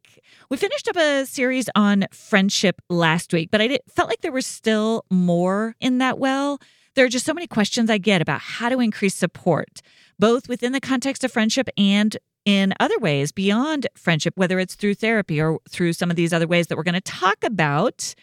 We 0.50 0.58
finished 0.58 0.88
up 0.88 0.96
a 0.96 1.28
series 1.28 1.70
on 1.76 2.08
friendship 2.12 2.82
last 2.90 3.34
week, 3.34 3.52
but 3.52 3.62
I 3.62 3.68
did, 3.68 3.82
felt 3.88 4.10
like 4.10 4.22
there 4.22 4.32
was 4.32 4.48
still 4.48 5.06
more 5.12 5.76
in 5.80 6.00
that 6.00 6.18
well. 6.18 6.60
There 6.96 7.06
are 7.06 7.10
just 7.10 7.28
so 7.28 7.36
many 7.36 7.46
questions 7.46 7.92
I 7.92 8.00
get 8.00 8.24
about 8.24 8.42
how 8.42 8.70
to 8.70 8.80
increase 8.80 9.14
support, 9.14 9.84
both 10.18 10.50
within 10.50 10.72
the 10.72 10.82
context 10.82 11.24
of 11.24 11.32
friendship 11.32 11.70
and 11.78 12.18
in 12.46 12.74
other 12.80 12.98
ways 13.00 13.32
beyond 13.32 13.88
friendship, 13.96 14.34
whether 14.36 14.60
it's 14.60 14.76
through 14.76 14.96
therapy 14.96 15.42
or 15.42 15.60
through 15.70 15.94
some 15.94 16.10
of 16.10 16.16
these 16.16 16.34
other 16.34 16.48
ways 16.48 16.68
that 16.68 16.78
we're 16.78 16.84
going 16.84 16.94
to 16.94 17.02
talk 17.02 17.44
about 17.44 18.16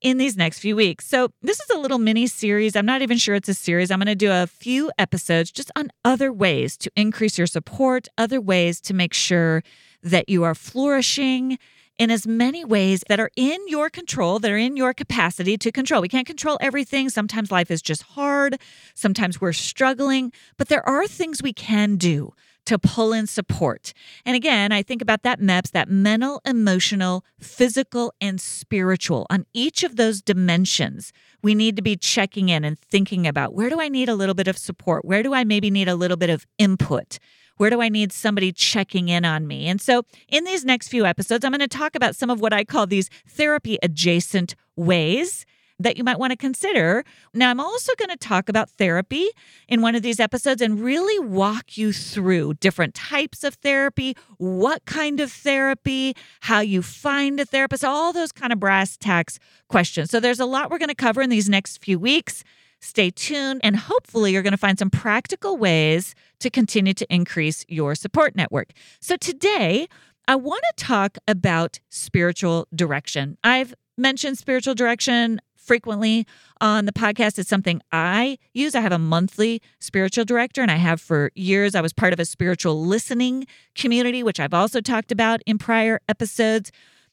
in 0.00 0.18
these 0.18 0.36
next 0.36 0.58
few 0.58 0.76
weeks. 0.76 1.06
So, 1.06 1.28
this 1.42 1.58
is 1.60 1.70
a 1.70 1.78
little 1.78 1.98
mini 1.98 2.26
series. 2.26 2.76
I'm 2.76 2.86
not 2.86 3.00
even 3.00 3.16
sure 3.16 3.34
it's 3.34 3.48
a 3.48 3.54
series. 3.54 3.90
I'm 3.90 3.98
going 3.98 4.06
to 4.06 4.14
do 4.14 4.30
a 4.30 4.46
few 4.46 4.92
episodes 4.98 5.50
just 5.50 5.70
on 5.74 5.90
other 6.04 6.32
ways 6.32 6.76
to 6.78 6.90
increase 6.94 7.38
your 7.38 7.46
support, 7.46 8.06
other 8.18 8.40
ways 8.40 8.80
to 8.82 8.94
make 8.94 9.14
sure 9.14 9.62
that 10.02 10.28
you 10.28 10.44
are 10.44 10.54
flourishing 10.54 11.58
in 11.98 12.10
as 12.10 12.26
many 12.26 12.64
ways 12.64 13.02
that 13.08 13.20
are 13.20 13.30
in 13.36 13.58
your 13.68 13.88
control, 13.88 14.38
that 14.40 14.50
are 14.50 14.58
in 14.58 14.76
your 14.76 14.92
capacity 14.92 15.56
to 15.56 15.70
control. 15.70 16.02
We 16.02 16.08
can't 16.08 16.26
control 16.26 16.58
everything. 16.60 17.08
Sometimes 17.08 17.52
life 17.52 17.70
is 17.70 17.80
just 17.80 18.02
hard. 18.02 18.58
Sometimes 18.94 19.40
we're 19.40 19.52
struggling, 19.52 20.32
but 20.58 20.68
there 20.68 20.86
are 20.86 21.06
things 21.06 21.42
we 21.42 21.52
can 21.52 21.96
do 21.96 22.32
to 22.66 22.78
pull 22.78 23.12
in 23.12 23.26
support. 23.26 23.92
And 24.24 24.36
again, 24.36 24.72
I 24.72 24.82
think 24.82 25.02
about 25.02 25.22
that 25.22 25.40
MEPS, 25.40 25.70
that 25.72 25.88
mental, 25.88 26.40
emotional, 26.44 27.24
physical, 27.38 28.12
and 28.20 28.40
spiritual. 28.40 29.26
On 29.30 29.46
each 29.52 29.82
of 29.82 29.96
those 29.96 30.22
dimensions, 30.22 31.12
we 31.42 31.54
need 31.54 31.76
to 31.76 31.82
be 31.82 31.96
checking 31.96 32.48
in 32.48 32.64
and 32.64 32.78
thinking 32.78 33.26
about 33.26 33.54
where 33.54 33.70
do 33.70 33.80
I 33.80 33.88
need 33.88 34.08
a 34.08 34.14
little 34.14 34.34
bit 34.34 34.48
of 34.48 34.56
support? 34.56 35.04
Where 35.04 35.22
do 35.22 35.34
I 35.34 35.44
maybe 35.44 35.70
need 35.70 35.88
a 35.88 35.94
little 35.94 36.16
bit 36.16 36.30
of 36.30 36.46
input? 36.58 37.18
Where 37.56 37.70
do 37.70 37.80
I 37.80 37.88
need 37.88 38.12
somebody 38.12 38.52
checking 38.52 39.08
in 39.08 39.24
on 39.24 39.46
me? 39.46 39.68
And 39.68 39.80
so, 39.80 40.02
in 40.28 40.44
these 40.44 40.64
next 40.64 40.88
few 40.88 41.06
episodes, 41.06 41.44
I'm 41.44 41.52
going 41.52 41.60
to 41.60 41.68
talk 41.68 41.94
about 41.94 42.16
some 42.16 42.28
of 42.28 42.40
what 42.40 42.52
I 42.52 42.64
call 42.64 42.86
these 42.86 43.08
therapy 43.28 43.78
adjacent 43.80 44.56
ways 44.74 45.46
that 45.84 45.96
you 45.96 46.02
might 46.02 46.18
want 46.18 46.32
to 46.32 46.36
consider. 46.36 47.04
Now, 47.32 47.50
I'm 47.50 47.60
also 47.60 47.92
going 47.98 48.10
to 48.10 48.16
talk 48.16 48.48
about 48.48 48.70
therapy 48.70 49.28
in 49.68 49.82
one 49.82 49.94
of 49.94 50.02
these 50.02 50.18
episodes 50.18 50.60
and 50.60 50.80
really 50.80 51.18
walk 51.18 51.76
you 51.78 51.92
through 51.92 52.54
different 52.54 52.94
types 52.94 53.44
of 53.44 53.54
therapy, 53.54 54.16
what 54.38 54.84
kind 54.86 55.20
of 55.20 55.30
therapy, 55.30 56.16
how 56.40 56.60
you 56.60 56.82
find 56.82 57.38
a 57.38 57.44
therapist, 57.44 57.84
all 57.84 58.12
those 58.12 58.32
kind 58.32 58.52
of 58.52 58.58
brass 58.58 58.96
tacks 58.96 59.38
questions. 59.68 60.10
So, 60.10 60.18
there's 60.18 60.40
a 60.40 60.46
lot 60.46 60.70
we're 60.70 60.78
going 60.78 60.88
to 60.88 60.94
cover 60.94 61.22
in 61.22 61.30
these 61.30 61.48
next 61.48 61.84
few 61.84 61.98
weeks. 61.98 62.42
Stay 62.80 63.10
tuned, 63.10 63.60
and 63.64 63.76
hopefully, 63.76 64.32
you're 64.32 64.42
going 64.42 64.52
to 64.52 64.58
find 64.58 64.78
some 64.78 64.90
practical 64.90 65.56
ways 65.56 66.14
to 66.40 66.50
continue 66.50 66.92
to 66.94 67.06
increase 67.08 67.64
your 67.68 67.94
support 67.94 68.36
network. 68.36 68.72
So, 69.00 69.16
today, 69.16 69.86
I 70.26 70.36
want 70.36 70.62
to 70.76 70.84
talk 70.84 71.18
about 71.28 71.80
spiritual 71.90 72.66
direction. 72.74 73.36
I've 73.44 73.74
mentioned 73.96 74.38
spiritual 74.38 74.74
direction 74.74 75.40
frequently 75.64 76.26
on 76.60 76.84
the 76.84 76.92
podcast. 76.92 77.38
It's 77.38 77.48
something 77.48 77.80
I 77.92 78.38
use. 78.52 78.74
I 78.74 78.80
have 78.80 78.92
a 78.92 78.98
monthly 78.98 79.62
spiritual 79.80 80.24
director, 80.24 80.62
and 80.62 80.70
I 80.70 80.76
have 80.76 81.00
for 81.00 81.30
years. 81.34 81.74
I 81.74 81.80
was 81.80 81.92
part 81.92 82.12
of 82.12 82.20
a 82.20 82.24
spiritual 82.24 82.84
listening 82.84 83.46
community, 83.74 84.22
which 84.22 84.40
I've 84.40 84.54
also 84.54 84.80
talked 84.80 85.12
about 85.12 85.40
in 85.46 85.58
prior 85.58 86.00
episodes. 86.08 86.70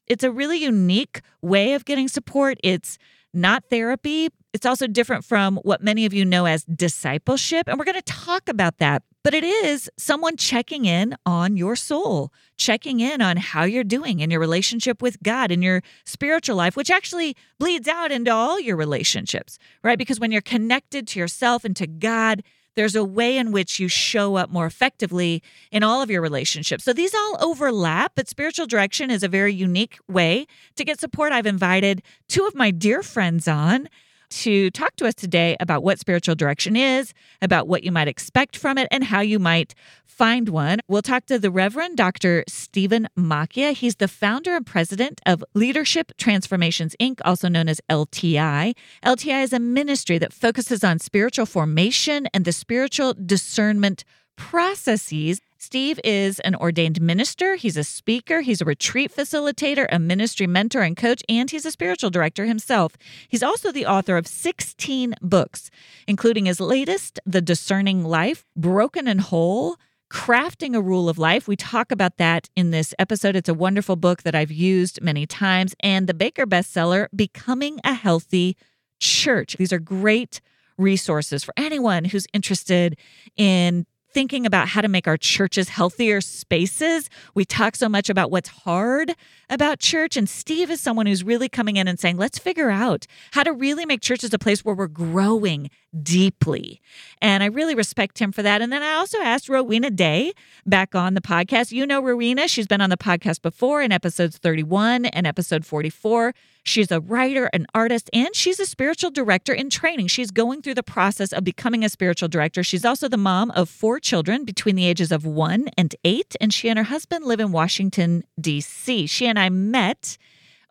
It's 0.08 0.24
a 0.24 0.32
really 0.32 0.58
unique 0.58 1.22
way 1.42 1.74
of 1.74 1.86
getting 1.86 2.08
support. 2.08 2.58
It's 2.64 2.98
not 3.34 3.64
therapy. 3.70 4.30
It's 4.54 4.66
also 4.66 4.88
different 4.88 5.24
from 5.24 5.58
what 5.58 5.82
many 5.82 6.06
of 6.06 6.14
you 6.14 6.26
know 6.26 6.46
as 6.46 6.64
discipleship. 6.66 7.68
And 7.68 7.80
we're 7.80 7.86
going 7.86 7.96
to 7.96 8.02
talk 8.02 8.50
about 8.50 8.80
that 8.80 9.04
but 9.24 9.34
it 9.34 9.44
is 9.44 9.90
someone 9.98 10.36
checking 10.38 10.86
in 10.86 11.16
on 11.26 11.58
your 11.58 11.76
soul, 11.76 12.32
checking 12.58 13.00
in 13.00 13.22
on 13.22 13.38
how 13.38 13.64
you're 13.64 13.84
doing 13.84 14.20
in 14.20 14.32
your 14.32 14.40
relationship 14.40 15.02
with 15.02 15.22
God, 15.22 15.52
in 15.52 15.62
your 15.62 15.82
spiritual 16.06 16.56
life, 16.56 16.76
which 16.76 16.90
actually 16.90 17.36
bleeds 17.60 17.88
out 17.88 18.12
into 18.12 18.32
all 18.32 18.60
your 18.60 18.76
relationships, 18.76 19.60
right? 19.84 19.98
Because 19.98 20.20
when 20.20 20.32
you're 20.32 20.42
connected 20.42 21.08
to 21.10 21.20
yourself 21.20 21.64
and 21.64 21.76
to 21.76 21.88
God, 21.88 22.44
there's 22.76 22.96
a 22.96 23.04
way 23.04 23.38
in 23.38 23.52
which 23.52 23.80
you 23.80 23.88
show 23.88 24.36
up 24.36 24.50
more 24.50 24.66
effectively 24.66 25.44
in 25.72 25.84
all 25.84 26.02
of 26.02 26.10
your 26.10 26.22
relationships. 26.22 26.84
So 26.84 26.94
these 26.94 27.14
all 27.14 27.38
overlap, 27.42 28.14
but 28.16 28.30
spiritual 28.30 28.66
direction 28.66 29.12
is 29.12 29.24
a 29.24 29.28
very 29.28 29.54
unique 29.54 29.98
way 30.08 30.48
to 30.78 30.86
get 30.86 31.00
support. 31.00 31.34
I've 31.34 31.46
invited 31.46 32.02
two 32.28 32.46
of 32.46 32.56
my 32.56 32.72
dear 32.72 33.04
friends 33.04 33.48
on 33.48 33.90
to 34.32 34.70
talk 34.72 34.96
to 34.98 35.06
us 35.06 35.14
today 35.14 35.56
about 35.60 35.84
what 35.84 36.00
spiritual 36.00 36.36
direction 36.36 36.76
is, 36.76 37.14
about 37.42 37.68
what 37.68 37.84
you 37.84 37.92
might 37.92 38.08
expect 38.08 38.58
from 38.58 38.78
it, 38.78 38.88
and 38.92 39.04
how 39.04 39.22
you 39.22 39.40
might 39.40 39.76
find 40.06 40.50
one. 40.50 40.80
We'll 40.88 41.02
talk 41.02 41.26
to 41.28 41.40
the 41.40 41.52
Reverend 41.52 41.98
Dr. 41.98 42.44
Stephen 42.48 43.08
Macchia. 43.18 43.74
He's 43.74 43.96
the 43.96 44.08
founder 44.08 44.56
and 44.56 44.66
president 44.66 45.22
of 45.26 45.44
Leadership 45.54 46.12
Transformations 46.18 46.96
Inc., 47.00 47.20
also 47.24 47.48
known 47.48 47.70
as 47.70 47.82
LTI. 47.90 48.74
LTI 49.06 49.44
is 49.44 49.54
a 49.54 49.60
ministry 49.60 50.18
that 50.18 50.34
focuses 50.34 50.84
on 50.84 51.00
spiritual 51.00 51.46
formation 51.46 52.28
and 52.34 52.46
the 52.46 52.52
spiritual 52.52 53.14
discernment 53.14 54.04
processes 54.36 55.42
Steve 55.62 56.00
is 56.04 56.40
an 56.40 56.56
ordained 56.56 57.00
minister, 57.00 57.54
he's 57.54 57.78
a 57.78 57.84
speaker, 57.84 58.42
he's 58.42 58.62
a 58.62 58.66
retreat 58.66 59.16
facilitator, 59.16 59.86
a 59.92 60.00
ministry 60.00 60.48
mentor 60.48 60.82
and 60.82 60.98
coach, 60.98 61.22
and 61.30 61.52
he's 61.52 61.68
a 61.68 61.72
spiritual 61.72 62.10
director 62.10 62.46
himself. 62.46 62.98
He's 63.28 63.44
also 63.44 63.72
the 63.72 63.86
author 63.86 64.18
of 64.18 64.26
16 64.26 65.14
books, 65.22 65.70
including 66.08 66.48
his 66.48 66.60
latest, 66.60 67.20
The 67.28 67.42
Discerning 67.42 68.04
Life, 68.04 68.44
Broken 68.56 69.08
and 69.08 69.22
Whole. 69.22 69.78
Crafting 70.12 70.76
a 70.76 70.82
Rule 70.82 71.08
of 71.08 71.18
Life. 71.18 71.48
We 71.48 71.56
talk 71.56 71.90
about 71.90 72.18
that 72.18 72.50
in 72.54 72.72
this 72.72 72.94
episode. 73.00 73.38
It's 73.38 73.48
a 73.48 73.54
wonderful 73.54 73.96
book 73.96 74.24
that 74.24 74.36
I've 74.36 74.52
used 74.52 75.02
many 75.02 75.26
times. 75.26 75.74
And 75.80 76.06
the 76.06 76.14
Baker 76.14 76.46
bestseller, 76.46 77.08
Becoming 77.16 77.80
a 77.86 77.94
Healthy 77.94 78.58
Church. 79.00 79.56
These 79.58 79.72
are 79.72 79.80
great 79.80 80.42
resources 80.78 81.46
for 81.46 81.54
anyone 81.56 82.06
who's 82.06 82.28
interested 82.34 82.98
in 83.38 83.86
thinking 84.14 84.46
about 84.46 84.68
how 84.68 84.82
to 84.82 84.88
make 84.88 85.08
our 85.08 85.18
churches 85.18 85.70
healthier 85.70 86.22
spaces. 86.22 87.10
We 87.34 87.46
talk 87.46 87.76
so 87.76 87.90
much 87.90 88.10
about 88.10 88.32
what's 88.32 88.50
hard 88.50 89.14
about 89.50 89.80
church. 89.80 90.18
And 90.18 90.28
Steve 90.28 90.70
is 90.70 90.82
someone 90.82 91.06
who's 91.06 91.24
really 91.24 91.50
coming 91.50 91.78
in 91.78 91.88
and 91.88 92.00
saying, 92.00 92.18
let's 92.18 92.38
figure 92.38 92.70
out 92.70 93.08
how 93.32 93.44
to 93.44 93.54
really 93.54 93.86
make 93.86 94.02
churches 94.02 94.34
a 94.34 94.40
place 94.40 94.64
where 94.64 94.76
we're 94.76 94.88
growing 94.88 95.70
deeply. 96.02 96.82
And 97.22 97.44
I 97.44 97.48
really 97.48 97.76
respect 97.76 98.20
him 98.20 98.32
for 98.32 98.42
that. 98.44 98.62
And 98.62 98.72
then 98.72 98.82
I 98.82 98.94
also 98.94 99.20
asked 99.20 99.50
Rowena 99.50 99.90
Day 99.90 100.34
back 100.66 100.96
on 100.96 101.14
the 101.14 101.22
podcast. 101.22 101.72
You 101.72 101.86
know 101.86 102.02
Rowena, 102.02 102.48
she's 102.48 102.68
been 102.68 102.82
on 102.82 102.90
the 102.90 102.98
podcast 102.98 103.42
before 103.42 103.82
in 103.82 103.92
episodes 103.92 104.38
31 104.38 105.06
and 105.06 105.28
episode 105.28 105.66
44. 105.66 106.34
She's 106.64 106.92
a 106.92 107.00
writer, 107.00 107.50
an 107.54 107.66
artist, 107.74 108.10
and 108.14 108.36
she's 108.36 108.60
a 108.60 108.66
spiritual 108.66 109.10
director 109.10 109.52
in 109.52 109.70
training. 109.70 110.08
She's 110.08 110.30
going 110.30 110.62
through 110.62 110.76
the 110.76 110.84
process 110.84 111.34
of 111.34 111.44
becoming 111.44 111.84
a 111.84 111.90
spiritual 111.90 112.30
director. 112.30 112.64
She's 112.64 112.86
also 112.86 113.08
the 113.08 113.18
mom 113.18 113.50
of 113.52 113.68
four 113.68 114.00
children 114.00 114.46
between 114.46 114.76
the 114.76 114.86
ages 114.86 115.12
of 115.12 115.26
one 115.26 115.70
and 115.76 115.96
eight, 116.06 116.36
and 116.40 116.54
she 116.54 116.70
and 116.70 116.78
her 116.78 116.86
husband 116.86 117.26
live 117.26 117.40
in 117.40 117.52
Washington, 117.52 118.24
D.C. 118.40 119.08
She 119.08 119.26
and 119.26 119.40
I 119.40 119.50
met 119.50 120.18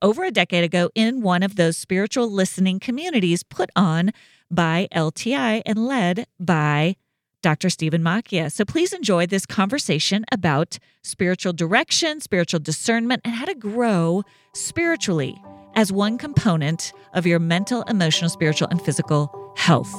over 0.02 0.24
a 0.24 0.30
decade 0.30 0.64
ago 0.64 0.90
in 0.94 1.22
one 1.22 1.42
of 1.42 1.56
those 1.56 1.76
spiritual 1.76 2.30
listening 2.30 2.80
communities 2.80 3.42
put 3.42 3.70
on 3.76 4.12
by 4.50 4.88
LTI 4.92 5.62
and 5.64 5.86
led 5.86 6.26
by 6.38 6.96
Dr. 7.42 7.70
Stephen 7.70 8.02
Macchia. 8.02 8.52
So 8.52 8.64
please 8.64 8.92
enjoy 8.92 9.26
this 9.26 9.46
conversation 9.46 10.24
about 10.30 10.78
spiritual 11.02 11.52
direction, 11.52 12.20
spiritual 12.20 12.60
discernment, 12.60 13.22
and 13.24 13.34
how 13.34 13.46
to 13.46 13.54
grow 13.54 14.22
spiritually 14.54 15.40
as 15.74 15.92
one 15.92 16.18
component 16.18 16.92
of 17.14 17.26
your 17.26 17.38
mental, 17.38 17.82
emotional, 17.82 18.28
spiritual, 18.28 18.68
and 18.70 18.82
physical 18.82 19.54
health. 19.56 19.92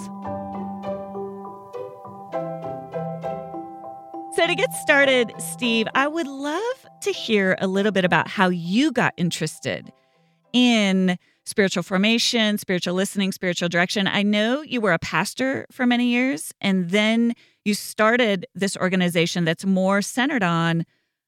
So, 4.34 4.48
to 4.48 4.56
get 4.56 4.74
started, 4.74 5.34
Steve, 5.40 5.88
I 5.94 6.08
would 6.08 6.28
love 6.28 6.86
to 7.02 7.12
hear 7.12 7.58
a 7.60 7.68
little 7.68 7.92
bit 7.92 8.06
about 8.06 8.30
how 8.30 8.48
you 8.48 8.92
got 8.92 9.14
interested 9.18 9.92
in 10.54 11.18
spiritual 11.52 11.84
formation, 11.84 12.58
spiritual 12.58 12.96
listening, 12.96 13.32
spiritual 13.34 13.70
direction. 13.70 14.08
I 14.08 14.24
know 14.24 14.62
you 14.62 14.82
were 14.82 14.94
a 14.94 15.00
pastor 15.00 15.68
for 15.70 15.86
many 15.86 16.06
years, 16.06 16.54
and 16.62 16.90
then 16.90 17.34
you 17.66 17.74
started 17.74 18.48
this 18.56 18.78
organization 18.78 19.44
that's 19.44 19.66
more 19.66 20.02
centered 20.02 20.44
on 20.44 20.86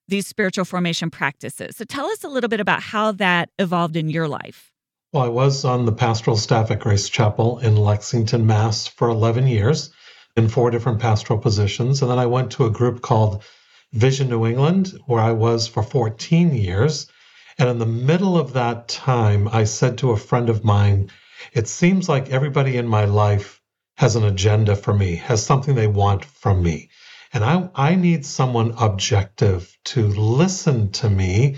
these 0.08 0.26
spiritual 0.26 0.66
formation 0.66 1.12
practices. 1.12 1.76
So 1.76 1.84
tell 1.84 2.08
us 2.08 2.24
a 2.24 2.30
little 2.30 2.48
bit 2.48 2.62
about 2.62 2.82
how 2.82 3.12
that 3.12 3.50
evolved 3.60 3.98
in 3.98 4.10
your 4.10 4.28
life. 4.28 4.72
Well, 5.12 5.24
I 5.24 5.28
was 5.28 5.66
on 5.66 5.86
the 5.86 5.92
pastoral 5.92 6.38
staff 6.38 6.72
at 6.72 6.80
Grace 6.80 7.10
Chapel 7.10 7.60
in 7.60 7.76
Lexington, 7.76 8.48
Mass 8.48 8.88
for 8.88 9.10
11 9.10 9.46
years 9.46 9.92
in 10.38 10.48
four 10.48 10.72
different 10.72 11.00
pastoral 11.00 11.38
positions. 11.38 12.02
And 12.02 12.10
then 12.10 12.18
I 12.18 12.26
went 12.26 12.52
to 12.54 12.66
a 12.66 12.72
group 12.72 13.02
called 13.02 13.44
Vision 13.92 14.30
New 14.30 14.46
England, 14.48 14.94
where 15.06 15.22
I 15.22 15.34
was 15.34 15.68
for 15.68 15.84
14 15.84 16.56
years. 16.56 17.08
And 17.58 17.70
in 17.70 17.80
the 17.80 17.86
middle 17.86 18.38
of 18.38 18.54
that 18.54 18.88
time, 18.88 19.48
I 19.48 19.66
said 19.66 20.00
to 20.00 20.12
a 20.12 20.18
friend 20.18 20.50
of 20.50 20.64
mine, 20.64 21.12
It 21.54 21.68
seems 21.68 22.10
like 22.10 22.30
everybody 22.30 22.78
in 22.78 22.88
my 22.88 23.06
life 23.06 23.62
has 23.98 24.16
an 24.16 24.24
agenda 24.24 24.76
for 24.76 24.94
me, 24.94 25.16
has 25.16 25.46
something 25.46 25.76
they 25.76 25.88
want 25.88 26.26
from 26.26 26.64
me. 26.64 26.90
And 27.32 27.44
I, 27.44 27.70
I 27.76 27.96
need 27.96 28.26
someone 28.26 28.74
objective 28.78 29.76
to 29.86 30.08
listen 30.08 30.92
to 30.94 31.10
me 31.10 31.58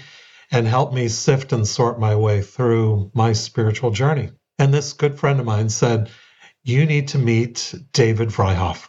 and 0.51 0.67
help 0.67 0.93
me 0.93 1.07
sift 1.07 1.53
and 1.53 1.67
sort 1.67 1.99
my 1.99 2.15
way 2.15 2.41
through 2.41 3.11
my 3.13 3.33
spiritual 3.33 3.91
journey. 3.91 4.31
And 4.59 4.73
this 4.73 4.93
good 4.93 5.19
friend 5.19 5.39
of 5.39 5.45
mine 5.45 5.69
said, 5.69 6.09
You 6.63 6.85
need 6.85 7.09
to 7.09 7.17
meet 7.17 7.73
David 7.93 8.29
Vryhof, 8.29 8.87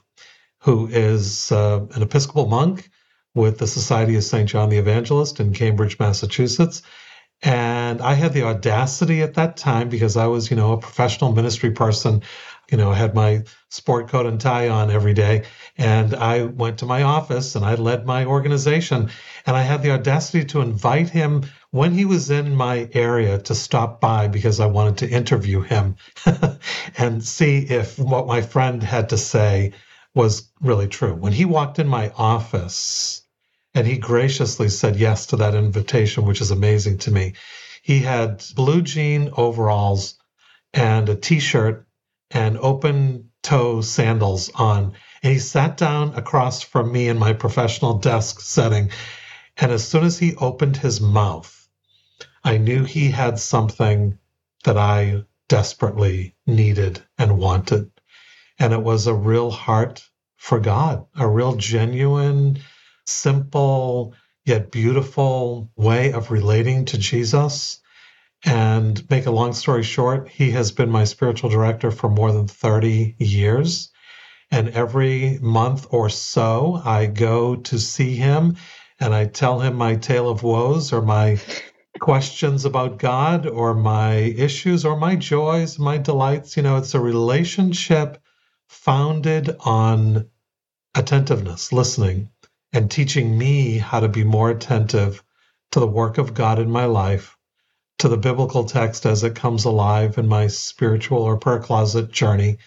who 0.60 0.86
is 0.88 1.50
uh, 1.50 1.86
an 1.92 2.02
Episcopal 2.02 2.46
monk 2.46 2.88
with 3.36 3.58
the 3.58 3.66
Society 3.66 4.16
of 4.16 4.24
St. 4.24 4.48
John 4.48 4.70
the 4.70 4.78
Evangelist 4.78 5.38
in 5.38 5.52
Cambridge, 5.52 5.98
Massachusetts. 5.98 6.82
And 7.42 8.00
I 8.00 8.14
had 8.14 8.32
the 8.32 8.44
audacity 8.44 9.20
at 9.22 9.34
that 9.34 9.58
time 9.58 9.90
because 9.90 10.16
I 10.16 10.26
was, 10.26 10.50
you 10.50 10.56
know, 10.56 10.72
a 10.72 10.78
professional 10.78 11.32
ministry 11.32 11.70
person. 11.70 12.22
You 12.70 12.78
know, 12.78 12.90
I 12.90 12.94
had 12.94 13.14
my 13.14 13.44
sport 13.68 14.08
coat 14.08 14.24
and 14.24 14.40
tie 14.40 14.70
on 14.70 14.90
every 14.90 15.12
day. 15.12 15.44
And 15.76 16.14
I 16.14 16.44
went 16.44 16.78
to 16.78 16.86
my 16.86 17.02
office 17.02 17.54
and 17.54 17.64
I 17.64 17.74
led 17.74 18.06
my 18.06 18.24
organization. 18.24 19.10
And 19.44 19.54
I 19.54 19.60
had 19.60 19.82
the 19.82 19.90
audacity 19.90 20.46
to 20.46 20.62
invite 20.62 21.10
him 21.10 21.44
when 21.70 21.92
he 21.92 22.06
was 22.06 22.30
in 22.30 22.56
my 22.56 22.88
area 22.94 23.38
to 23.38 23.54
stop 23.54 24.00
by 24.00 24.28
because 24.28 24.60
I 24.60 24.66
wanted 24.66 24.96
to 24.98 25.10
interview 25.10 25.60
him 25.60 25.96
and 26.96 27.22
see 27.22 27.58
if 27.58 27.98
what 27.98 28.26
my 28.26 28.40
friend 28.40 28.82
had 28.82 29.10
to 29.10 29.18
say 29.18 29.74
was 30.14 30.50
really 30.62 30.88
true. 30.88 31.14
When 31.14 31.34
he 31.34 31.44
walked 31.44 31.78
in 31.78 31.86
my 31.86 32.10
office, 32.16 33.25
and 33.76 33.86
he 33.86 33.98
graciously 33.98 34.70
said 34.70 34.96
yes 34.96 35.26
to 35.26 35.36
that 35.36 35.54
invitation, 35.54 36.24
which 36.24 36.40
is 36.40 36.50
amazing 36.50 36.96
to 36.96 37.10
me. 37.10 37.34
He 37.82 37.98
had 37.98 38.42
blue 38.54 38.80
jean 38.80 39.28
overalls 39.36 40.18
and 40.72 41.06
a 41.10 41.14
t 41.14 41.40
shirt 41.40 41.86
and 42.30 42.56
open 42.56 43.32
toe 43.42 43.82
sandals 43.82 44.50
on. 44.54 44.94
And 45.22 45.32
he 45.34 45.38
sat 45.38 45.76
down 45.76 46.14
across 46.14 46.62
from 46.62 46.90
me 46.90 47.08
in 47.08 47.18
my 47.18 47.34
professional 47.34 47.98
desk 47.98 48.40
setting. 48.40 48.92
And 49.58 49.70
as 49.70 49.86
soon 49.86 50.04
as 50.04 50.18
he 50.18 50.34
opened 50.36 50.78
his 50.78 51.02
mouth, 51.02 51.68
I 52.42 52.56
knew 52.56 52.84
he 52.84 53.10
had 53.10 53.38
something 53.38 54.18
that 54.64 54.78
I 54.78 55.24
desperately 55.48 56.34
needed 56.46 57.02
and 57.18 57.38
wanted. 57.38 57.90
And 58.58 58.72
it 58.72 58.82
was 58.82 59.06
a 59.06 59.12
real 59.12 59.50
heart 59.50 60.02
for 60.38 60.60
God, 60.60 61.04
a 61.14 61.28
real 61.28 61.56
genuine 61.56 62.60
simple 63.06 64.14
yet 64.44 64.70
beautiful 64.70 65.70
way 65.76 66.12
of 66.12 66.30
relating 66.30 66.84
to 66.86 66.98
Jesus. 66.98 67.80
And 68.44 69.08
make 69.10 69.26
a 69.26 69.32
long 69.32 69.52
story 69.54 69.82
short, 69.82 70.28
he 70.28 70.52
has 70.52 70.70
been 70.70 70.90
my 70.90 71.04
spiritual 71.04 71.50
director 71.50 71.90
for 71.90 72.08
more 72.08 72.30
than 72.32 72.46
30 72.46 73.16
years. 73.18 73.90
And 74.50 74.68
every 74.68 75.38
month 75.42 75.88
or 75.90 76.08
so, 76.08 76.80
I 76.84 77.06
go 77.06 77.56
to 77.56 77.78
see 77.78 78.14
him 78.14 78.56
and 79.00 79.12
I 79.12 79.26
tell 79.26 79.58
him 79.60 79.74
my 79.74 79.96
tale 79.96 80.28
of 80.28 80.44
woes 80.44 80.92
or 80.92 81.02
my 81.02 81.38
questions 81.98 82.64
about 82.64 82.98
God 82.98 83.46
or 83.46 83.74
my 83.74 84.14
issues 84.14 84.84
or 84.84 84.96
my 84.96 85.16
joys, 85.16 85.78
my 85.78 85.98
delights. 85.98 86.56
You 86.56 86.62
know, 86.62 86.76
it's 86.76 86.94
a 86.94 87.00
relationship 87.00 88.22
founded 88.68 89.56
on 89.60 90.28
attentiveness, 90.94 91.72
listening, 91.72 92.30
and 92.76 92.90
teaching 92.90 93.38
me 93.38 93.78
how 93.78 94.00
to 94.00 94.08
be 94.08 94.22
more 94.22 94.50
attentive 94.50 95.24
to 95.72 95.80
the 95.80 95.86
work 95.86 96.18
of 96.18 96.34
God 96.34 96.58
in 96.58 96.70
my 96.70 96.84
life, 96.84 97.34
to 97.98 98.08
the 98.08 98.18
biblical 98.18 98.64
text 98.64 99.06
as 99.06 99.24
it 99.24 99.34
comes 99.34 99.64
alive 99.64 100.18
in 100.18 100.28
my 100.28 100.46
spiritual 100.46 101.22
or 101.22 101.38
prayer 101.38 101.58
closet 101.58 102.12
journey, 102.12 102.58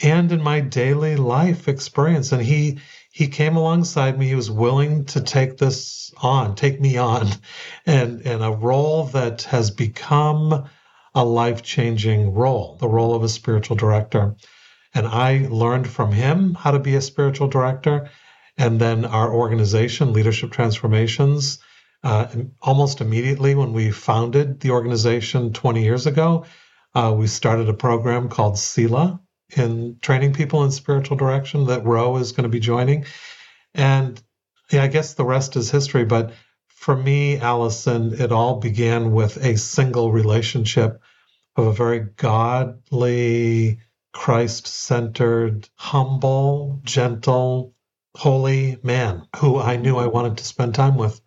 and 0.00 0.30
in 0.30 0.40
my 0.40 0.60
daily 0.60 1.16
life 1.16 1.66
experience. 1.66 2.30
And 2.30 2.40
he 2.40 2.78
he 3.10 3.26
came 3.26 3.56
alongside 3.56 4.16
me. 4.16 4.28
He 4.28 4.36
was 4.36 4.48
willing 4.48 5.06
to 5.06 5.20
take 5.20 5.58
this 5.58 6.14
on, 6.22 6.54
take 6.54 6.80
me 6.80 6.96
on, 6.96 7.28
and 7.84 8.24
and 8.24 8.44
a 8.44 8.52
role 8.52 9.06
that 9.06 9.42
has 9.42 9.72
become 9.72 10.70
a 11.16 11.24
life 11.24 11.64
changing 11.64 12.32
role, 12.32 12.76
the 12.76 12.88
role 12.88 13.16
of 13.16 13.24
a 13.24 13.28
spiritual 13.28 13.76
director. 13.76 14.36
And 14.94 15.04
I 15.04 15.48
learned 15.50 15.88
from 15.88 16.12
him 16.12 16.54
how 16.54 16.70
to 16.70 16.78
be 16.78 16.94
a 16.94 17.00
spiritual 17.02 17.48
director. 17.48 18.08
And 18.58 18.80
then 18.80 19.04
our 19.04 19.32
organization, 19.32 20.12
Leadership 20.12 20.50
Transformations, 20.50 21.58
uh, 22.04 22.26
almost 22.60 23.00
immediately 23.00 23.54
when 23.54 23.72
we 23.72 23.90
founded 23.90 24.60
the 24.60 24.70
organization 24.70 25.52
20 25.52 25.82
years 25.82 26.06
ago, 26.06 26.44
uh, 26.94 27.14
we 27.16 27.26
started 27.26 27.68
a 27.68 27.74
program 27.74 28.28
called 28.28 28.58
Selah 28.58 29.20
in 29.56 29.98
training 30.00 30.32
people 30.32 30.64
in 30.64 30.70
spiritual 30.70 31.16
direction 31.16 31.66
that 31.66 31.84
Roe 31.84 32.16
is 32.16 32.32
going 32.32 32.44
to 32.44 32.48
be 32.48 32.60
joining. 32.60 33.04
And 33.74 34.20
yeah, 34.70 34.82
I 34.82 34.88
guess 34.88 35.14
the 35.14 35.24
rest 35.24 35.56
is 35.56 35.70
history. 35.70 36.04
But 36.04 36.32
for 36.68 36.96
me, 36.96 37.38
Alison, 37.38 38.20
it 38.20 38.32
all 38.32 38.58
began 38.60 39.12
with 39.12 39.36
a 39.44 39.56
single 39.56 40.10
relationship 40.10 41.00
of 41.56 41.66
a 41.66 41.72
very 41.72 42.00
godly, 42.00 43.78
Christ 44.12 44.66
centered, 44.66 45.68
humble, 45.74 46.80
gentle, 46.84 47.74
holy 48.16 48.78
man 48.82 49.26
who 49.36 49.58
I 49.58 49.76
knew 49.76 49.96
I 49.96 50.06
wanted 50.06 50.38
to 50.38 50.44
spend 50.44 50.74
time 50.74 50.96
with. 50.96 51.20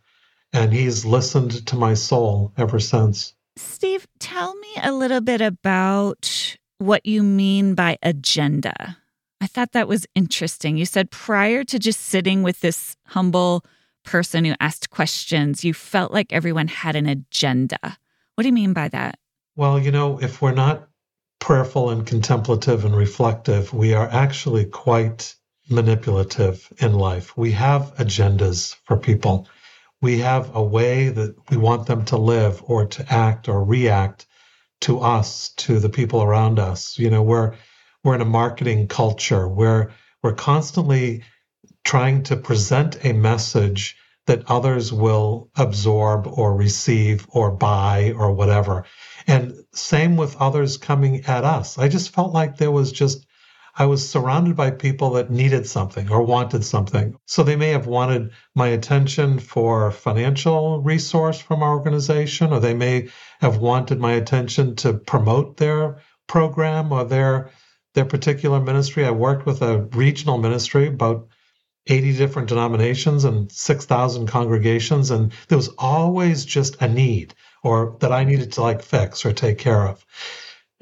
And 0.53 0.71
he's 0.71 1.05
listened 1.05 1.65
to 1.67 1.75
my 1.75 1.93
soul 1.93 2.53
ever 2.57 2.79
since. 2.79 3.33
Steve, 3.57 4.07
tell 4.19 4.55
me 4.55 4.69
a 4.81 4.91
little 4.91 5.21
bit 5.21 5.41
about 5.41 6.57
what 6.77 7.05
you 7.05 7.23
mean 7.23 7.73
by 7.73 7.97
agenda. 8.03 8.97
I 9.41 9.47
thought 9.47 9.73
that 9.73 9.87
was 9.87 10.07
interesting. 10.15 10.77
You 10.77 10.85
said 10.85 11.11
prior 11.11 11.63
to 11.65 11.79
just 11.79 12.01
sitting 12.01 12.41
with 12.41 12.61
this 12.61 12.95
humble 13.07 13.65
person 14.03 14.45
who 14.45 14.55
asked 14.59 14.89
questions, 14.89 15.63
you 15.63 15.73
felt 15.73 16.11
like 16.11 16.31
everyone 16.31 16.67
had 16.67 16.95
an 16.95 17.07
agenda. 17.07 17.97
What 18.35 18.43
do 18.43 18.47
you 18.47 18.53
mean 18.53 18.73
by 18.73 18.87
that? 18.89 19.17
Well, 19.55 19.79
you 19.79 19.91
know, 19.91 20.19
if 20.21 20.41
we're 20.41 20.53
not 20.53 20.87
prayerful 21.39 21.89
and 21.89 22.05
contemplative 22.05 22.85
and 22.85 22.95
reflective, 22.95 23.73
we 23.73 23.93
are 23.93 24.09
actually 24.09 24.65
quite 24.65 25.35
manipulative 25.69 26.71
in 26.77 26.93
life. 26.93 27.35
We 27.37 27.51
have 27.51 27.95
agendas 27.97 28.75
for 28.85 28.97
people. 28.97 29.47
We 30.01 30.19
have 30.19 30.55
a 30.55 30.63
way 30.63 31.09
that 31.09 31.35
we 31.49 31.57
want 31.57 31.87
them 31.87 32.05
to 32.05 32.17
live 32.17 32.61
or 32.65 32.85
to 32.85 33.13
act 33.13 33.49
or 33.49 33.63
react 33.63 34.25
to 34.81 34.99
us, 34.99 35.49
to 35.57 35.79
the 35.79 35.89
people 35.89 36.21
around 36.21 36.59
us. 36.59 36.99
You 36.99 37.09
know, 37.09 37.23
we're 37.23 37.55
we're 38.03 38.15
in 38.15 38.21
a 38.21 38.25
marketing 38.25 38.87
culture 38.87 39.47
where 39.47 39.91
we're 40.21 40.33
constantly 40.33 41.23
trying 41.83 42.23
to 42.23 42.35
present 42.35 43.03
a 43.03 43.13
message 43.13 43.97
that 44.27 44.49
others 44.49 44.91
will 44.91 45.49
absorb 45.55 46.27
or 46.27 46.55
receive 46.55 47.27
or 47.31 47.51
buy 47.51 48.13
or 48.15 48.31
whatever. 48.31 48.85
And 49.27 49.53
same 49.71 50.17
with 50.17 50.35
others 50.37 50.77
coming 50.77 51.25
at 51.25 51.43
us. 51.43 51.77
I 51.77 51.87
just 51.87 52.13
felt 52.13 52.33
like 52.33 52.57
there 52.57 52.71
was 52.71 52.91
just, 52.91 53.24
I 53.77 53.87
was 53.87 54.09
surrounded 54.09 54.55
by 54.55 54.71
people 54.71 55.11
that 55.11 55.29
needed 55.29 55.67
something 55.67 56.09
or 56.09 56.21
wanted 56.21 56.63
something. 56.63 57.17
So 57.25 57.43
they 57.43 57.57
may 57.57 57.69
have 57.69 57.87
wanted 57.87 58.31
my 58.53 58.69
attention 58.69 59.39
for 59.39 59.91
financial 59.91 60.81
resource 60.81 61.39
from 61.39 61.61
our 61.61 61.71
organization, 61.71 62.53
or 62.53 62.61
they 62.61 62.73
may 62.73 63.09
have 63.41 63.57
wanted 63.57 63.99
my 63.99 64.13
attention 64.13 64.77
to 64.77 64.93
promote 64.93 65.57
their 65.57 66.01
program 66.27 66.93
or 66.93 67.03
their 67.03 67.51
their 67.95 68.05
particular 68.05 68.61
ministry. 68.61 69.05
I 69.05 69.11
worked 69.11 69.45
with 69.45 69.61
a 69.61 69.83
regional 69.93 70.37
ministry, 70.37 70.87
about 70.87 71.27
80 71.87 72.17
different 72.17 72.49
denominations 72.49 73.25
and 73.25 73.51
6,000 73.51 74.27
congregations, 74.27 75.11
and 75.11 75.31
there 75.47 75.57
was 75.57 75.69
always 75.77 76.45
just 76.45 76.81
a 76.81 76.87
need 76.87 77.33
or 77.63 77.97
that 77.99 78.11
I 78.11 78.23
needed 78.23 78.53
to 78.53 78.61
like 78.61 78.81
fix 78.81 79.25
or 79.25 79.33
take 79.33 79.57
care 79.57 79.87
of. 79.87 80.05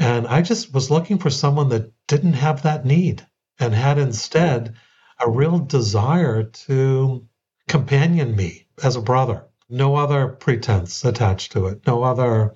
And 0.04 0.28
I 0.28 0.42
just 0.42 0.74
was 0.74 0.92
looking 0.92 1.18
for 1.18 1.30
someone 1.30 1.70
that 1.70 1.90
didn't 2.10 2.34
have 2.34 2.64
that 2.64 2.86
need 2.86 3.26
and 3.58 3.74
had 3.74 3.98
instead 3.98 4.76
a 5.18 5.30
real 5.30 5.60
desire 5.60 6.44
to 6.44 7.26
companion 7.70 8.36
me 8.36 8.68
as 8.84 8.98
a 8.98 9.02
brother. 9.02 9.46
No 9.70 9.96
other 9.96 10.28
pretense 10.28 11.06
attached 11.06 11.54
to 11.54 11.68
it, 11.68 11.88
no 11.88 12.04
other 12.04 12.54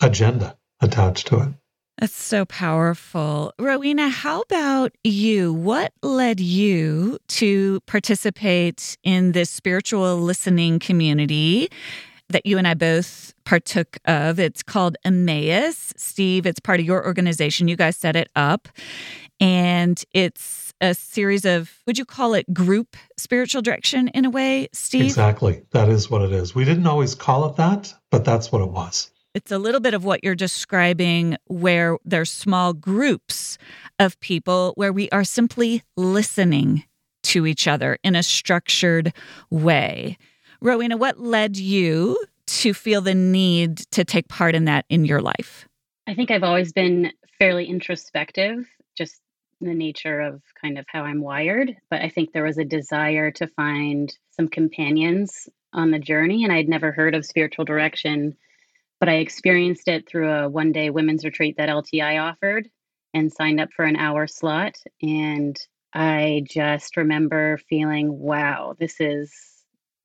agenda 0.00 0.56
attached 0.80 1.26
to 1.26 1.40
it. 1.40 1.48
That's 1.98 2.14
so 2.14 2.44
powerful. 2.44 3.52
Rowena, 3.58 4.08
how 4.08 4.42
about 4.42 4.92
you? 5.02 5.52
What 5.52 5.92
led 6.04 6.38
you 6.38 7.18
to 7.28 7.80
participate 7.86 8.96
in 9.02 9.32
this 9.32 9.50
spiritual 9.50 10.18
listening 10.18 10.78
community 10.78 11.68
that 12.28 12.46
you 12.46 12.58
and 12.58 12.66
I 12.66 12.74
both 12.74 13.34
partook 13.44 13.98
of? 14.04 14.38
It's 14.38 14.62
called 14.62 14.96
Emmaus. 15.04 15.92
Steve, 15.96 16.46
it's 16.46 16.60
part 16.60 16.80
of 16.80 16.86
your 16.86 17.04
organization. 17.04 17.68
You 17.68 17.76
guys 17.76 17.96
set 17.96 18.16
it 18.16 18.28
up. 18.34 18.68
And 19.38 20.02
it's 20.12 20.72
a 20.80 20.94
series 20.94 21.44
of, 21.44 21.72
would 21.86 21.98
you 21.98 22.04
call 22.04 22.34
it 22.34 22.52
group 22.52 22.96
spiritual 23.16 23.62
direction 23.62 24.08
in 24.08 24.24
a 24.24 24.30
way, 24.30 24.68
Steve? 24.72 25.04
Exactly. 25.04 25.62
That 25.72 25.88
is 25.88 26.10
what 26.10 26.22
it 26.22 26.32
is. 26.32 26.54
We 26.54 26.64
didn't 26.64 26.86
always 26.86 27.14
call 27.14 27.48
it 27.48 27.56
that, 27.56 27.94
but 28.10 28.24
that's 28.24 28.50
what 28.50 28.62
it 28.62 28.70
was. 28.70 29.10
It's 29.34 29.52
a 29.52 29.58
little 29.58 29.80
bit 29.80 29.92
of 29.92 30.04
what 30.04 30.24
you're 30.24 30.34
describing, 30.34 31.36
where 31.46 31.98
there's 32.04 32.30
small 32.30 32.72
groups 32.72 33.58
of 33.98 34.18
people 34.20 34.72
where 34.76 34.92
we 34.92 35.10
are 35.10 35.24
simply 35.24 35.82
listening 35.96 36.84
to 37.24 37.46
each 37.46 37.68
other 37.68 37.98
in 38.02 38.16
a 38.16 38.22
structured 38.22 39.12
way. 39.50 40.16
Rowena, 40.60 40.96
what 40.96 41.20
led 41.20 41.56
you 41.56 42.24
to 42.46 42.74
feel 42.74 43.00
the 43.00 43.14
need 43.14 43.78
to 43.90 44.04
take 44.04 44.28
part 44.28 44.54
in 44.54 44.64
that 44.66 44.84
in 44.88 45.04
your 45.04 45.20
life? 45.20 45.68
I 46.06 46.14
think 46.14 46.30
I've 46.30 46.44
always 46.44 46.72
been 46.72 47.12
fairly 47.38 47.66
introspective, 47.66 48.66
just 48.96 49.20
the 49.60 49.74
nature 49.74 50.20
of 50.20 50.42
kind 50.60 50.78
of 50.78 50.86
how 50.88 51.02
I'm 51.02 51.20
wired. 51.20 51.76
But 51.90 52.02
I 52.02 52.08
think 52.08 52.32
there 52.32 52.44
was 52.44 52.58
a 52.58 52.64
desire 52.64 53.30
to 53.32 53.46
find 53.48 54.16
some 54.30 54.48
companions 54.48 55.48
on 55.72 55.90
the 55.90 55.98
journey. 55.98 56.44
And 56.44 56.52
I'd 56.52 56.68
never 56.68 56.92
heard 56.92 57.14
of 57.14 57.26
spiritual 57.26 57.64
direction 57.64 58.36
but 58.98 59.08
I 59.08 59.16
experienced 59.16 59.88
it 59.88 60.08
through 60.08 60.30
a 60.30 60.48
one 60.48 60.72
day 60.72 60.90
women's 60.90 61.24
retreat 61.24 61.56
that 61.58 61.68
LTI 61.68 62.22
offered 62.22 62.68
and 63.14 63.32
signed 63.32 63.60
up 63.60 63.70
for 63.74 63.84
an 63.84 63.96
hour 63.96 64.26
slot. 64.26 64.76
And 65.02 65.56
I 65.92 66.44
just 66.48 66.96
remember 66.96 67.58
feeling, 67.68 68.18
wow, 68.18 68.74
this 68.78 69.00
is 69.00 69.32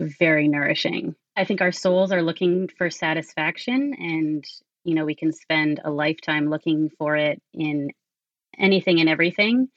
very 0.02 0.48
nourishing. 0.48 1.16
I 1.36 1.46
think 1.46 1.62
our 1.62 1.72
souls 1.72 2.12
are 2.12 2.22
looking 2.22 2.68
for 2.68 2.90
satisfaction, 2.90 3.94
and 3.98 4.46
you 4.84 4.96
know, 4.96 5.06
we 5.06 5.16
can 5.16 5.32
spend 5.32 5.80
a 5.84 5.92
lifetime 5.92 6.50
looking 6.50 6.90
for 6.98 7.16
it 7.16 7.42
in 7.54 7.92
anything 8.58 9.00
and 9.00 9.08
everything. 9.08 9.70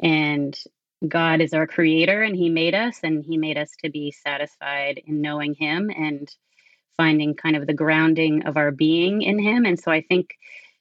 And 0.00 0.58
God 1.06 1.40
is 1.40 1.54
our 1.54 1.66
creator, 1.66 2.22
and 2.22 2.36
He 2.36 2.48
made 2.48 2.74
us, 2.74 3.00
and 3.02 3.24
He 3.24 3.38
made 3.38 3.56
us 3.56 3.70
to 3.82 3.90
be 3.90 4.10
satisfied 4.10 5.00
in 5.06 5.20
knowing 5.20 5.54
Him. 5.54 5.90
And 5.90 6.30
finding 7.00 7.34
kind 7.34 7.56
of 7.56 7.66
the 7.66 7.72
grounding 7.72 8.42
of 8.42 8.58
our 8.58 8.70
being 8.70 9.22
in 9.22 9.38
him 9.38 9.64
and 9.64 9.80
so 9.80 9.90
i 9.90 10.02
think 10.02 10.36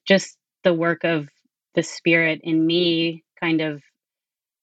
just 0.06 0.38
the 0.66 0.74
work 0.74 1.06
of 1.06 1.30
the 1.76 1.82
spirit 1.82 2.42
in 2.44 2.68
me 2.68 3.24
kind 3.40 3.62
of 3.62 3.82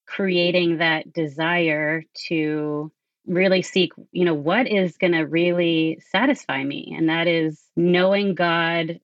creating 0.06 0.76
that 0.76 1.10
desire 1.14 2.02
to 2.28 2.92
really 3.26 3.62
seek 3.62 3.92
you 4.12 4.24
know 4.24 4.34
what 4.34 4.68
is 4.68 4.96
going 4.98 5.12
to 5.12 5.22
really 5.22 5.98
satisfy 6.10 6.62
me 6.62 6.94
and 6.96 7.08
that 7.08 7.26
is 7.26 7.60
knowing 7.76 8.34
god 8.34 9.00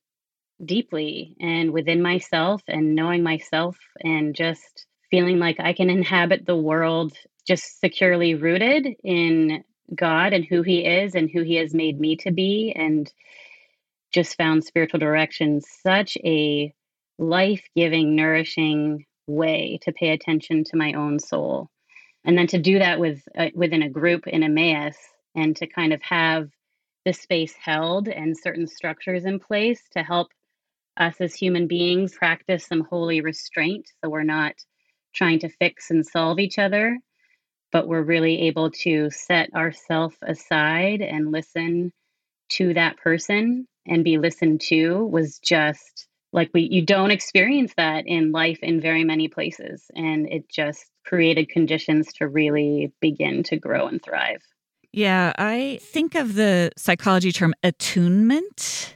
deeply 0.63 1.35
and 1.41 1.71
within 1.71 2.01
myself 2.01 2.61
and 2.67 2.95
knowing 2.95 3.21
myself 3.21 3.77
and 4.01 4.35
just 4.35 4.85
feeling 5.11 5.39
like 5.39 5.59
i 5.59 5.73
can 5.73 5.89
inhabit 5.89 6.45
the 6.45 6.55
world 6.55 7.13
just 7.45 7.79
securely 7.81 8.35
rooted 8.35 8.87
in 9.03 9.63
God 9.95 10.33
and 10.33 10.45
who 10.45 10.61
He 10.61 10.85
is 10.85 11.15
and 11.15 11.29
who 11.29 11.43
He 11.43 11.55
has 11.55 11.73
made 11.73 11.99
me 11.99 12.15
to 12.17 12.31
be, 12.31 12.73
and 12.75 13.11
just 14.11 14.37
found 14.37 14.63
spiritual 14.63 14.99
direction 14.99 15.61
such 15.61 16.17
a 16.23 16.73
life 17.17 17.63
giving, 17.75 18.15
nourishing 18.15 19.05
way 19.27 19.79
to 19.83 19.91
pay 19.91 20.09
attention 20.09 20.63
to 20.65 20.77
my 20.77 20.93
own 20.93 21.19
soul. 21.19 21.69
And 22.25 22.37
then 22.37 22.47
to 22.47 22.57
do 22.57 22.79
that 22.79 22.99
with 22.99 23.21
uh, 23.37 23.49
within 23.53 23.83
a 23.83 23.89
group 23.89 24.27
in 24.27 24.43
Emmaus 24.43 24.97
and 25.35 25.55
to 25.57 25.67
kind 25.67 25.93
of 25.93 26.01
have 26.03 26.49
the 27.05 27.13
space 27.13 27.53
held 27.53 28.07
and 28.07 28.37
certain 28.37 28.67
structures 28.67 29.25
in 29.25 29.39
place 29.39 29.81
to 29.91 30.03
help 30.03 30.29
us 30.97 31.19
as 31.19 31.33
human 31.33 31.67
beings 31.67 32.13
practice 32.13 32.65
some 32.65 32.81
holy 32.89 33.21
restraint 33.21 33.89
so 34.01 34.09
we're 34.09 34.23
not 34.23 34.53
trying 35.13 35.39
to 35.39 35.49
fix 35.49 35.89
and 35.89 36.05
solve 36.05 36.39
each 36.39 36.59
other 36.59 36.97
but 37.71 37.87
we're 37.87 38.03
really 38.03 38.41
able 38.41 38.69
to 38.69 39.09
set 39.09 39.51
ourselves 39.55 40.15
aside 40.21 41.01
and 41.01 41.31
listen 41.31 41.91
to 42.49 42.73
that 42.75 42.95
person 42.97 43.67
and 43.87 44.03
be 44.03 44.19
listened 44.19 44.61
to 44.61 45.03
was 45.05 45.39
just 45.39 46.07
like 46.33 46.49
we 46.53 46.61
you 46.61 46.85
don't 46.85 47.11
experience 47.11 47.73
that 47.77 48.05
in 48.07 48.31
life 48.31 48.59
in 48.61 48.81
very 48.81 49.03
many 49.03 49.27
places 49.27 49.89
and 49.95 50.27
it 50.29 50.49
just 50.49 50.85
created 51.05 51.49
conditions 51.49 52.11
to 52.13 52.27
really 52.27 52.91
begin 52.99 53.43
to 53.43 53.55
grow 53.55 53.87
and 53.87 54.03
thrive 54.03 54.41
yeah 54.91 55.33
i 55.37 55.79
think 55.81 56.15
of 56.15 56.35
the 56.35 56.71
psychology 56.77 57.31
term 57.31 57.53
attunement 57.63 58.95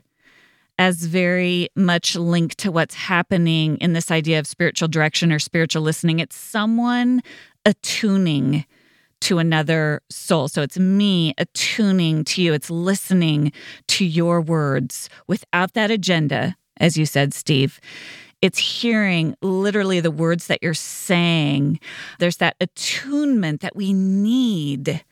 as 0.79 1.05
very 1.05 1.69
much 1.75 2.15
linked 2.15 2.57
to 2.59 2.71
what's 2.71 2.95
happening 2.95 3.77
in 3.77 3.93
this 3.93 4.11
idea 4.11 4.39
of 4.39 4.45
spiritual 4.45 4.87
direction 4.87 5.31
or 5.31 5.39
spiritual 5.39 5.81
listening. 5.81 6.19
It's 6.19 6.35
someone 6.35 7.21
attuning 7.65 8.65
to 9.21 9.39
another 9.39 10.01
soul. 10.09 10.47
So 10.47 10.61
it's 10.61 10.77
me 10.77 11.33
attuning 11.37 12.23
to 12.25 12.41
you, 12.41 12.53
it's 12.53 12.69
listening 12.69 13.51
to 13.87 14.05
your 14.05 14.39
words 14.39 15.09
without 15.27 15.73
that 15.73 15.89
agenda, 15.89 16.55
as 16.79 16.97
you 16.97 17.05
said, 17.05 17.33
Steve. 17.33 17.79
It's 18.41 18.59
hearing 18.59 19.35
literally 19.41 19.99
the 19.99 20.11
words 20.11 20.47
that 20.47 20.61
you're 20.61 20.75
saying. 20.75 21.79
There's 22.19 22.37
that 22.37 22.55
attunement 22.61 23.61
that 23.61 23.75
we 23.75 23.93
need 23.93 25.03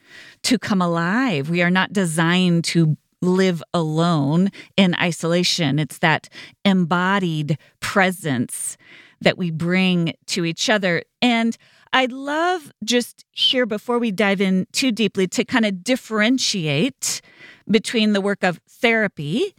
to 0.43 0.59
come 0.59 0.81
alive. 0.81 1.49
We 1.49 1.63
are 1.63 1.71
not 1.71 1.91
designed 1.91 2.65
to 2.65 2.97
live 3.21 3.63
alone 3.73 4.49
in 4.77 4.95
isolation. 4.95 5.79
It's 5.79 5.97
that 5.99 6.29
embodied 6.63 7.57
presence 7.79 8.77
that 9.21 9.37
we 9.37 9.49
bring 9.49 10.13
to 10.27 10.45
each 10.45 10.69
other. 10.69 11.01
And 11.21 11.57
I'd 11.93 12.11
love 12.11 12.71
just 12.83 13.25
here 13.31 13.65
before 13.65 13.97
we 13.97 14.11
dive 14.11 14.41
in 14.41 14.67
too 14.71 14.91
deeply 14.91 15.27
to 15.29 15.45
kind 15.45 15.65
of 15.65 15.83
differentiate 15.83 17.21
between 17.69 18.13
the 18.13 18.21
work 18.21 18.43
of 18.43 18.59
therapy 18.69 19.55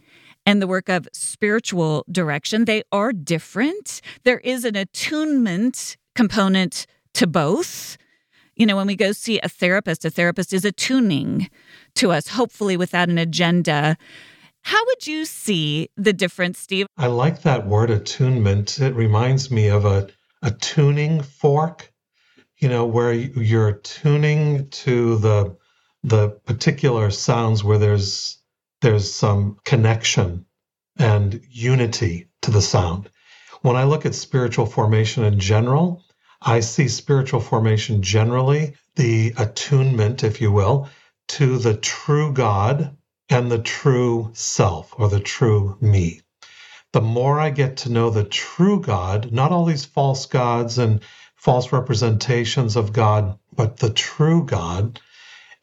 and 0.47 0.61
the 0.61 0.67
work 0.67 0.89
of 0.89 1.07
spiritual 1.13 2.05
direction. 2.11 2.65
They 2.65 2.81
are 2.91 3.11
different. 3.11 4.01
There 4.23 4.39
is 4.39 4.65
an 4.65 4.75
attunement 4.75 5.97
component 6.15 6.87
to 7.13 7.27
both. 7.27 7.97
You 8.55 8.65
know, 8.65 8.77
when 8.77 8.87
we 8.87 8.95
go 8.95 9.11
see 9.11 9.39
a 9.41 9.49
therapist, 9.49 10.05
a 10.05 10.09
therapist 10.09 10.53
is 10.53 10.65
attuning 10.65 11.49
to 11.95 12.11
us, 12.11 12.29
hopefully 12.29 12.77
without 12.77 13.09
an 13.09 13.17
agenda. 13.17 13.97
How 14.61 14.83
would 14.85 15.05
you 15.05 15.25
see 15.25 15.89
the 15.97 16.13
difference, 16.13 16.57
Steve? 16.57 16.87
I 16.97 17.07
like 17.07 17.43
that 17.43 17.67
word 17.67 17.91
attunement. 17.91 18.79
It 18.79 18.95
reminds 18.95 19.51
me 19.51 19.67
of 19.67 19.85
a, 19.85 20.07
a 20.41 20.51
tuning 20.51 21.21
fork 21.21 21.91
you 22.59 22.69
know, 22.69 22.85
where 22.85 23.13
you're 23.13 23.73
tuning 23.73 24.69
to 24.69 25.17
the 25.17 25.55
the 26.03 26.29
particular 26.45 27.11
sounds 27.11 27.63
where 27.63 27.77
there's 27.77 28.36
there's 28.81 29.11
some 29.11 29.57
connection 29.65 30.45
and 30.99 31.41
unity 31.49 32.27
to 32.41 32.51
the 32.51 32.61
sound. 32.61 33.09
When 33.61 33.75
I 33.75 33.83
look 33.83 34.05
at 34.05 34.15
spiritual 34.15 34.65
formation 34.65 35.23
in 35.23 35.39
general, 35.39 36.03
I 36.41 36.59
see 36.59 36.87
spiritual 36.87 37.39
formation 37.39 38.03
generally, 38.03 38.75
the 38.95 39.33
attunement, 39.37 40.23
if 40.23 40.39
you 40.41 40.51
will, 40.51 40.89
to 41.29 41.57
the 41.57 41.75
true 41.75 42.31
God 42.31 42.95
and 43.29 43.51
the 43.51 43.59
true 43.59 44.29
self 44.33 44.93
or 44.97 45.09
the 45.09 45.19
true 45.19 45.77
me. 45.81 46.21
The 46.93 47.01
more 47.01 47.39
I 47.39 47.49
get 47.49 47.77
to 47.77 47.91
know 47.91 48.09
the 48.09 48.23
true 48.23 48.79
God, 48.79 49.31
not 49.31 49.51
all 49.51 49.65
these 49.65 49.85
false 49.85 50.25
gods 50.27 50.77
and 50.77 51.01
false 51.35 51.71
representations 51.71 52.75
of 52.75 52.93
God, 52.93 53.37
but 53.53 53.77
the 53.77 53.89
true 53.89 54.45
God. 54.45 55.01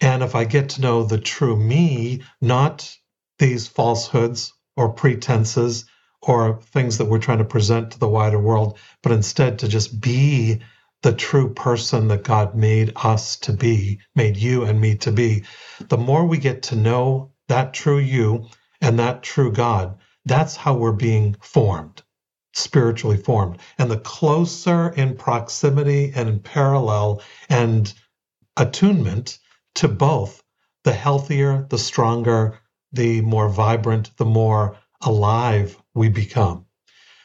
And 0.01 0.23
if 0.23 0.35
I 0.35 0.45
get 0.45 0.69
to 0.71 0.81
know 0.81 1.05
the 1.05 1.19
true 1.19 1.57
me, 1.57 2.23
not 2.41 2.97
these 3.39 3.67
falsehoods 3.67 4.53
or 4.77 4.93
pretenses 4.93 5.85
or 6.23 6.61
things 6.61 6.99
that 6.99 7.05
we're 7.05 7.19
trying 7.19 7.39
to 7.39 7.45
present 7.45 7.93
to 7.93 7.99
the 7.99 8.09
wider 8.09 8.39
world, 8.39 8.79
but 9.03 9.13
instead 9.13 9.59
to 9.59 9.69
just 9.69 10.01
be 10.01 10.61
the 11.03 11.13
true 11.13 11.53
person 11.53 12.09
that 12.09 12.25
God 12.25 12.55
made 12.55 12.93
us 12.97 13.37
to 13.37 13.53
be, 13.53 14.01
made 14.15 14.37
you 14.39 14.65
and 14.65 14.81
me 14.81 14.97
to 14.97 15.13
be, 15.13 15.45
the 15.89 15.99
more 15.99 16.25
we 16.25 16.39
get 16.39 16.63
to 16.65 16.77
know 16.77 17.33
that 17.49 17.75
true 17.75 17.99
you 17.99 18.47
and 18.81 18.99
that 18.99 19.23
true 19.23 19.53
God, 19.53 19.99
that's 20.25 20.57
how 20.57 20.75
we're 20.75 20.93
being 20.93 21.37
formed, 21.43 22.03
spiritually 22.55 23.19
formed. 23.19 23.59
And 23.77 23.91
the 23.91 23.99
closer 23.99 24.89
in 24.89 25.17
proximity 25.17 26.13
and 26.15 26.27
in 26.29 26.41
parallel 26.41 27.21
and 27.51 27.93
attunement 28.57 29.39
to 29.75 29.89
both, 29.89 30.43
the 30.85 30.93
healthier, 30.93 31.67
the 31.69 31.79
stronger, 31.79 32.61
the 32.95 33.21
more 33.21 33.49
vibrant, 33.49 34.17
the 34.17 34.25
more 34.25 34.77
alive 35.03 35.77
we 35.95 36.09
become. 36.09 36.67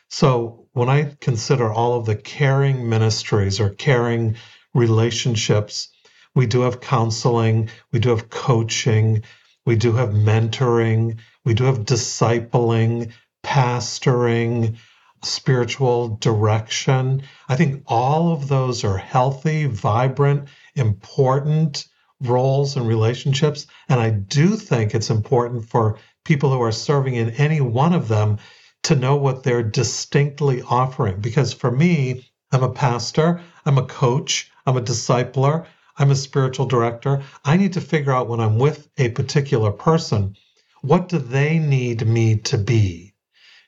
So 0.09 0.67
when 0.73 0.89
I 0.89 1.15
consider 1.19 1.71
all 1.71 1.97
of 1.97 2.05
the 2.05 2.15
caring 2.15 2.89
ministries 2.89 3.59
or 3.59 3.69
caring 3.69 4.35
relationships, 4.73 5.89
we 6.35 6.45
do 6.45 6.61
have 6.61 6.81
counseling, 6.81 7.69
we 7.91 7.99
do 7.99 8.09
have 8.09 8.29
coaching, 8.29 9.23
we 9.65 9.75
do 9.75 9.93
have 9.93 10.09
mentoring, 10.09 11.19
we 11.45 11.53
do 11.53 11.65
have 11.65 11.79
discipling, 11.79 13.11
pastoring, 13.43 14.77
spiritual 15.23 16.17
direction. 16.17 17.23
I 17.47 17.55
think 17.55 17.83
all 17.85 18.31
of 18.31 18.47
those 18.47 18.83
are 18.83 18.97
healthy, 18.97 19.65
vibrant, 19.65 20.47
important 20.75 21.87
roles 22.21 22.75
and 22.75 22.87
relationships. 22.87 23.67
And 23.87 23.99
I 23.99 24.09
do 24.09 24.55
think 24.55 24.93
it's 24.93 25.09
important 25.09 25.69
for 25.69 25.97
people 26.25 26.51
who 26.51 26.61
are 26.61 26.71
serving 26.71 27.15
in 27.15 27.31
any 27.31 27.61
one 27.61 27.93
of 27.93 28.07
them 28.07 28.37
to 28.83 28.95
know 28.95 29.15
what 29.15 29.43
they're 29.43 29.63
distinctly 29.63 30.61
offering. 30.61 31.19
Because 31.19 31.53
for 31.53 31.71
me, 31.71 32.25
I'm 32.51 32.63
a 32.63 32.71
pastor, 32.71 33.41
I'm 33.65 33.77
a 33.77 33.85
coach, 33.85 34.51
I'm 34.65 34.77
a 34.77 34.81
discipler, 34.81 35.65
I'm 35.97 36.11
a 36.11 36.15
spiritual 36.15 36.65
director. 36.65 37.21
I 37.43 37.57
need 37.57 37.73
to 37.73 37.81
figure 37.81 38.11
out 38.11 38.29
when 38.29 38.39
I'm 38.39 38.57
with 38.57 38.87
a 38.97 39.09
particular 39.09 39.71
person, 39.71 40.35
what 40.81 41.09
do 41.09 41.19
they 41.19 41.59
need 41.59 42.07
me 42.07 42.37
to 42.37 42.57
be 42.57 43.13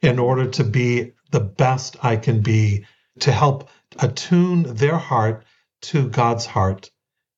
in 0.01 0.17
order 0.17 0.48
to 0.48 0.63
be 0.63 1.12
the 1.31 1.41
best 1.41 1.98
I 2.03 2.15
can 2.15 2.41
be 2.41 2.86
to 3.20 3.31
help 3.31 3.70
attune 4.00 4.63
their 4.63 4.98
heart 4.98 5.43
to 5.81 6.10
God's 6.10 6.46
heart 6.46 6.89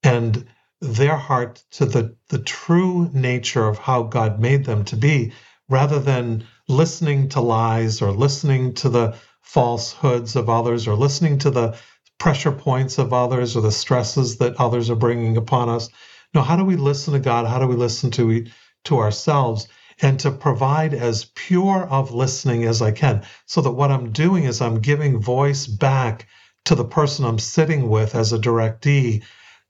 and 0.03 0.45
their 0.83 1.15
heart 1.15 1.63
to 1.71 1.85
the, 1.85 2.15
the 2.27 2.39
true 2.39 3.09
nature 3.13 3.67
of 3.67 3.77
how 3.77 4.03
God 4.03 4.39
made 4.39 4.65
them 4.65 4.83
to 4.85 4.97
be, 4.97 5.31
rather 5.69 5.99
than 5.99 6.45
listening 6.67 7.29
to 7.29 7.39
lies 7.39 8.01
or 8.01 8.11
listening 8.11 8.73
to 8.75 8.89
the 8.89 9.15
falsehoods 9.41 10.35
of 10.35 10.49
others 10.49 10.87
or 10.87 10.95
listening 10.95 11.37
to 11.39 11.49
the 11.49 11.77
pressure 12.17 12.51
points 12.51 12.97
of 12.97 13.13
others 13.13 13.55
or 13.55 13.61
the 13.61 13.71
stresses 13.71 14.37
that 14.37 14.59
others 14.59 14.89
are 14.89 14.95
bringing 14.95 15.37
upon 15.37 15.69
us. 15.69 15.89
No, 16.33 16.41
how 16.41 16.55
do 16.55 16.65
we 16.65 16.75
listen 16.75 17.13
to 17.13 17.19
God? 17.19 17.47
How 17.47 17.59
do 17.59 17.67
we 17.67 17.75
listen 17.75 18.11
to 18.11 18.45
to 18.85 18.99
ourselves? 18.99 19.67
And 20.01 20.19
to 20.21 20.31
provide 20.31 20.93
as 20.93 21.25
pure 21.35 21.87
of 21.89 22.11
listening 22.11 22.63
as 22.63 22.81
I 22.81 22.91
can, 22.91 23.23
so 23.45 23.61
that 23.61 23.71
what 23.71 23.91
I'm 23.91 24.11
doing 24.11 24.43
is 24.43 24.59
I'm 24.59 24.81
giving 24.81 25.21
voice 25.21 25.67
back 25.67 26.27
to 26.65 26.75
the 26.75 26.85
person 26.85 27.25
I'm 27.25 27.39
sitting 27.39 27.89
with 27.89 28.15
as 28.15 28.33
a 28.33 28.39
directee, 28.39 29.23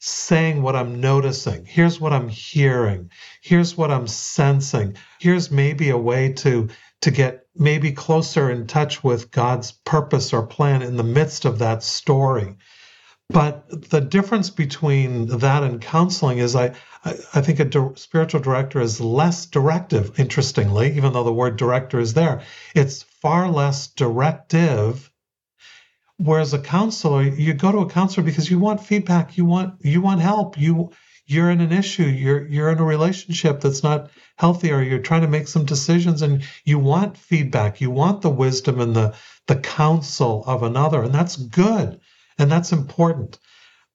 saying 0.05 0.61
what 0.61 0.75
I'm 0.75 0.99
noticing. 0.99 1.65
Here's 1.65 1.97
what 1.97 2.11
I'm 2.11 2.27
hearing. 2.27 3.09
Here's 3.41 3.77
what 3.77 3.89
I'm 3.89 4.05
sensing. 4.05 4.97
Here's 5.17 5.49
maybe 5.49 5.89
a 5.91 5.97
way 5.97 6.33
to 6.33 6.67
to 7.01 7.11
get 7.11 7.45
maybe 7.55 7.93
closer 7.93 8.49
in 8.49 8.67
touch 8.67 9.01
with 9.01 9.31
God's 9.31 9.71
purpose 9.71 10.33
or 10.33 10.45
plan 10.45 10.81
in 10.81 10.97
the 10.97 11.03
midst 11.03 11.45
of 11.45 11.59
that 11.59 11.83
story. 11.83 12.57
But 13.29 13.89
the 13.89 14.01
difference 14.01 14.49
between 14.49 15.27
that 15.39 15.63
and 15.63 15.79
counseling 15.79 16.39
is 16.39 16.53
I, 16.53 16.75
I 17.05 17.41
think 17.41 17.61
a 17.61 17.65
di- 17.65 17.95
spiritual 17.95 18.41
director 18.41 18.81
is 18.81 18.99
less 18.99 19.45
directive, 19.45 20.19
interestingly, 20.19 20.97
even 20.97 21.13
though 21.13 21.23
the 21.23 21.33
word 21.33 21.55
director 21.55 21.99
is 21.99 22.13
there. 22.13 22.41
It's 22.75 23.03
far 23.03 23.49
less 23.49 23.87
directive. 23.87 25.09
Whereas 26.23 26.53
a 26.53 26.59
counselor, 26.59 27.23
you 27.23 27.53
go 27.53 27.71
to 27.71 27.79
a 27.79 27.89
counselor 27.89 28.23
because 28.23 28.49
you 28.49 28.57
want 28.57 28.85
feedback, 28.85 29.37
you 29.37 29.45
want 29.45 29.75
you 29.83 30.01
want 30.01 30.21
help, 30.21 30.57
you 30.57 30.91
you're 31.25 31.51
in 31.51 31.61
an 31.61 31.71
issue, 31.71 32.03
you're 32.03 32.47
you're 32.47 32.71
in 32.71 32.79
a 32.79 32.83
relationship 32.83 33.59
that's 33.59 33.83
not 33.83 34.09
healthy, 34.37 34.71
or 34.71 34.81
you're 34.81 34.99
trying 34.99 35.21
to 35.21 35.27
make 35.27 35.47
some 35.47 35.65
decisions 35.65 36.21
and 36.21 36.43
you 36.63 36.79
want 36.79 37.17
feedback, 37.17 37.81
you 37.81 37.91
want 37.91 38.21
the 38.21 38.29
wisdom 38.29 38.79
and 38.79 38.95
the 38.95 39.13
the 39.47 39.57
counsel 39.57 40.43
of 40.47 40.63
another, 40.63 41.03
and 41.03 41.13
that's 41.13 41.35
good 41.35 41.99
and 42.37 42.51
that's 42.51 42.71
important. 42.71 43.37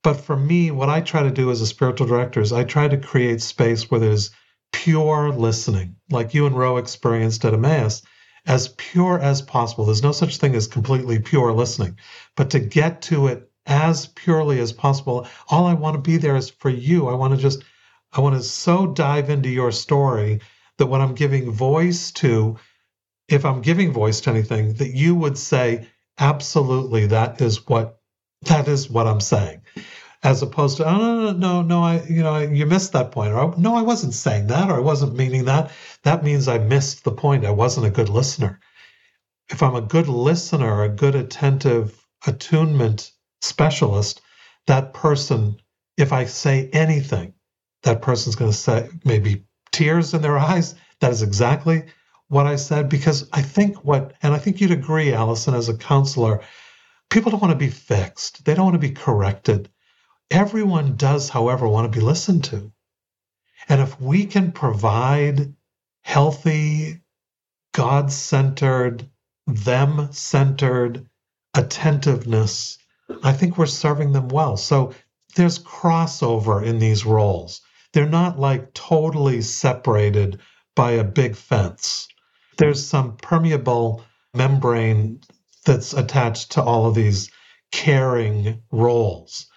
But 0.03 0.21
for 0.21 0.37
me, 0.37 0.71
what 0.71 0.89
I 0.89 1.01
try 1.01 1.23
to 1.23 1.31
do 1.31 1.51
as 1.51 1.61
a 1.61 1.67
spiritual 1.67 2.07
director 2.07 2.41
is 2.41 2.53
I 2.53 2.65
try 2.65 2.89
to 2.89 2.97
create 2.97 3.43
space 3.43 3.91
where 3.91 4.01
there's 4.01 4.31
pure 4.73 5.31
listening, 5.31 5.97
like 6.11 6.35
you 6.35 6.47
and 6.47 6.57
Ro 6.57 6.77
experienced 6.77 7.45
at 7.45 7.55
Emmaus, 7.55 8.03
as 8.49 8.69
pure 8.69 9.21
as 9.21 9.43
possible. 9.43 9.85
There's 9.85 10.03
no 10.03 10.13
such 10.13 10.39
thing 10.39 10.57
as 10.57 10.67
completely 10.67 11.21
pure 11.21 11.53
listening, 11.53 11.99
but 12.35 12.51
to 12.51 12.59
get 12.59 13.03
to 13.03 13.29
it 13.29 13.49
as 13.67 14.07
purely 14.07 14.59
as 14.59 14.73
possible. 14.73 15.29
All 15.49 15.67
I 15.67 15.75
want 15.75 15.95
to 15.95 16.11
be 16.11 16.17
there 16.17 16.35
is 16.35 16.49
for 16.49 16.71
you. 16.71 17.09
I 17.09 17.15
want 17.15 17.35
to 17.35 17.41
just, 17.41 17.63
I 18.11 18.21
want 18.21 18.37
to 18.37 18.43
so 18.43 18.87
dive 18.87 19.29
into 19.29 19.51
your 19.51 19.71
story 19.71 20.41
that 20.79 20.87
when 20.87 21.03
I'm 21.03 21.15
giving 21.15 21.51
voice 21.51 22.11
to, 22.13 22.59
if 23.29 23.45
I'm 23.45 23.61
giving 23.61 23.93
voice 23.93 24.23
to 24.23 24.31
anything, 24.31 24.73
that 24.75 24.95
you 24.95 25.15
would 25.15 25.37
say, 25.37 25.87
absolutely, 26.19 27.09
that 27.09 27.43
is 27.43 27.69
what, 27.69 28.01
that 28.43 28.67
is 28.67 28.89
what 28.89 29.07
I'm 29.07 29.21
saying. 29.21 29.61
As 30.23 30.43
opposed 30.43 30.79
to, 30.79 30.89
oh, 30.89 30.99
no, 30.99 31.31
no, 31.31 31.33
no, 31.33 31.63
no, 31.63 31.83
I, 31.83 32.03
you 32.05 32.23
know, 32.23 32.39
you 32.39 32.67
missed 32.67 32.93
that 32.93 33.13
point. 33.13 33.33
Or, 33.33 33.55
no, 33.57 33.77
I 33.77 33.83
wasn't 33.83 34.15
saying 34.15 34.49
that, 34.49 34.71
or 34.71 34.75
I 34.77 34.81
wasn't 34.81 35.17
meaning 35.17 35.45
that. 35.45 35.71
That 36.03 36.25
means 36.25 36.49
I 36.49 36.59
missed 36.59 37.05
the 37.05 37.13
point. 37.13 37.45
I 37.45 37.53
wasn't 37.53 37.87
a 37.87 37.91
good 37.91 38.09
listener. 38.09 38.59
If 39.49 39.63
I'm 39.63 39.77
a 39.77 39.81
good 39.81 40.09
listener, 40.09 40.83
a 40.83 40.89
good 40.89 41.15
attentive 41.15 42.05
attunement 42.27 43.13
specialist, 43.43 44.21
that 44.67 44.93
person, 44.93 45.57
if 45.97 46.13
I 46.13 46.25
say 46.25 46.69
anything, 46.73 47.35
that 47.85 48.03
person's 48.03 48.37
going 48.37 48.51
to 48.51 48.57
say 48.57 48.89
maybe 49.05 49.45
tears 49.73 50.15
in 50.15 50.23
their 50.23 50.39
eyes. 50.51 50.75
That 51.01 51.13
is 51.13 51.23
exactly 51.23 51.85
what 52.29 52.47
I 52.47 52.57
said 52.57 52.89
because 52.89 53.29
I 53.33 53.43
think 53.43 53.85
what, 53.85 54.15
and 54.23 54.35
I 54.35 54.39
think 54.39 54.61
you'd 54.61 54.73
agree, 54.73 55.13
Alison, 55.13 55.55
as 55.55 55.69
a 55.69 55.77
counselor, 55.77 56.43
people 57.09 57.31
don't 57.31 57.41
want 57.41 57.53
to 57.53 57.59
be 57.59 57.71
fixed. 57.71 58.45
They 58.45 58.55
don't 58.55 58.67
want 58.67 58.75
to 58.75 58.89
be 58.89 58.91
corrected. 58.91 59.71
Everyone 60.31 60.97
does, 60.97 61.29
however, 61.29 61.69
want 61.69 61.91
to 61.91 61.99
be 61.99 62.05
listened 62.05 62.45
to. 62.45 62.73
And 63.69 63.81
if 63.81 64.01
we 64.01 64.27
can 64.27 64.53
provide 64.53 65.55
healthy, 66.03 67.01
God 67.73 68.13
centered, 68.13 69.09
them 69.47 70.13
centered 70.13 71.09
attentiveness 71.55 72.79
I 73.23 73.33
think 73.33 73.57
we're 73.57 73.67
serving 73.67 74.13
them 74.13 74.29
well. 74.29 74.57
So 74.57 74.93
there's 75.35 75.59
crossover 75.59 76.65
in 76.65 76.79
these 76.79 77.07
roles. 77.07 77.61
They're 77.93 78.09
not 78.09 78.39
like 78.39 78.75
totally 78.75 79.41
separated 79.41 80.41
by 80.77 80.93
a 80.93 81.05
big 81.05 81.35
fence. 81.37 82.09
There's 82.59 82.87
some 82.87 83.17
permeable 83.17 84.05
membrane 84.35 85.21
that's 85.65 85.95
attached 85.95 86.53
to 86.53 86.63
all 86.63 86.87
of 86.87 86.95
these 86.95 87.31
caring 87.73 88.63
roles. 88.71 89.48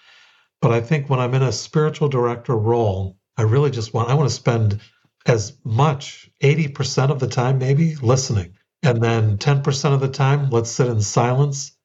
But 0.62 0.72
I 0.72 0.80
think 0.80 1.10
when 1.10 1.20
I'm 1.20 1.34
in 1.34 1.42
a 1.42 1.52
spiritual 1.52 2.08
director 2.08 2.56
role, 2.56 3.18
I 3.36 3.42
really 3.42 3.70
just 3.70 3.92
want 3.92 4.08
I 4.08 4.14
want 4.14 4.30
to 4.30 4.34
spend 4.34 4.80
as 5.26 5.58
much 5.64 6.30
80% 6.42 7.10
of 7.10 7.20
the 7.20 7.28
time 7.28 7.58
maybe 7.58 7.96
listening 7.96 8.54
and 8.82 9.02
then 9.02 9.38
10% 9.38 9.92
of 9.92 10.00
the 10.00 10.08
time 10.08 10.50
let's 10.50 10.70
sit 10.70 10.88
in 10.88 11.00
silence 11.00 11.76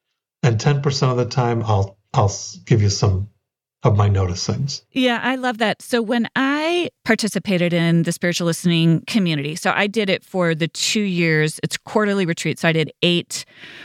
and 0.42 0.58
10% 0.58 1.10
of 1.10 1.16
the 1.16 1.26
time 1.26 1.62
I'll 1.64 1.98
I'll 2.14 2.32
give 2.64 2.82
you 2.82 2.90
some 2.90 3.28
of 3.84 3.96
my 3.96 4.08
noticings. 4.08 4.82
Yeah, 4.90 5.20
I 5.22 5.36
love 5.36 5.58
that. 5.58 5.82
So 5.82 6.02
when 6.02 6.28
I 6.34 6.90
participated 7.04 7.72
in 7.72 8.02
the 8.02 8.10
spiritual 8.10 8.46
listening 8.46 9.02
community, 9.06 9.54
so 9.54 9.72
I 9.74 9.86
did 9.86 10.10
it 10.10 10.24
for 10.24 10.54
the 10.54 10.66
two 10.66 11.00
years, 11.00 11.60
it's 11.62 11.76
quarterly 11.76 12.26
retreats. 12.26 12.62
So 12.62 12.68
I 12.68 12.72
did 12.72 12.92
eight 13.02 13.44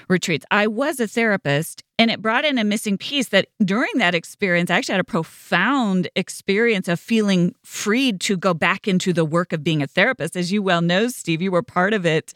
retreats. 0.10 0.46
I 0.50 0.66
was 0.66 1.00
a 1.00 1.08
therapist 1.08 1.84
and 2.00 2.10
it 2.10 2.24
brought 2.24 2.44
in 2.44 2.58
a 2.58 2.64
missing 2.64 2.98
piece 2.98 3.30
that 3.30 3.50
during 3.64 3.92
that 3.98 4.16
experience, 4.16 4.72
I 4.72 4.78
actually 4.78 4.94
had 4.94 5.02
a 5.02 5.06
profound 5.06 6.10
experience 6.16 6.88
of 6.88 7.00
feeling 7.00 7.54
freed 7.64 8.20
to 8.22 8.36
go 8.36 8.56
back 8.56 8.88
into 8.88 9.14
the 9.14 9.24
work 9.24 9.54
of 9.54 9.64
being 9.64 9.84
a 9.84 9.88
therapist. 9.88 10.36
As 10.36 10.52
you 10.52 10.64
well 10.64 10.82
know, 10.82 11.08
Steve, 11.08 11.40
you 11.40 11.52
were 11.52 11.62
part 11.62 11.94
of 11.94 12.04
it 12.04 12.34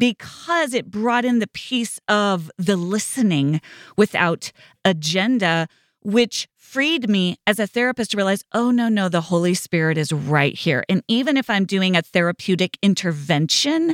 because 0.00 0.74
it 0.74 0.90
brought 0.90 1.24
in 1.24 1.38
the 1.38 1.46
piece 1.46 2.00
of 2.08 2.50
the 2.58 2.76
listening 2.76 3.60
without 3.96 4.50
agenda 4.84 5.68
which 6.06 6.46
freed 6.56 7.10
me 7.10 7.36
as 7.48 7.58
a 7.58 7.66
therapist 7.66 8.12
to 8.12 8.16
realize, 8.16 8.44
oh, 8.52 8.70
no, 8.70 8.88
no, 8.88 9.08
the 9.08 9.22
Holy 9.22 9.54
Spirit 9.54 9.98
is 9.98 10.12
right 10.12 10.54
here. 10.54 10.84
And 10.88 11.02
even 11.08 11.36
if 11.36 11.50
I'm 11.50 11.64
doing 11.64 11.96
a 11.96 12.02
therapeutic 12.02 12.78
intervention, 12.80 13.92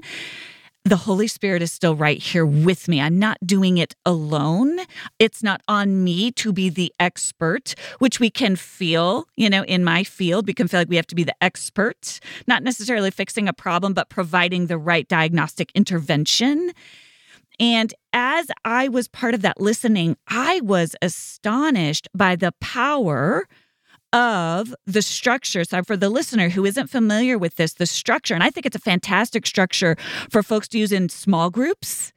the 0.85 0.97
Holy 0.97 1.27
Spirit 1.27 1.63
is 1.63 1.73
still 1.73 1.97
right 1.97 2.19
here 2.19 2.45
with 2.45 2.87
me. 2.87 3.01
I'm 3.01 3.19
not 3.19 3.39
doing 3.47 3.79
it 3.79 3.95
alone. 4.05 4.81
It's 5.19 5.43
not 5.43 5.63
on 5.69 6.05
me 6.05 6.31
to 6.33 6.53
be 6.53 6.69
the 6.69 6.93
expert, 7.01 7.75
which 7.99 8.21
we 8.21 8.29
can 8.29 8.57
feel, 8.57 9.27
you 9.35 9.49
know, 9.49 9.65
in 9.65 9.83
my 9.83 10.05
field. 10.05 10.47
We 10.47 10.53
can 10.53 10.69
feel 10.69 10.81
like 10.81 10.91
we 10.91 10.97
have 10.97 11.07
to 11.07 11.15
be 11.15 11.25
the 11.25 11.43
expert, 11.43 12.21
not 12.47 12.63
necessarily 12.63 13.11
fixing 13.11 13.49
a 13.49 13.55
problem, 13.55 13.95
but 13.95 14.11
providing 14.11 14.67
the 14.67 14.77
right 14.77 15.09
diagnostic 15.09 15.73
intervention. 15.75 16.73
And 17.63 17.95
as 18.13 18.49
I 18.65 18.89
was 18.89 19.07
part 19.07 19.35
of 19.35 19.43
that 19.43 19.61
listening, 19.61 20.17
I 20.27 20.61
was 20.65 20.97
astonished 21.01 22.09
by 22.13 22.35
the 22.35 22.51
power 22.61 23.47
of 24.13 24.75
the 24.85 25.01
structure. 25.01 25.63
So, 25.63 25.85
for 25.85 25.97
the 25.97 26.11
listener 26.11 26.49
who 26.49 26.65
isn't 26.65 26.91
familiar 26.91 27.39
with 27.39 27.55
this, 27.55 27.75
the 27.75 27.87
structure, 27.87 28.35
and 28.35 28.43
I 28.43 28.51
think 28.51 28.67
it's 28.67 28.75
a 28.75 28.81
fantastic 28.81 29.47
structure 29.47 29.95
for 30.29 30.43
folks 30.43 30.67
to 30.69 30.79
use 30.79 30.91
in 30.91 31.09
small 31.09 31.51
groups 31.51 32.13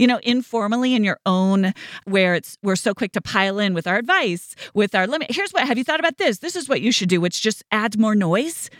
you 0.00 0.06
know 0.06 0.20
informally 0.22 0.94
in 0.94 1.02
your 1.02 1.18
own 1.26 1.72
where 2.04 2.34
it's 2.34 2.56
we're 2.62 2.76
so 2.76 2.94
quick 2.94 3.12
to 3.12 3.20
pile 3.20 3.58
in 3.58 3.74
with 3.74 3.86
our 3.86 3.98
advice 3.98 4.54
with 4.74 4.94
our 4.94 5.06
limit. 5.06 5.30
Here's 5.30 5.52
what 5.52 5.66
have 5.66 5.78
you 5.78 5.84
thought 5.84 6.00
about 6.00 6.18
this? 6.18 6.38
This 6.38 6.56
is 6.56 6.68
what 6.68 6.80
you 6.80 6.92
should 6.92 7.08
do 7.08 7.20
which 7.20 7.40
just 7.40 7.64
adds 7.70 7.98
more 7.98 8.14
noise 8.14 8.70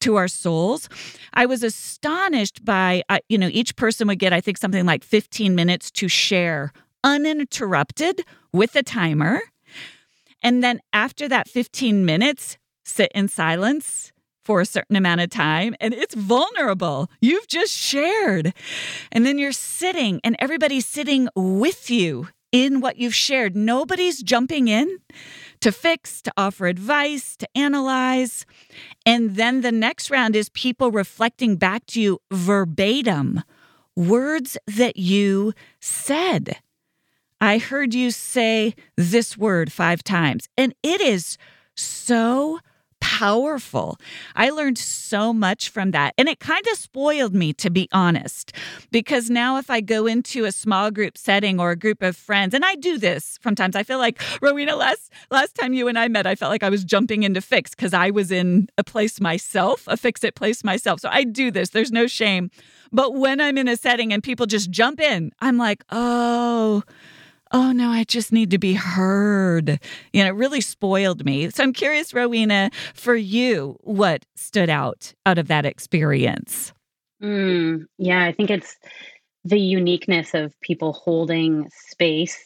to 0.00 0.16
our 0.16 0.28
souls. 0.28 0.88
I 1.34 1.46
was 1.46 1.62
astonished 1.62 2.64
by, 2.64 3.02
uh, 3.08 3.18
you 3.28 3.38
know, 3.38 3.48
each 3.52 3.76
person 3.76 4.08
would 4.08 4.18
get, 4.18 4.32
I 4.32 4.40
think, 4.40 4.58
something 4.58 4.86
like 4.86 5.04
15 5.04 5.54
minutes 5.54 5.90
to 5.92 6.08
share 6.08 6.72
uninterrupted 7.04 8.22
with 8.52 8.74
a 8.76 8.82
timer. 8.82 9.40
And 10.42 10.62
then 10.62 10.80
after 10.92 11.28
that 11.28 11.48
15 11.48 12.04
minutes, 12.04 12.58
sit 12.84 13.10
in 13.14 13.28
silence 13.28 14.12
for 14.44 14.60
a 14.60 14.66
certain 14.66 14.96
amount 14.96 15.20
of 15.20 15.28
time 15.28 15.74
and 15.78 15.92
it's 15.92 16.14
vulnerable. 16.14 17.10
You've 17.20 17.48
just 17.48 17.72
shared. 17.72 18.54
And 19.12 19.26
then 19.26 19.38
you're 19.38 19.52
sitting 19.52 20.20
and 20.24 20.36
everybody's 20.38 20.86
sitting 20.86 21.28
with 21.34 21.90
you 21.90 22.28
in 22.50 22.80
what 22.80 22.96
you've 22.96 23.14
shared. 23.14 23.54
Nobody's 23.54 24.22
jumping 24.22 24.68
in 24.68 24.98
to 25.60 25.72
fix, 25.72 26.22
to 26.22 26.32
offer 26.36 26.66
advice, 26.66 27.36
to 27.36 27.48
analyze. 27.54 28.46
And 29.04 29.36
then 29.36 29.60
the 29.60 29.72
next 29.72 30.10
round 30.10 30.36
is 30.36 30.48
people 30.50 30.90
reflecting 30.90 31.56
back 31.56 31.86
to 31.86 32.00
you 32.00 32.18
verbatim 32.30 33.42
words 33.96 34.56
that 34.66 34.96
you 34.96 35.52
said. 35.80 36.58
I 37.40 37.58
heard 37.58 37.94
you 37.94 38.10
say 38.10 38.74
this 38.96 39.36
word 39.36 39.72
five 39.72 40.02
times, 40.02 40.48
and 40.56 40.74
it 40.82 41.00
is 41.00 41.38
so 41.74 42.58
powerful. 43.00 43.98
I 44.36 44.50
learned 44.50 44.78
so 44.78 45.32
much 45.32 45.68
from 45.68 45.90
that. 45.92 46.14
And 46.16 46.28
it 46.28 46.40
kind 46.40 46.66
of 46.70 46.78
spoiled 46.78 47.34
me, 47.34 47.52
to 47.54 47.70
be 47.70 47.88
honest, 47.92 48.52
because 48.90 49.28
now 49.30 49.58
if 49.58 49.70
I 49.70 49.80
go 49.80 50.06
into 50.06 50.44
a 50.44 50.52
small 50.52 50.90
group 50.90 51.18
setting 51.18 51.58
or 51.58 51.70
a 51.70 51.76
group 51.76 52.02
of 52.02 52.16
friends, 52.16 52.54
and 52.54 52.64
I 52.64 52.74
do 52.76 52.98
this 52.98 53.38
sometimes, 53.42 53.76
I 53.76 53.82
feel 53.82 53.98
like, 53.98 54.20
Rowena, 54.40 54.76
last, 54.76 55.12
last 55.30 55.54
time 55.54 55.72
you 55.72 55.88
and 55.88 55.98
I 55.98 56.08
met, 56.08 56.26
I 56.26 56.34
felt 56.34 56.50
like 56.50 56.62
I 56.62 56.70
was 56.70 56.84
jumping 56.84 57.22
into 57.22 57.40
fix 57.40 57.74
because 57.74 57.92
I 57.92 58.10
was 58.10 58.30
in 58.30 58.68
a 58.78 58.84
place 58.84 59.20
myself, 59.20 59.84
a 59.86 59.96
fix 59.96 60.22
it 60.24 60.34
place 60.34 60.62
myself. 60.62 61.00
So 61.00 61.08
I 61.10 61.24
do 61.24 61.50
this, 61.50 61.70
there's 61.70 61.92
no 61.92 62.06
shame. 62.06 62.50
But 62.92 63.14
when 63.14 63.40
I'm 63.40 63.58
in 63.58 63.68
a 63.68 63.76
setting 63.76 64.12
and 64.12 64.22
people 64.22 64.46
just 64.46 64.70
jump 64.70 65.00
in, 65.00 65.32
I'm 65.40 65.58
like, 65.58 65.84
oh, 65.90 66.82
oh 67.52 67.72
no, 67.72 67.90
I 67.90 68.04
just 68.04 68.32
need 68.32 68.50
to 68.50 68.58
be 68.58 68.74
heard. 68.74 69.80
You 70.12 70.22
know, 70.24 70.30
it 70.30 70.34
really 70.34 70.60
spoiled 70.60 71.24
me. 71.24 71.50
So 71.50 71.62
I'm 71.62 71.72
curious, 71.72 72.12
Rowena, 72.14 72.70
for 72.94 73.14
you, 73.14 73.76
what 73.80 74.24
stood 74.36 74.70
out 74.70 75.12
out 75.26 75.38
of 75.38 75.48
that 75.48 75.66
experience? 75.66 76.72
Mm, 77.22 77.86
yeah, 77.98 78.24
I 78.24 78.32
think 78.32 78.50
it's 78.50 78.76
the 79.44 79.58
uniqueness 79.58 80.34
of 80.34 80.58
people 80.60 80.92
holding 80.92 81.68
space 81.70 82.38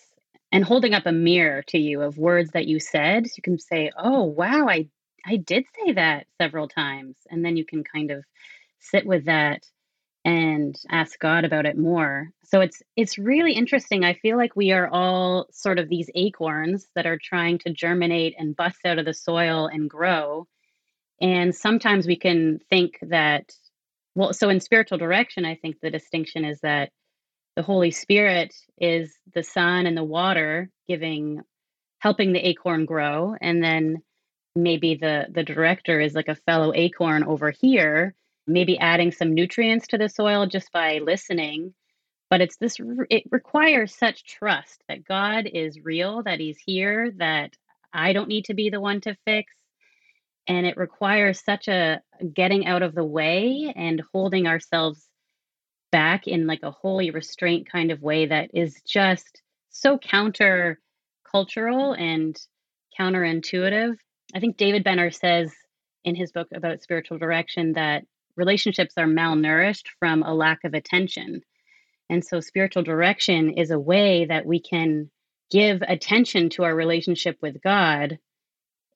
and 0.51 0.65
holding 0.65 0.95
up 0.95 1.07
a 1.07 1.13
mirror 1.13 1.63
to 1.69 1.79
you 1.79 2.03
of 2.03 2.19
words 2.19 2.51
that 2.53 2.67
you 2.67 2.79
said. 2.79 3.27
You 3.37 3.43
can 3.43 3.59
say, 3.59 3.91
"Oh, 3.97 4.25
wow, 4.25 4.67
I 4.69 4.89
I 5.27 5.37
did 5.37 5.65
say 5.79 5.93
that 5.93 6.27
several 6.41 6.69
times," 6.69 7.17
and 7.31 7.45
then 7.45 7.57
you 7.57 7.65
can 7.65 7.85
kind 7.85 8.11
of 8.11 8.25
sit 8.81 9.07
with 9.07 9.25
that 9.27 9.65
and 10.25 10.79
ask 10.89 11.19
God 11.19 11.45
about 11.45 11.67
it 11.67 11.77
more. 11.77 12.31
So 12.45 12.61
it's 12.61 12.83
it's 12.97 13.19
really 13.19 13.53
interesting. 13.55 14.05
I 14.05 14.15
feel 14.15 14.37
like 14.37 14.55
we 14.55 14.73
are 14.73 14.89
all 14.89 15.47
sort 15.51 15.79
of 15.79 15.89
these 15.89 16.11
acorns 16.15 16.87
that 16.95 17.07
are 17.07 17.19
trying 17.21 17.59
to 17.61 17.73
germinate 17.73 18.35
and 18.39 18.57
bust 18.57 18.79
out 18.85 18.99
of 18.99 19.05
the 19.05 19.15
soil 19.15 19.67
and 19.67 19.91
grow. 19.91 20.47
And 21.21 21.55
sometimes 21.55 22.07
we 22.07 22.17
can 22.17 22.61
think 22.71 22.99
that 23.03 23.53
well 24.15 24.33
so 24.33 24.49
in 24.49 24.61
spiritual 24.61 24.99
direction 24.99 25.45
I 25.45 25.57
think 25.57 25.77
the 25.81 25.91
distinction 25.91 26.45
is 26.45 26.61
that 26.61 26.91
the 27.57 27.63
Holy 27.63 27.91
Spirit 27.91 28.55
is 28.79 29.15
the 29.35 29.43
sun 29.43 29.87
and 29.87 29.97
the 29.97 30.05
water 30.05 30.71
giving 30.89 31.41
helping 31.99 32.33
the 32.33 32.47
acorn 32.47 32.85
grow 32.85 33.35
and 33.41 33.63
then 33.63 34.03
maybe 34.55 34.95
the 34.95 35.27
the 35.31 35.43
director 35.43 36.01
is 36.01 36.15
like 36.15 36.29
a 36.29 36.35
fellow 36.35 36.73
acorn 36.75 37.25
over 37.25 37.51
here 37.51 38.15
maybe 38.47 38.79
adding 38.79 39.13
some 39.13 39.35
nutrients 39.35 39.87
to 39.89 39.99
the 39.99 40.09
soil 40.09 40.47
just 40.47 40.73
by 40.73 40.99
listening. 40.99 41.75
But 42.31 42.41
it's 42.41 42.57
this, 42.57 42.77
it 43.11 43.25
requires 43.31 43.95
such 43.95 44.25
trust 44.25 44.83
that 44.89 45.05
God 45.05 45.47
is 45.47 45.81
real, 45.85 46.23
that 46.23 46.41
He's 46.41 46.59
here, 46.65 47.11
that 47.19 47.57
I 47.93 48.13
don't 48.13 48.29
need 48.29 48.47
to 48.47 48.55
be 48.55 48.71
the 48.71 48.81
one 48.81 49.01
to 49.03 49.17
fix. 49.27 49.53
And 50.49 50.67
it 50.67 50.77
requires 50.77 51.45
such 51.45 51.69
a 51.69 52.01
getting 52.35 52.67
out 52.67 52.83
of 52.83 52.95
the 52.95 53.05
way 53.05 53.73
and 53.77 54.03
holding 54.13 54.47
ourselves 54.47 55.07
back 55.93 56.27
in 56.27 56.47
like 56.47 56.63
a 56.63 56.71
holy 56.71 57.11
restraint 57.11 57.71
kind 57.71 57.93
of 57.93 58.03
way 58.03 58.27
that 58.27 58.51
is 58.55 58.81
just 58.87 59.43
so 59.71 59.99
counter 59.99 60.81
cultural 61.31 61.93
and 61.93 62.37
counterintuitive. 62.99 63.97
I 64.35 64.41
think 64.41 64.57
David 64.57 64.85
Benner 64.85 65.11
says 65.11 65.53
in 66.05 66.15
his 66.15 66.33
book 66.33 66.49
about 66.55 66.83
spiritual 66.83 67.19
direction 67.19 67.75
that 67.75 68.05
relationships 68.37 68.95
are 68.97 69.07
malnourished 69.07 69.87
from 69.99 70.23
a 70.23 70.35
lack 70.35 70.65
of 70.65 70.75
attention. 70.75 71.43
And 72.11 72.25
so, 72.25 72.41
spiritual 72.41 72.83
direction 72.83 73.51
is 73.55 73.71
a 73.71 73.79
way 73.79 74.27
that 74.27 74.47
we 74.47 74.61
can 74.61 75.11
give 75.51 75.83
attention 75.83 76.51
to 76.51 76.65
our 76.65 76.75
relationship 76.75 77.37
with 77.43 77.63
God. 77.63 78.19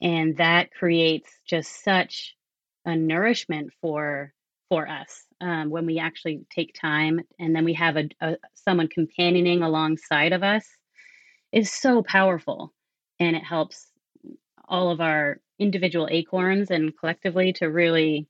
And 0.00 0.36
that 0.38 0.72
creates 0.72 1.30
just 1.48 1.82
such 1.82 2.34
a 2.84 2.96
nourishment 2.96 3.72
for 3.80 4.32
for 4.68 4.88
us 4.88 5.24
um, 5.40 5.70
when 5.70 5.86
we 5.86 5.98
actually 5.98 6.44
take 6.50 6.74
time 6.74 7.20
and 7.38 7.54
then 7.54 7.64
we 7.64 7.74
have 7.74 7.96
a, 7.96 8.08
a 8.20 8.36
someone 8.54 8.88
companioning 8.88 9.62
alongside 9.62 10.32
of 10.32 10.42
us 10.42 10.66
is 11.52 11.70
so 11.70 12.02
powerful 12.02 12.72
and 13.20 13.36
it 13.36 13.44
helps 13.44 13.88
all 14.68 14.90
of 14.90 15.00
our 15.00 15.40
individual 15.58 16.08
acorns 16.10 16.70
and 16.70 16.96
collectively 16.98 17.52
to 17.52 17.66
really 17.66 18.26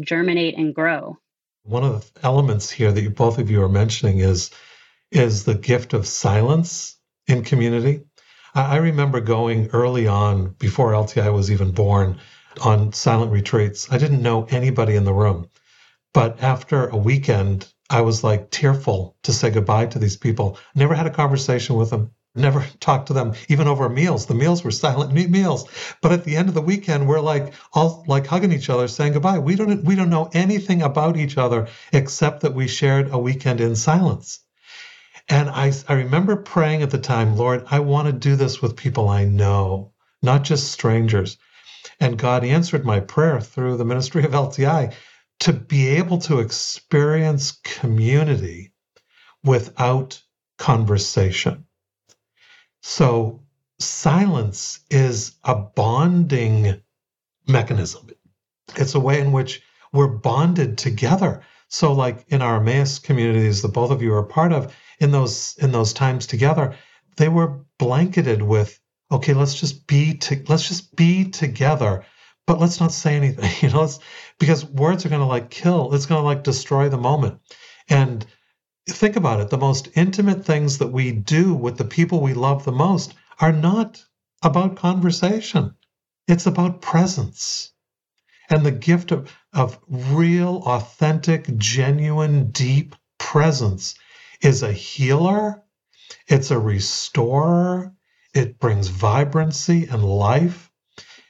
germinate 0.00 0.56
and 0.56 0.74
grow. 0.74 1.18
One 1.64 1.84
of 1.84 2.12
the 2.14 2.24
elements 2.24 2.70
here 2.70 2.92
that 2.92 3.14
both 3.14 3.38
of 3.38 3.50
you 3.50 3.62
are 3.62 3.68
mentioning 3.68 4.18
is 4.18 4.50
is 5.10 5.44
the 5.44 5.54
gift 5.54 5.92
of 5.92 6.06
silence 6.06 6.96
in 7.26 7.44
community. 7.44 8.02
I 8.54 8.76
remember 8.76 9.20
going 9.20 9.68
early 9.72 10.06
on, 10.06 10.54
before 10.58 10.92
LTI 10.92 11.32
was 11.32 11.50
even 11.50 11.72
born, 11.72 12.18
on 12.62 12.92
silent 12.92 13.32
retreats. 13.32 13.90
I 13.90 13.98
didn't 13.98 14.22
know 14.22 14.46
anybody 14.50 14.94
in 14.96 15.04
the 15.04 15.12
room. 15.12 15.48
But 16.12 16.42
after 16.42 16.88
a 16.88 16.96
weekend, 16.96 17.66
I 17.88 18.02
was 18.02 18.22
like 18.22 18.50
tearful 18.50 19.16
to 19.22 19.32
say 19.32 19.50
goodbye 19.50 19.86
to 19.86 19.98
these 19.98 20.16
people. 20.16 20.58
Never 20.74 20.94
had 20.94 21.06
a 21.06 21.10
conversation 21.10 21.76
with 21.76 21.90
them 21.90 22.10
never 22.34 22.64
talked 22.80 23.08
to 23.08 23.12
them 23.12 23.34
even 23.48 23.68
over 23.68 23.88
meals 23.88 24.26
the 24.26 24.34
meals 24.34 24.64
were 24.64 24.70
silent 24.70 25.12
meals 25.12 25.68
but 26.00 26.12
at 26.12 26.24
the 26.24 26.36
end 26.36 26.48
of 26.48 26.54
the 26.54 26.62
weekend 26.62 27.06
we're 27.06 27.20
like 27.20 27.52
all 27.72 28.04
like 28.06 28.26
hugging 28.26 28.52
each 28.52 28.70
other 28.70 28.88
saying 28.88 29.12
goodbye 29.12 29.38
we 29.38 29.54
don't 29.54 29.84
we 29.84 29.94
don't 29.94 30.10
know 30.10 30.30
anything 30.32 30.82
about 30.82 31.16
each 31.16 31.38
other 31.38 31.68
except 31.92 32.40
that 32.40 32.54
we 32.54 32.66
shared 32.66 33.10
a 33.10 33.18
weekend 33.18 33.60
in 33.60 33.76
silence 33.76 34.40
and 35.28 35.50
i 35.50 35.72
i 35.88 35.94
remember 35.94 36.36
praying 36.36 36.82
at 36.82 36.90
the 36.90 36.98
time 36.98 37.36
lord 37.36 37.64
i 37.70 37.80
want 37.80 38.06
to 38.06 38.12
do 38.12 38.36
this 38.36 38.62
with 38.62 38.76
people 38.76 39.08
i 39.08 39.24
know 39.24 39.92
not 40.22 40.44
just 40.44 40.70
strangers. 40.72 41.36
And 42.00 42.18
God 42.18 42.44
answered 42.44 42.84
my 42.84 43.00
prayer 43.00 43.40
through 43.40 43.76
the 43.76 43.84
ministry 43.84 44.24
of 44.24 44.32
LTI 44.32 44.94
to 45.40 45.52
be 45.52 45.88
able 45.88 46.18
to 46.18 46.38
experience 46.38 47.58
community 47.64 48.72
without 49.44 50.22
conversation. 50.58 51.66
So, 52.82 53.40
silence 53.78 54.80
is 54.90 55.36
a 55.44 55.54
bonding 55.54 56.80
mechanism. 57.46 58.10
It's 58.76 58.94
a 58.96 59.00
way 59.00 59.20
in 59.20 59.30
which 59.32 59.62
we're 59.92 60.08
bonded 60.08 60.78
together. 60.78 61.42
So, 61.68 61.92
like 61.92 62.24
in 62.28 62.42
our 62.42 62.56
Emmaus 62.56 62.98
communities 62.98 63.62
that 63.62 63.68
both 63.68 63.92
of 63.92 64.02
you 64.02 64.12
are 64.14 64.24
part 64.24 64.52
of, 64.52 64.74
in 64.98 65.12
those 65.12 65.56
in 65.58 65.70
those 65.72 65.92
times 65.92 66.26
together, 66.26 66.74
they 67.16 67.28
were 67.28 67.60
blanketed 67.78 68.42
with, 68.42 68.78
okay, 69.10 69.32
let's 69.32 69.58
just 69.58 69.86
be 69.86 70.14
to, 70.14 70.42
let's 70.48 70.66
just 70.66 70.96
be 70.96 71.30
together, 71.30 72.04
but 72.46 72.60
let's 72.60 72.80
not 72.80 72.92
say 72.92 73.16
anything. 73.16 73.48
You 73.62 73.72
know, 73.72 73.88
because 74.40 74.64
words 74.64 75.06
are 75.06 75.08
going 75.08 75.20
to 75.20 75.26
like 75.26 75.50
kill. 75.50 75.94
It's 75.94 76.06
going 76.06 76.20
to 76.20 76.26
like 76.26 76.42
destroy 76.42 76.88
the 76.88 76.98
moment. 76.98 77.40
And 77.88 78.26
think 78.88 79.16
about 79.16 79.40
it: 79.40 79.50
the 79.50 79.58
most 79.58 79.88
intimate 79.94 80.44
things 80.44 80.78
that 80.78 80.88
we 80.92 81.12
do 81.12 81.54
with 81.54 81.76
the 81.78 81.84
people 81.84 82.20
we 82.20 82.34
love 82.34 82.64
the 82.64 82.72
most 82.72 83.14
are 83.40 83.52
not 83.52 84.04
about 84.42 84.76
conversation. 84.76 85.74
It's 86.28 86.46
about 86.46 86.82
presence. 86.82 87.72
And 88.50 88.66
the 88.66 88.72
gift 88.72 89.12
of, 89.12 89.34
of 89.52 89.78
real, 89.88 90.62
authentic, 90.66 91.56
genuine, 91.56 92.50
deep 92.50 92.94
presence 93.18 93.94
is 94.40 94.62
a 94.62 94.72
healer, 94.72 95.62
it's 96.26 96.50
a 96.50 96.58
restorer, 96.58 97.94
it 98.34 98.58
brings 98.58 98.88
vibrancy 98.88 99.86
and 99.86 100.04
life. 100.04 100.70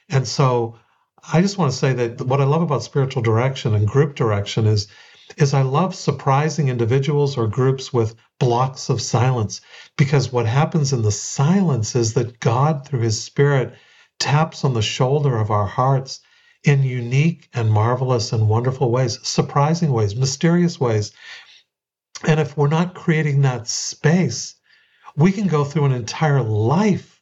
And 0.09 0.27
so 0.27 0.79
I 1.31 1.41
just 1.41 1.57
want 1.57 1.71
to 1.71 1.77
say 1.77 1.93
that 1.93 2.21
what 2.21 2.41
I 2.41 2.45
love 2.45 2.61
about 2.61 2.83
spiritual 2.83 3.21
direction 3.21 3.73
and 3.75 3.87
group 3.87 4.15
direction 4.15 4.65
is 4.65 4.87
is 5.37 5.53
I 5.53 5.61
love 5.61 5.95
surprising 5.95 6.69
individuals 6.69 7.37
or 7.37 7.47
groups 7.47 7.91
with 7.91 8.15
blocks 8.39 8.89
of 8.89 9.01
silence 9.01 9.61
because 9.97 10.31
what 10.31 10.45
happens 10.45 10.93
in 10.93 11.01
the 11.01 11.11
silence 11.11 11.95
is 11.95 12.13
that 12.13 12.39
God 12.39 12.85
through 12.85 13.01
his 13.01 13.21
spirit 13.21 13.73
taps 14.19 14.63
on 14.63 14.73
the 14.73 14.81
shoulder 14.81 15.37
of 15.37 15.51
our 15.51 15.65
hearts 15.65 16.21
in 16.63 16.83
unique 16.83 17.49
and 17.53 17.71
marvelous 17.71 18.31
and 18.31 18.47
wonderful 18.47 18.89
ways, 18.91 19.19
surprising 19.23 19.91
ways, 19.91 20.15
mysterious 20.15 20.79
ways. 20.79 21.11
And 22.25 22.39
if 22.39 22.55
we're 22.55 22.67
not 22.67 22.95
creating 22.95 23.41
that 23.41 23.67
space, 23.67 24.55
we 25.15 25.31
can 25.31 25.47
go 25.47 25.63
through 25.63 25.85
an 25.85 25.91
entire 25.91 26.41
life 26.41 27.21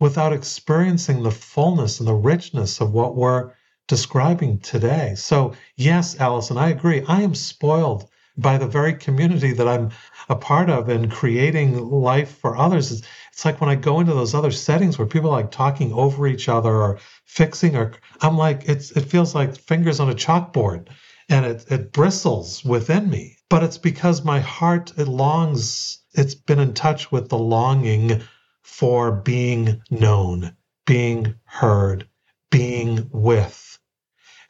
without 0.00 0.32
experiencing 0.32 1.22
the 1.22 1.30
fullness 1.30 1.98
and 1.98 2.06
the 2.06 2.14
richness 2.14 2.80
of 2.80 2.92
what 2.92 3.16
we're 3.16 3.52
describing 3.88 4.58
today. 4.60 5.14
So, 5.16 5.54
yes, 5.76 6.18
Alison, 6.18 6.56
I 6.58 6.70
agree. 6.70 7.04
I 7.06 7.22
am 7.22 7.34
spoiled 7.34 8.08
by 8.36 8.58
the 8.58 8.66
very 8.66 8.94
community 8.94 9.52
that 9.52 9.68
I'm 9.68 9.90
a 10.28 10.36
part 10.36 10.68
of 10.68 10.88
and 10.88 11.10
creating 11.10 11.88
life 11.88 12.38
for 12.38 12.56
others. 12.56 12.90
It's, 12.90 13.44
like 13.44 13.60
when 13.60 13.70
I 13.70 13.74
go 13.74 14.00
into 14.00 14.14
those 14.14 14.34
other 14.34 14.50
settings 14.50 14.98
where 14.98 15.06
people 15.06 15.30
are 15.30 15.40
like 15.40 15.50
talking 15.50 15.92
over 15.92 16.26
each 16.26 16.48
other 16.48 16.74
or 16.74 16.98
fixing 17.26 17.76
or 17.76 17.92
I'm 18.20 18.36
like, 18.36 18.68
it's 18.68 18.90
it 18.92 19.02
feels 19.02 19.34
like 19.34 19.56
fingers 19.56 20.00
on 20.00 20.10
a 20.10 20.14
chalkboard 20.14 20.88
and 21.28 21.44
it, 21.46 21.64
it 21.70 21.92
bristles 21.92 22.64
within 22.64 23.08
me. 23.10 23.36
But 23.50 23.62
it's 23.62 23.78
because 23.78 24.24
my 24.24 24.40
heart 24.40 24.92
it 24.96 25.08
longs, 25.08 26.00
it's 26.12 26.34
been 26.34 26.58
in 26.58 26.74
touch 26.74 27.12
with 27.12 27.28
the 27.28 27.38
longing 27.38 28.22
for 28.62 29.12
being 29.12 29.82
known, 29.90 30.56
being 30.86 31.34
heard, 31.44 32.08
being 32.50 33.08
with. 33.12 33.73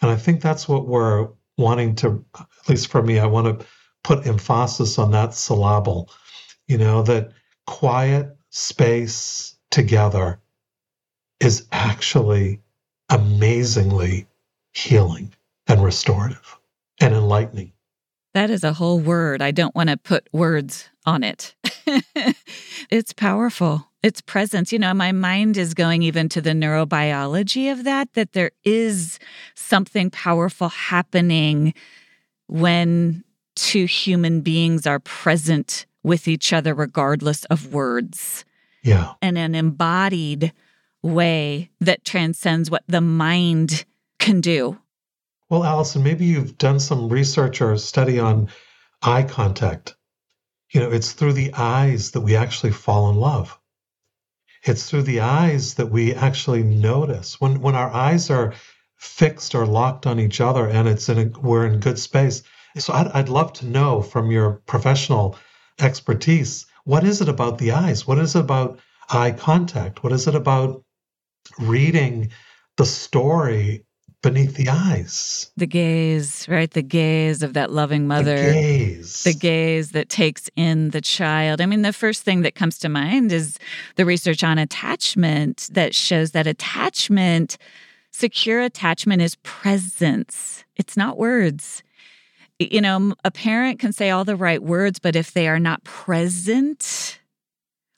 And 0.04 0.12
I 0.12 0.16
think 0.16 0.42
that's 0.42 0.68
what 0.68 0.86
we're 0.86 1.28
wanting 1.56 1.94
to, 1.94 2.22
at 2.38 2.68
least 2.68 2.88
for 2.88 3.02
me, 3.02 3.18
I 3.18 3.24
want 3.24 3.58
to 3.58 3.66
put 4.02 4.26
emphasis 4.26 4.98
on 4.98 5.12
that 5.12 5.32
syllable, 5.32 6.10
you 6.68 6.76
know, 6.76 7.02
that 7.04 7.32
quiet 7.66 8.36
space 8.50 9.56
together 9.70 10.40
is 11.40 11.66
actually 11.72 12.60
amazingly 13.08 14.26
healing 14.74 15.32
and 15.68 15.82
restorative 15.82 16.58
and 17.00 17.14
enlightening. 17.14 17.72
That 18.34 18.50
is 18.50 18.62
a 18.62 18.74
whole 18.74 19.00
word. 19.00 19.40
I 19.40 19.52
don't 19.52 19.74
want 19.74 19.88
to 19.88 19.96
put 19.96 20.28
words 20.34 20.90
on 21.06 21.24
it. 21.24 21.54
it's 22.90 23.14
powerful. 23.14 23.88
It's 24.04 24.20
presence. 24.20 24.70
You 24.70 24.78
know, 24.78 24.92
my 24.92 25.12
mind 25.12 25.56
is 25.56 25.72
going 25.72 26.02
even 26.02 26.28
to 26.28 26.42
the 26.42 26.50
neurobiology 26.50 27.72
of 27.72 27.84
that, 27.84 28.12
that 28.12 28.32
there 28.32 28.50
is 28.62 29.18
something 29.54 30.10
powerful 30.10 30.68
happening 30.68 31.72
when 32.46 33.24
two 33.56 33.86
human 33.86 34.42
beings 34.42 34.86
are 34.86 35.00
present 35.00 35.86
with 36.02 36.28
each 36.28 36.52
other, 36.52 36.74
regardless 36.74 37.46
of 37.46 37.72
words. 37.72 38.44
Yeah. 38.82 39.14
And 39.22 39.38
an 39.38 39.54
embodied 39.54 40.52
way 41.02 41.70
that 41.80 42.04
transcends 42.04 42.70
what 42.70 42.84
the 42.86 43.00
mind 43.00 43.86
can 44.18 44.42
do. 44.42 44.78
Well, 45.48 45.64
Alison, 45.64 46.02
maybe 46.02 46.26
you've 46.26 46.58
done 46.58 46.78
some 46.78 47.08
research 47.08 47.62
or 47.62 47.78
study 47.78 48.20
on 48.20 48.50
eye 49.00 49.22
contact. 49.22 49.96
You 50.74 50.80
know, 50.80 50.90
it's 50.90 51.12
through 51.12 51.32
the 51.32 51.54
eyes 51.54 52.10
that 52.10 52.20
we 52.20 52.36
actually 52.36 52.72
fall 52.72 53.08
in 53.08 53.16
love. 53.16 53.58
It's 54.64 54.88
through 54.88 55.02
the 55.02 55.20
eyes 55.20 55.74
that 55.74 55.90
we 55.90 56.14
actually 56.14 56.62
notice. 56.62 57.40
When 57.40 57.60
when 57.60 57.74
our 57.74 57.90
eyes 57.90 58.30
are 58.30 58.54
fixed 58.96 59.54
or 59.54 59.66
locked 59.66 60.06
on 60.06 60.18
each 60.18 60.40
other 60.40 60.66
and 60.66 60.88
it's 60.88 61.08
in 61.08 61.18
a, 61.18 61.38
we're 61.38 61.66
in 61.66 61.80
good 61.80 61.98
space, 61.98 62.42
so 62.78 62.94
I'd, 62.94 63.08
I'd 63.08 63.28
love 63.28 63.52
to 63.54 63.66
know 63.66 64.00
from 64.00 64.30
your 64.30 64.62
professional 64.66 65.36
expertise 65.78 66.66
what 66.84 67.04
is 67.04 67.20
it 67.20 67.28
about 67.28 67.58
the 67.58 67.72
eyes? 67.72 68.06
What 68.06 68.18
is 68.18 68.34
it 68.34 68.40
about 68.40 68.78
eye 69.10 69.32
contact? 69.32 70.02
What 70.02 70.12
is 70.12 70.26
it 70.28 70.34
about 70.34 70.82
reading 71.58 72.30
the 72.76 72.86
story 72.86 73.84
beneath 74.24 74.56
the 74.56 74.68
eyes. 74.68 75.52
The 75.56 75.66
gaze, 75.66 76.46
right? 76.48 76.70
The 76.70 76.82
gaze 76.82 77.42
of 77.42 77.52
that 77.52 77.70
loving 77.70 78.08
mother. 78.08 78.36
The 78.36 78.52
gaze. 78.52 79.22
The 79.22 79.34
gaze 79.34 79.92
that 79.92 80.08
takes 80.08 80.50
in 80.56 80.90
the 80.90 81.00
child. 81.00 81.60
I 81.60 81.66
mean, 81.66 81.82
the 81.82 81.92
first 81.92 82.22
thing 82.22 82.42
that 82.42 82.56
comes 82.56 82.78
to 82.80 82.88
mind 82.88 83.30
is 83.30 83.58
the 83.94 84.04
research 84.04 84.42
on 84.42 84.58
attachment 84.58 85.68
that 85.72 85.94
shows 85.94 86.32
that 86.32 86.48
attachment, 86.48 87.56
secure 88.10 88.60
attachment, 88.60 89.22
is 89.22 89.36
presence, 89.36 90.64
it's 90.76 90.96
not 90.96 91.16
words 91.16 91.84
you 92.58 92.80
know, 92.80 93.14
a 93.24 93.30
parent 93.30 93.80
can 93.80 93.92
say 93.92 94.10
all 94.10 94.24
the 94.24 94.36
right 94.36 94.62
words, 94.62 94.98
but 94.98 95.16
if 95.16 95.32
they 95.32 95.48
are 95.48 95.58
not 95.58 95.82
present, 95.84 97.18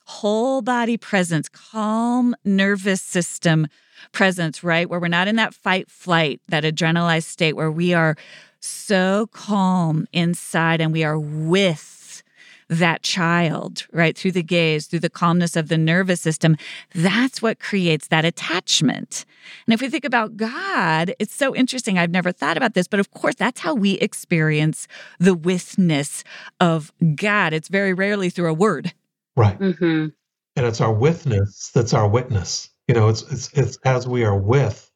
whole 0.07 0.61
body 0.61 0.95
presence, 0.97 1.49
calm 1.49 2.33
nervous 2.45 3.01
system 3.01 3.67
presence, 4.13 4.63
right? 4.63 4.89
Where 4.89 5.01
we're 5.01 5.09
not 5.09 5.27
in 5.27 5.35
that 5.35 5.53
fight 5.53 5.91
flight, 5.91 6.39
that 6.47 6.63
adrenalized 6.63 7.25
state 7.25 7.57
where 7.57 7.71
we 7.71 7.93
are 7.93 8.15
so 8.61 9.27
calm 9.33 10.07
inside 10.13 10.79
and 10.79 10.93
we 10.93 11.03
are 11.03 11.19
with 11.19 12.23
that 12.69 13.01
child, 13.01 13.85
right? 13.91 14.17
Through 14.17 14.31
the 14.31 14.43
gaze, 14.43 14.87
through 14.87 14.99
the 14.99 15.09
calmness 15.09 15.55
of 15.57 15.67
the 15.67 15.77
nervous 15.77 16.21
system. 16.21 16.55
That's 16.95 17.41
what 17.41 17.59
creates 17.59 18.07
that 18.07 18.23
attachment. 18.23 19.25
And 19.65 19.73
if 19.73 19.81
we 19.81 19.89
think 19.89 20.05
about 20.05 20.37
God, 20.37 21.13
it's 21.19 21.33
so 21.33 21.53
interesting. 21.55 21.97
I've 21.97 22.11
never 22.11 22.31
thought 22.31 22.57
about 22.57 22.73
this, 22.75 22.87
but 22.87 22.99
of 22.99 23.11
course, 23.11 23.35
that's 23.35 23.59
how 23.59 23.73
we 23.73 23.93
experience 23.95 24.87
the 25.19 25.35
withness 25.35 26.23
of 26.59 26.93
God. 27.15 27.53
It's 27.53 27.69
very 27.69 27.93
rarely 27.93 28.29
through 28.29 28.49
a 28.49 28.53
word. 28.53 28.93
Right. 29.37 29.57
Mm-hmm. 29.57 30.07
And 30.55 30.65
it's 30.65 30.81
our 30.81 30.91
witness 30.91 31.71
that's 31.73 31.93
our 31.93 32.07
witness. 32.07 32.69
You 32.87 32.95
know, 32.95 33.09
it's, 33.09 33.21
it's, 33.31 33.53
it's 33.53 33.77
as 33.85 34.07
we 34.07 34.25
are 34.25 34.37
with 34.37 34.91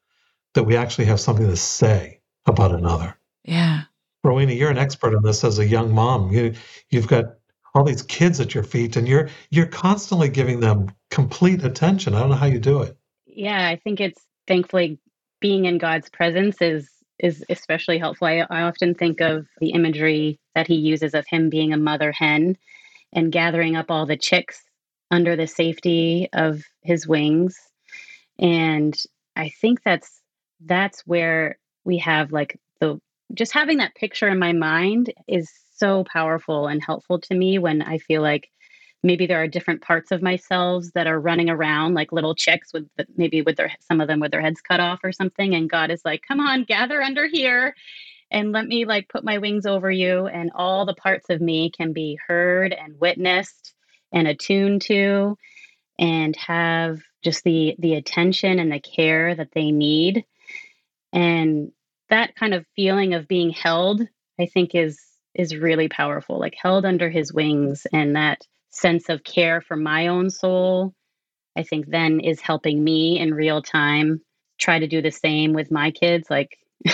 that 0.55 0.63
we 0.63 0.75
actually 0.75 1.05
have 1.05 1.19
something 1.19 1.47
to 1.47 1.55
say 1.55 2.19
about 2.45 2.71
another. 2.71 3.15
Yeah. 3.43 3.83
Rowena, 4.23 4.53
you're 4.53 4.71
an 4.71 4.77
expert 4.77 5.15
on 5.15 5.23
this 5.23 5.43
as 5.43 5.59
a 5.59 5.65
young 5.65 5.93
mom. 5.93 6.31
You, 6.31 6.53
you've 6.89 7.07
got 7.07 7.25
all 7.73 7.83
these 7.83 8.01
kids 8.01 8.39
at 8.39 8.53
your 8.53 8.63
feet 8.63 8.95
and 8.95 9.07
you're 9.07 9.29
you're 9.49 9.65
constantly 9.65 10.29
giving 10.29 10.59
them 10.59 10.87
complete 11.09 11.63
attention 11.63 12.13
i 12.13 12.19
don't 12.19 12.29
know 12.29 12.35
how 12.35 12.45
you 12.45 12.59
do 12.59 12.81
it 12.81 12.97
yeah 13.25 13.67
i 13.67 13.75
think 13.77 13.99
it's 13.99 14.21
thankfully 14.47 14.99
being 15.39 15.65
in 15.65 15.77
god's 15.77 16.09
presence 16.09 16.61
is 16.61 16.89
is 17.19 17.45
especially 17.49 17.97
helpful 17.97 18.27
I, 18.27 18.45
I 18.49 18.63
often 18.63 18.93
think 18.93 19.21
of 19.21 19.47
the 19.59 19.69
imagery 19.69 20.39
that 20.55 20.67
he 20.67 20.75
uses 20.75 21.13
of 21.13 21.25
him 21.27 21.49
being 21.49 21.71
a 21.71 21.77
mother 21.77 22.11
hen 22.11 22.57
and 23.13 23.31
gathering 23.31 23.75
up 23.75 23.89
all 23.89 24.05
the 24.05 24.17
chicks 24.17 24.63
under 25.09 25.35
the 25.35 25.47
safety 25.47 26.29
of 26.33 26.63
his 26.81 27.07
wings. 27.07 27.57
And 28.39 28.97
i 29.35 29.49
think 29.49 29.81
that's 29.83 30.21
that's 30.65 31.01
where 31.07 31.57
we 31.83 31.97
have 31.97 32.31
like 32.31 32.59
the 32.79 32.99
just 33.33 33.53
having 33.53 33.77
that 33.77 33.95
picture 33.95 34.27
in 34.27 34.39
my 34.39 34.51
mind 34.51 35.13
is 35.27 35.49
so 35.75 36.03
powerful 36.03 36.67
and 36.67 36.83
helpful 36.83 37.19
to 37.19 37.33
me 37.33 37.57
when 37.57 37.81
I 37.81 37.97
feel 37.97 38.21
like 38.21 38.49
maybe 39.03 39.25
there 39.25 39.41
are 39.41 39.47
different 39.47 39.81
parts 39.81 40.11
of 40.11 40.21
myself 40.21 40.85
that 40.93 41.07
are 41.07 41.19
running 41.19 41.49
around 41.49 41.95
like 41.95 42.11
little 42.11 42.35
chicks 42.35 42.71
with 42.71 42.87
maybe 43.15 43.41
with 43.41 43.55
their 43.55 43.71
some 43.79 43.99
of 43.99 44.07
them 44.07 44.19
with 44.19 44.31
their 44.31 44.41
heads 44.41 44.61
cut 44.61 44.79
off 44.79 44.99
or 45.03 45.11
something 45.11 45.55
and 45.55 45.71
god 45.71 45.89
is 45.89 46.03
like 46.05 46.21
come 46.27 46.39
on 46.39 46.63
gather 46.63 47.01
under 47.01 47.25
here 47.25 47.75
and 48.31 48.51
let 48.51 48.65
me 48.65 48.85
like 48.85 49.09
put 49.09 49.23
my 49.23 49.37
wings 49.39 49.65
over 49.65 49.91
you 49.91 50.27
and 50.27 50.51
all 50.55 50.85
the 50.85 50.95
parts 50.95 51.29
of 51.29 51.41
me 51.41 51.71
can 51.71 51.93
be 51.93 52.17
heard 52.27 52.73
and 52.73 52.99
witnessed 52.99 53.73
and 54.11 54.27
attuned 54.27 54.81
to 54.83 55.37
and 55.99 56.35
have 56.37 56.99
just 57.23 57.43
the 57.43 57.75
the 57.79 57.95
attention 57.95 58.59
and 58.59 58.71
the 58.71 58.79
care 58.79 59.35
that 59.35 59.51
they 59.53 59.71
need. 59.71 60.25
And 61.13 61.71
that 62.11 62.35
kind 62.35 62.53
of 62.53 62.65
feeling 62.75 63.15
of 63.15 63.27
being 63.27 63.49
held 63.49 64.01
i 64.39 64.45
think 64.45 64.75
is 64.75 65.01
is 65.33 65.55
really 65.55 65.87
powerful 65.87 66.39
like 66.39 66.53
held 66.61 66.85
under 66.85 67.09
his 67.09 67.33
wings 67.33 67.87
and 67.91 68.15
that 68.15 68.45
sense 68.69 69.09
of 69.09 69.23
care 69.23 69.61
for 69.61 69.75
my 69.75 70.07
own 70.07 70.29
soul 70.29 70.93
i 71.57 71.63
think 71.63 71.87
then 71.87 72.19
is 72.19 72.39
helping 72.39 72.83
me 72.83 73.17
in 73.19 73.33
real 73.33 73.61
time 73.61 74.21
try 74.59 74.77
to 74.77 74.87
do 74.87 75.01
the 75.01 75.11
same 75.11 75.53
with 75.53 75.71
my 75.71 75.89
kids 75.89 76.29
like 76.29 76.57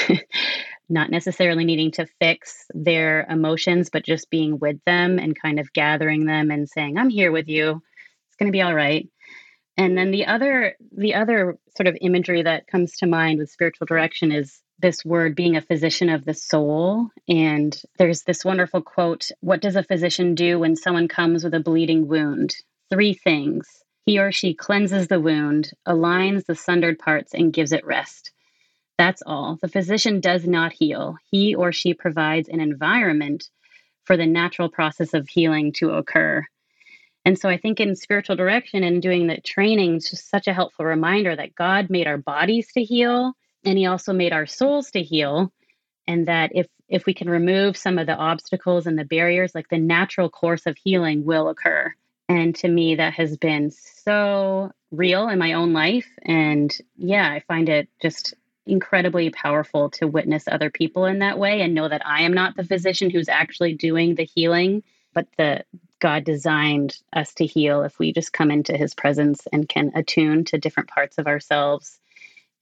not 0.89 1.11
necessarily 1.11 1.65
needing 1.65 1.91
to 1.91 2.07
fix 2.19 2.65
their 2.73 3.25
emotions 3.29 3.89
but 3.89 4.05
just 4.05 4.29
being 4.29 4.59
with 4.59 4.77
them 4.85 5.19
and 5.19 5.39
kind 5.39 5.59
of 5.59 5.73
gathering 5.73 6.25
them 6.25 6.51
and 6.51 6.69
saying 6.69 6.97
i'm 6.97 7.09
here 7.09 7.31
with 7.31 7.47
you 7.47 7.81
it's 8.27 8.35
going 8.37 8.51
to 8.51 8.55
be 8.55 8.61
all 8.61 8.73
right 8.73 9.09
and 9.77 9.97
then 9.97 10.11
the 10.11 10.25
other 10.25 10.75
the 10.95 11.13
other 11.13 11.57
sort 11.75 11.87
of 11.87 11.97
imagery 12.01 12.41
that 12.43 12.67
comes 12.67 12.97
to 12.97 13.07
mind 13.07 13.39
with 13.39 13.51
spiritual 13.51 13.85
direction 13.85 14.31
is 14.31 14.61
this 14.79 15.03
word 15.03 15.35
being 15.35 15.55
a 15.55 15.61
physician 15.61 16.09
of 16.09 16.25
the 16.25 16.33
soul. 16.33 17.09
And 17.27 17.79
there's 17.97 18.23
this 18.23 18.45
wonderful 18.45 18.81
quote 18.81 19.29
What 19.41 19.61
does 19.61 19.75
a 19.75 19.83
physician 19.83 20.35
do 20.35 20.59
when 20.59 20.75
someone 20.75 21.07
comes 21.07 21.43
with 21.43 21.53
a 21.53 21.59
bleeding 21.59 22.07
wound? 22.07 22.55
Three 22.89 23.13
things. 23.13 23.67
He 24.05 24.19
or 24.19 24.31
she 24.31 24.53
cleanses 24.53 25.07
the 25.07 25.19
wound, 25.19 25.71
aligns 25.87 26.45
the 26.45 26.55
sundered 26.55 26.97
parts, 26.97 27.33
and 27.33 27.51
gives 27.51 27.73
it 27.73 27.85
rest. 27.85 28.31
That's 28.97 29.21
all. 29.25 29.57
The 29.61 29.67
physician 29.67 30.19
does 30.19 30.47
not 30.47 30.73
heal. 30.73 31.17
He 31.29 31.55
or 31.55 31.71
she 31.71 31.93
provides 31.93 32.49
an 32.49 32.59
environment 32.59 33.49
for 34.05 34.17
the 34.17 34.25
natural 34.25 34.69
process 34.69 35.13
of 35.13 35.27
healing 35.27 35.73
to 35.73 35.91
occur. 35.91 36.45
And 37.25 37.37
so 37.37 37.49
I 37.49 37.57
think 37.57 37.79
in 37.79 37.95
spiritual 37.95 38.37
direction 38.37 38.83
and 38.83 39.01
doing 39.01 39.27
the 39.27 39.41
training, 39.41 39.95
it's 39.95 40.09
just 40.09 40.29
such 40.29 40.47
a 40.47 40.53
helpful 40.53 40.85
reminder 40.85 41.35
that 41.35 41.55
God 41.55 41.89
made 41.89 42.07
our 42.07 42.17
bodies 42.17 42.71
to 42.73 42.83
heal 42.83 43.33
and 43.65 43.77
he 43.77 43.85
also 43.85 44.13
made 44.13 44.31
our 44.33 44.45
souls 44.45 44.91
to 44.91 45.03
heal 45.03 45.51
and 46.07 46.25
that 46.27 46.51
if 46.55 46.67
if 46.87 47.05
we 47.05 47.13
can 47.13 47.29
remove 47.29 47.75
some 47.75 47.99
of 47.99 48.07
the 48.07 48.15
obstacles 48.15 48.87
and 48.87 48.97
the 48.97 49.03
barriers 49.03 49.53
like 49.53 49.67
the 49.69 49.77
natural 49.77 50.29
course 50.29 50.65
of 50.65 50.77
healing 50.77 51.25
will 51.25 51.49
occur 51.49 51.93
and 52.29 52.55
to 52.55 52.67
me 52.67 52.95
that 52.95 53.13
has 53.13 53.37
been 53.37 53.69
so 53.71 54.71
real 54.91 55.27
in 55.27 55.37
my 55.37 55.53
own 55.53 55.73
life 55.73 56.07
and 56.23 56.77
yeah 56.95 57.29
i 57.29 57.41
find 57.41 57.67
it 57.67 57.89
just 58.01 58.33
incredibly 58.67 59.29
powerful 59.29 59.89
to 59.89 60.07
witness 60.07 60.47
other 60.47 60.69
people 60.69 61.05
in 61.05 61.19
that 61.19 61.39
way 61.39 61.61
and 61.61 61.73
know 61.73 61.87
that 61.87 62.05
i 62.05 62.21
am 62.21 62.33
not 62.33 62.55
the 62.55 62.63
mm-hmm. 62.63 62.73
physician 62.73 63.09
who's 63.09 63.29
actually 63.29 63.73
doing 63.73 64.15
the 64.15 64.25
healing 64.25 64.83
but 65.13 65.27
the 65.37 65.63
god 65.99 66.23
designed 66.23 66.97
us 67.13 67.33
to 67.33 67.45
heal 67.45 67.83
if 67.83 67.99
we 67.99 68.11
just 68.11 68.33
come 68.33 68.51
into 68.51 68.77
his 68.77 68.93
presence 68.93 69.47
and 69.51 69.69
can 69.69 69.91
attune 69.95 70.43
to 70.45 70.57
different 70.57 70.89
parts 70.89 71.17
of 71.17 71.27
ourselves. 71.27 71.99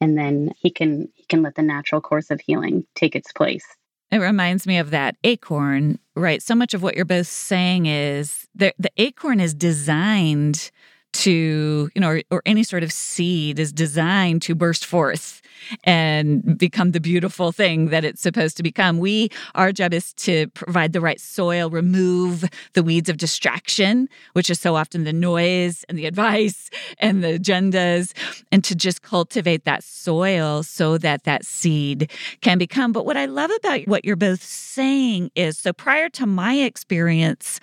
And 0.02 0.18
then 0.18 0.54
he 0.58 0.70
can 0.70 1.10
he 1.16 1.24
can 1.26 1.42
let 1.42 1.56
the 1.56 1.62
natural 1.62 2.02
course 2.02 2.32
of 2.32 2.42
healing 2.42 2.86
take 2.96 3.16
its 3.16 3.32
place. 3.32 3.66
It 4.12 4.18
reminds 4.18 4.68
me 4.68 4.78
of 4.78 4.92
that 4.92 5.16
acorn 5.24 6.00
right? 6.16 6.42
So 6.42 6.56
much 6.56 6.74
of 6.74 6.82
what 6.82 6.96
you're 6.96 7.06
both 7.06 7.28
saying 7.28 7.86
is 7.88 8.48
the, 8.56 8.74
the 8.80 8.92
acorn 8.98 9.40
is 9.40 9.54
designed 9.54 10.72
to 11.16 11.90
you 11.96 12.02
know 12.02 12.10
or, 12.10 12.22
or, 12.30 12.42
any 12.46 12.64
sort 12.64 12.84
of 12.84 12.92
seed 12.92 13.58
is 13.60 13.72
designed 13.72 14.42
to 14.42 14.54
burst 14.54 14.86
forth 14.86 15.42
and 15.86 16.58
become 16.58 16.92
the 16.92 17.00
beautiful 17.00 17.52
thing 17.52 17.88
that 17.88 18.04
it's 18.04 18.22
supposed 18.22 18.58
to 18.58 18.64
become. 18.64 19.00
We 19.00 19.30
our 19.56 19.72
job 19.72 19.94
is 19.94 20.14
to 20.14 20.48
provide 20.50 20.94
the 20.94 21.02
right 21.02 21.20
soil 21.20 21.70
remove 21.70 22.44
the 22.74 22.84
weeds 22.84 23.10
of 23.10 23.18
distraction 23.18 24.10
which 24.34 24.50
is 24.50 24.60
so 24.60 24.76
often 24.76 25.06
the 25.06 25.14
noise 25.14 25.86
and 25.88 25.98
the 25.98 26.06
advice 26.06 26.70
and 27.00 27.24
the 27.24 27.40
agendas 27.40 28.14
and 28.52 28.64
to 28.66 28.76
just 28.76 29.02
cultivate 29.02 29.64
that 29.64 29.84
soil 29.84 30.64
so 30.64 30.98
that 30.98 31.24
that 31.24 31.46
seed 31.46 32.12
can 32.42 32.58
become. 32.58 32.92
But 32.92 33.06
what 33.06 33.18
i 33.18 33.26
love 33.26 33.52
about 33.52 33.88
what 33.88 34.04
you're 34.04 34.16
both 34.16 34.44
saying 34.44 35.32
is 35.36 35.58
so 35.58 35.72
prior 35.72 36.10
to 36.10 36.26
my 36.26 36.56
experience 36.56 37.60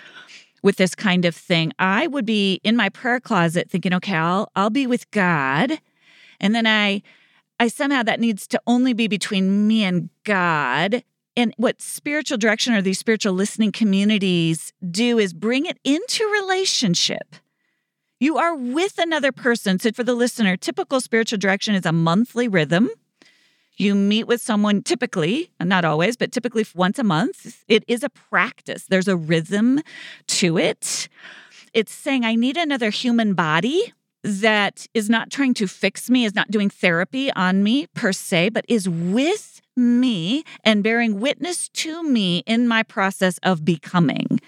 with 0.62 0.76
this 0.76 0.94
kind 0.94 1.24
of 1.24 1.34
thing, 1.34 1.72
I 1.78 2.06
would 2.06 2.24
be 2.24 2.60
in 2.62 2.76
my 2.76 2.88
prayer 2.88 3.20
closet 3.20 3.70
thinking, 3.70 3.92
okay, 3.94 4.14
I'll 4.14 4.50
I'll 4.54 4.70
be 4.70 4.86
with 4.86 5.10
God. 5.10 5.78
And 6.40 6.54
then 6.54 6.66
I 6.66 7.02
I 7.58 7.68
somehow 7.68 8.02
that 8.02 8.20
needs 8.20 8.46
to 8.48 8.60
only 8.66 8.92
be 8.92 9.08
between 9.08 9.66
me 9.66 9.84
and 9.84 10.08
God. 10.24 11.04
And 11.36 11.54
what 11.56 11.80
spiritual 11.80 12.36
direction 12.36 12.74
or 12.74 12.82
these 12.82 12.98
spiritual 12.98 13.32
listening 13.32 13.72
communities 13.72 14.72
do 14.90 15.18
is 15.18 15.32
bring 15.32 15.66
it 15.66 15.78
into 15.82 16.24
relationship. 16.26 17.36
You 18.20 18.36
are 18.36 18.54
with 18.54 18.98
another 18.98 19.32
person. 19.32 19.78
So, 19.78 19.90
for 19.92 20.04
the 20.04 20.14
listener, 20.14 20.56
typical 20.56 21.00
spiritual 21.00 21.38
direction 21.38 21.74
is 21.74 21.86
a 21.86 21.92
monthly 21.92 22.48
rhythm. 22.48 22.90
You 23.76 23.94
meet 23.94 24.26
with 24.26 24.40
someone 24.40 24.82
typically, 24.82 25.50
not 25.60 25.84
always, 25.84 26.16
but 26.16 26.32
typically 26.32 26.66
once 26.74 26.98
a 26.98 27.04
month. 27.04 27.64
It 27.68 27.84
is 27.88 28.02
a 28.02 28.10
practice, 28.10 28.86
there's 28.88 29.08
a 29.08 29.16
rhythm 29.16 29.80
to 30.28 30.58
it. 30.58 31.08
It's 31.72 31.92
saying, 31.92 32.24
I 32.24 32.34
need 32.34 32.56
another 32.56 32.90
human 32.90 33.34
body 33.34 33.92
that 34.22 34.86
is 34.94 35.10
not 35.10 35.30
trying 35.30 35.54
to 35.54 35.66
fix 35.66 36.08
me, 36.08 36.24
is 36.24 36.34
not 36.34 36.50
doing 36.50 36.70
therapy 36.70 37.32
on 37.32 37.62
me 37.62 37.86
per 37.94 38.12
se, 38.12 38.50
but 38.50 38.64
is 38.68 38.88
with 38.88 39.60
me 39.76 40.44
and 40.64 40.82
bearing 40.82 41.18
witness 41.18 41.68
to 41.70 42.02
me 42.04 42.38
in 42.46 42.68
my 42.68 42.82
process 42.82 43.38
of 43.42 43.64
becoming. 43.64 44.38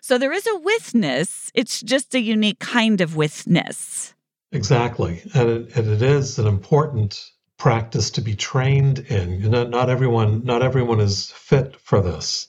So 0.00 0.18
there 0.18 0.32
is 0.32 0.46
a 0.46 0.56
witness, 0.56 1.50
it's 1.54 1.80
just 1.80 2.14
a 2.14 2.20
unique 2.20 2.58
kind 2.58 3.00
of 3.00 3.16
witness. 3.16 4.14
Exactly. 4.50 5.22
And 5.34 5.48
it, 5.48 5.76
and 5.76 5.88
it 5.88 6.02
is 6.02 6.38
an 6.38 6.46
important 6.46 7.31
practice 7.62 8.10
to 8.10 8.20
be 8.20 8.34
trained 8.34 8.98
in. 8.98 9.40
You 9.40 9.48
know, 9.48 9.62
not 9.62 9.88
everyone 9.88 10.44
not 10.44 10.62
everyone 10.62 10.98
is 10.98 11.30
fit 11.30 11.76
for 11.80 12.00
this. 12.02 12.48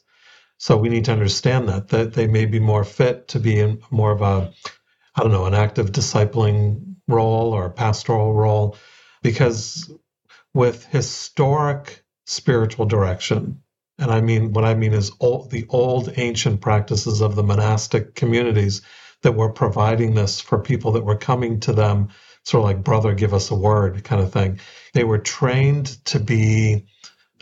So 0.57 0.75
we 0.75 0.89
need 0.89 1.05
to 1.05 1.11
understand 1.11 1.69
that 1.69 1.89
that 1.89 2.13
they 2.13 2.25
may 2.25 2.47
be 2.47 2.59
more 2.59 2.83
fit 2.83 3.27
to 3.27 3.39
be 3.39 3.59
in 3.59 3.83
more 3.91 4.11
of 4.11 4.23
a 4.23 4.51
I 5.15 5.21
don't 5.21 5.31
know, 5.31 5.45
an 5.45 5.53
active 5.53 5.91
discipling 5.91 6.95
role 7.07 7.53
or 7.53 7.69
pastoral 7.69 8.33
role 8.33 8.75
because 9.21 9.93
with 10.55 10.83
historic 10.85 12.03
spiritual 12.25 12.87
direction 12.87 13.61
and 13.99 14.09
I 14.09 14.19
mean 14.21 14.51
what 14.53 14.65
I 14.65 14.73
mean 14.73 14.93
is 14.93 15.11
old, 15.19 15.51
the 15.51 15.67
old 15.69 16.11
ancient 16.17 16.59
practices 16.59 17.21
of 17.21 17.35
the 17.35 17.43
monastic 17.43 18.15
communities 18.15 18.81
that 19.21 19.35
were 19.35 19.53
providing 19.53 20.15
this 20.15 20.41
for 20.41 20.57
people 20.57 20.93
that 20.93 21.05
were 21.05 21.17
coming 21.17 21.59
to 21.59 21.73
them 21.73 22.09
sort 22.43 22.61
of 22.61 22.65
like 22.65 22.83
brother 22.83 23.13
give 23.13 23.33
us 23.33 23.51
a 23.51 23.55
word 23.55 24.03
kind 24.03 24.21
of 24.21 24.31
thing. 24.31 24.59
They 24.93 25.03
were 25.03 25.19
trained 25.19 26.03
to 26.05 26.19
be 26.19 26.85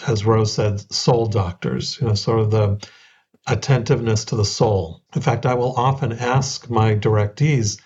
as 0.07 0.25
rose 0.25 0.53
said 0.53 0.79
soul 0.91 1.27
doctors 1.27 1.99
you 2.01 2.07
know 2.07 2.15
sort 2.15 2.39
of 2.39 2.51
the 2.51 2.87
attentiveness 3.47 4.25
to 4.25 4.35
the 4.35 4.45
soul. 4.45 5.03
In 5.15 5.21
fact 5.21 5.45
i 5.45 5.53
will 5.53 5.73
often 5.75 6.11
ask 6.13 6.69
my 6.69 6.95
directees 6.95 7.79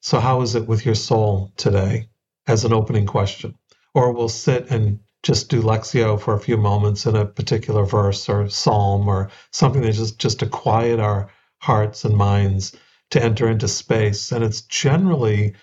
so 0.00 0.20
how 0.20 0.40
is 0.40 0.54
it 0.54 0.66
with 0.66 0.86
your 0.86 0.94
soul 0.94 1.52
today? 1.56 2.08
as 2.50 2.64
an 2.64 2.72
opening 2.72 3.06
question. 3.06 3.54
Or 3.94 4.12
we'll 4.12 4.28
sit 4.28 4.70
and 4.70 5.00
just 5.22 5.50
do 5.50 5.62
lectio 5.62 6.20
for 6.20 6.34
a 6.34 6.40
few 6.40 6.56
moments 6.56 7.06
in 7.06 7.14
a 7.14 7.26
particular 7.26 7.84
verse 7.84 8.28
or 8.28 8.48
psalm 8.48 9.08
or 9.08 9.30
something 9.52 9.82
that 9.82 9.92
just 9.92 10.18
just 10.18 10.40
to 10.40 10.46
quiet 10.46 10.98
our 10.98 11.30
hearts 11.58 12.04
and 12.04 12.16
minds 12.16 12.74
to 13.10 13.22
enter 13.22 13.48
into 13.48 13.68
space. 13.68 14.32
And 14.32 14.42
it's 14.42 14.62
generally 14.62 15.54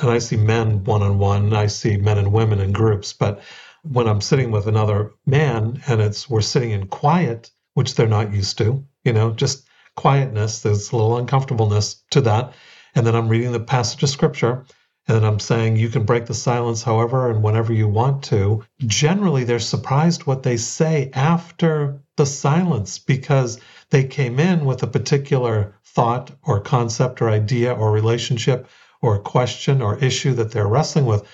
and 0.00 0.10
I 0.10 0.18
see 0.18 0.36
men 0.36 0.84
one 0.84 1.02
on 1.02 1.18
one, 1.18 1.52
I 1.54 1.66
see 1.66 1.96
men 1.96 2.18
and 2.18 2.32
women 2.32 2.60
in 2.60 2.72
groups. 2.72 3.12
But 3.12 3.42
when 3.82 4.08
I'm 4.08 4.20
sitting 4.20 4.50
with 4.50 4.66
another 4.66 5.12
man 5.26 5.82
and 5.86 6.00
it's 6.00 6.30
we're 6.30 6.40
sitting 6.40 6.70
in 6.70 6.86
quiet, 6.86 7.50
which 7.74 7.94
they're 7.94 8.06
not 8.06 8.32
used 8.32 8.58
to, 8.58 8.84
you 9.04 9.12
know, 9.12 9.32
just 9.32 9.66
quietness, 9.96 10.60
there's 10.60 10.92
a 10.92 10.96
little 10.96 11.16
uncomfortableness 11.16 12.02
to 12.10 12.20
that. 12.22 12.54
And 12.94 13.06
then 13.06 13.14
I'm 13.14 13.28
reading 13.28 13.52
the 13.52 13.60
passage 13.60 14.02
of 14.02 14.08
scripture 14.08 14.64
and 15.08 15.16
then 15.16 15.24
I'm 15.24 15.40
saying 15.40 15.76
you 15.76 15.88
can 15.88 16.04
break 16.04 16.26
the 16.26 16.34
silence 16.34 16.84
however 16.84 17.28
and 17.28 17.42
whenever 17.42 17.72
you 17.72 17.88
want 17.88 18.22
to. 18.24 18.64
Generally, 18.86 19.44
they're 19.44 19.58
surprised 19.58 20.26
what 20.26 20.44
they 20.44 20.56
say 20.56 21.10
after 21.12 22.00
the 22.16 22.26
silence 22.26 22.98
because 23.00 23.58
they 23.90 24.04
came 24.04 24.38
in 24.38 24.64
with 24.64 24.82
a 24.84 24.86
particular 24.86 25.74
thought 25.84 26.30
or 26.44 26.60
concept 26.60 27.20
or 27.20 27.30
idea 27.30 27.74
or 27.74 27.90
relationship 27.90 28.68
or 29.02 29.18
question 29.18 29.82
or 29.82 29.98
issue 29.98 30.32
that 30.34 30.52
they're 30.52 30.68
wrestling 30.68 31.04
with. 31.04 31.26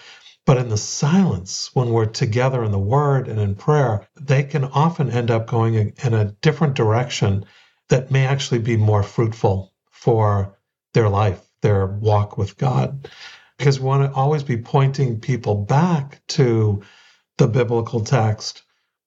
But 0.47 0.57
in 0.57 0.71
the 0.71 0.79
silence, 0.79 1.71
when 1.75 1.91
we're 1.91 2.07
together 2.07 2.64
in 2.64 2.73
the 2.73 2.79
Word 2.79 3.29
and 3.29 3.39
in 3.39 3.55
prayer, 3.55 4.09
they 4.19 4.43
can 4.43 4.64
often 4.64 5.11
end 5.11 5.31
up 5.31 5.47
going 5.47 5.93
in 6.03 6.14
a 6.14 6.33
different 6.41 6.75
direction 6.75 7.45
that 7.91 8.11
may 8.11 8.27
actually 8.27 8.61
be 8.61 8.77
more 8.77 9.03
fruitful 9.03 9.75
for 9.91 10.57
their 10.95 11.11
life, 11.11 11.43
their 11.61 11.87
walk 11.87 12.39
with 12.39 12.57
God. 12.57 13.09
Because 13.59 13.79
we 13.79 13.87
want 13.87 14.11
to 14.11 14.16
always 14.16 14.43
be 14.43 14.57
pointing 14.57 15.21
people 15.21 15.55
back 15.55 16.23
to 16.29 16.83
the 17.37 17.49
biblical 17.49 18.01
text 18.01 18.62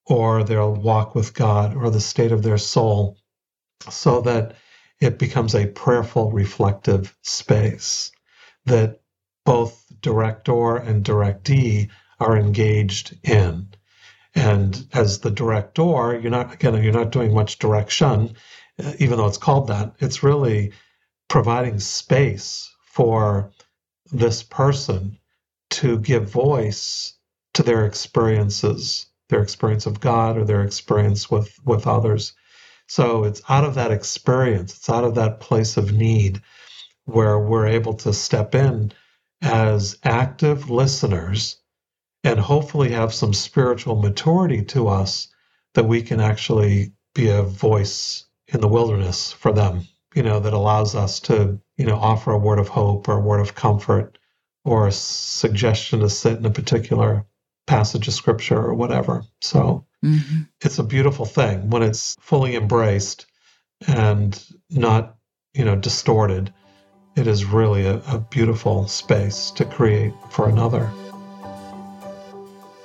or 0.05 0.43
their 0.43 0.67
walk 0.67 1.15
with 1.15 1.33
God 1.33 1.75
or 1.75 1.89
the 1.89 2.01
state 2.01 2.31
of 2.31 2.43
their 2.43 2.57
soul 2.57 3.17
so 3.89 4.21
that 4.21 4.55
it 4.99 5.17
becomes 5.17 5.55
a 5.55 5.65
prayerful, 5.65 6.31
reflective 6.31 7.15
space 7.23 8.11
that 8.65 9.01
both 9.45 9.85
director 10.01 10.77
and 10.77 11.03
directee 11.03 11.89
are 12.19 12.37
engaged 12.37 13.17
in. 13.23 13.67
And 14.35 14.87
as 14.93 15.19
the 15.19 15.31
director, 15.31 16.19
you're 16.19 16.31
not 16.31 16.53
again, 16.53 16.81
you're 16.81 16.93
not 16.93 17.11
doing 17.11 17.33
much 17.33 17.59
direction, 17.59 18.35
uh, 18.81 18.93
even 18.99 19.17
though 19.17 19.27
it's 19.27 19.37
called 19.37 19.67
that. 19.67 19.93
It's 19.99 20.23
really 20.23 20.71
providing 21.27 21.79
space 21.79 22.69
for 22.85 23.51
this 24.11 24.43
person 24.43 25.17
to 25.71 25.97
give 25.99 26.29
voice 26.29 27.13
to 27.53 27.63
their 27.63 27.85
experiences, 27.85 29.07
their 29.29 29.41
experience 29.41 29.85
of 29.85 29.99
God 29.99 30.37
or 30.37 30.45
their 30.45 30.63
experience 30.63 31.29
with 31.29 31.57
with 31.65 31.87
others. 31.87 32.33
So 32.87 33.23
it's 33.23 33.41
out 33.49 33.63
of 33.63 33.75
that 33.75 33.91
experience, 33.91 34.75
it's 34.75 34.89
out 34.89 35.03
of 35.03 35.15
that 35.15 35.39
place 35.39 35.77
of 35.77 35.91
need 35.93 36.41
where 37.11 37.39
we're 37.39 37.67
able 37.67 37.93
to 37.93 38.13
step 38.13 38.55
in 38.55 38.91
as 39.41 39.97
active 40.03 40.69
listeners 40.69 41.57
and 42.23 42.39
hopefully 42.39 42.91
have 42.91 43.13
some 43.13 43.33
spiritual 43.33 43.95
maturity 43.95 44.63
to 44.63 44.87
us 44.87 45.27
that 45.73 45.87
we 45.87 46.01
can 46.01 46.19
actually 46.19 46.93
be 47.15 47.29
a 47.29 47.41
voice 47.41 48.25
in 48.47 48.61
the 48.61 48.67
wilderness 48.67 49.31
for 49.31 49.51
them, 49.51 49.87
you 50.13 50.23
know, 50.23 50.39
that 50.39 50.53
allows 50.53 50.95
us 50.95 51.19
to, 51.21 51.59
you 51.77 51.85
know, 51.85 51.95
offer 51.95 52.31
a 52.31 52.37
word 52.37 52.59
of 52.59 52.67
hope 52.67 53.07
or 53.07 53.17
a 53.17 53.21
word 53.21 53.39
of 53.39 53.55
comfort 53.55 54.17
or 54.63 54.87
a 54.87 54.91
suggestion 54.91 56.01
to 56.01 56.09
sit 56.09 56.37
in 56.37 56.45
a 56.45 56.51
particular 56.51 57.25
passage 57.65 58.07
of 58.07 58.13
scripture 58.13 58.57
or 58.57 58.73
whatever. 58.73 59.23
So 59.41 59.85
mm-hmm. 60.03 60.41
it's 60.61 60.79
a 60.79 60.83
beautiful 60.83 61.25
thing 61.25 61.69
when 61.69 61.83
it's 61.83 62.15
fully 62.19 62.55
embraced 62.55 63.25
and 63.87 64.39
not, 64.69 65.15
you 65.53 65.65
know, 65.65 65.75
distorted. 65.75 66.53
It 67.15 67.27
is 67.27 67.43
really 67.43 67.85
a, 67.85 67.95
a 68.07 68.19
beautiful 68.19 68.87
space 68.87 69.51
to 69.51 69.65
create 69.65 70.13
for 70.29 70.47
another. 70.47 70.89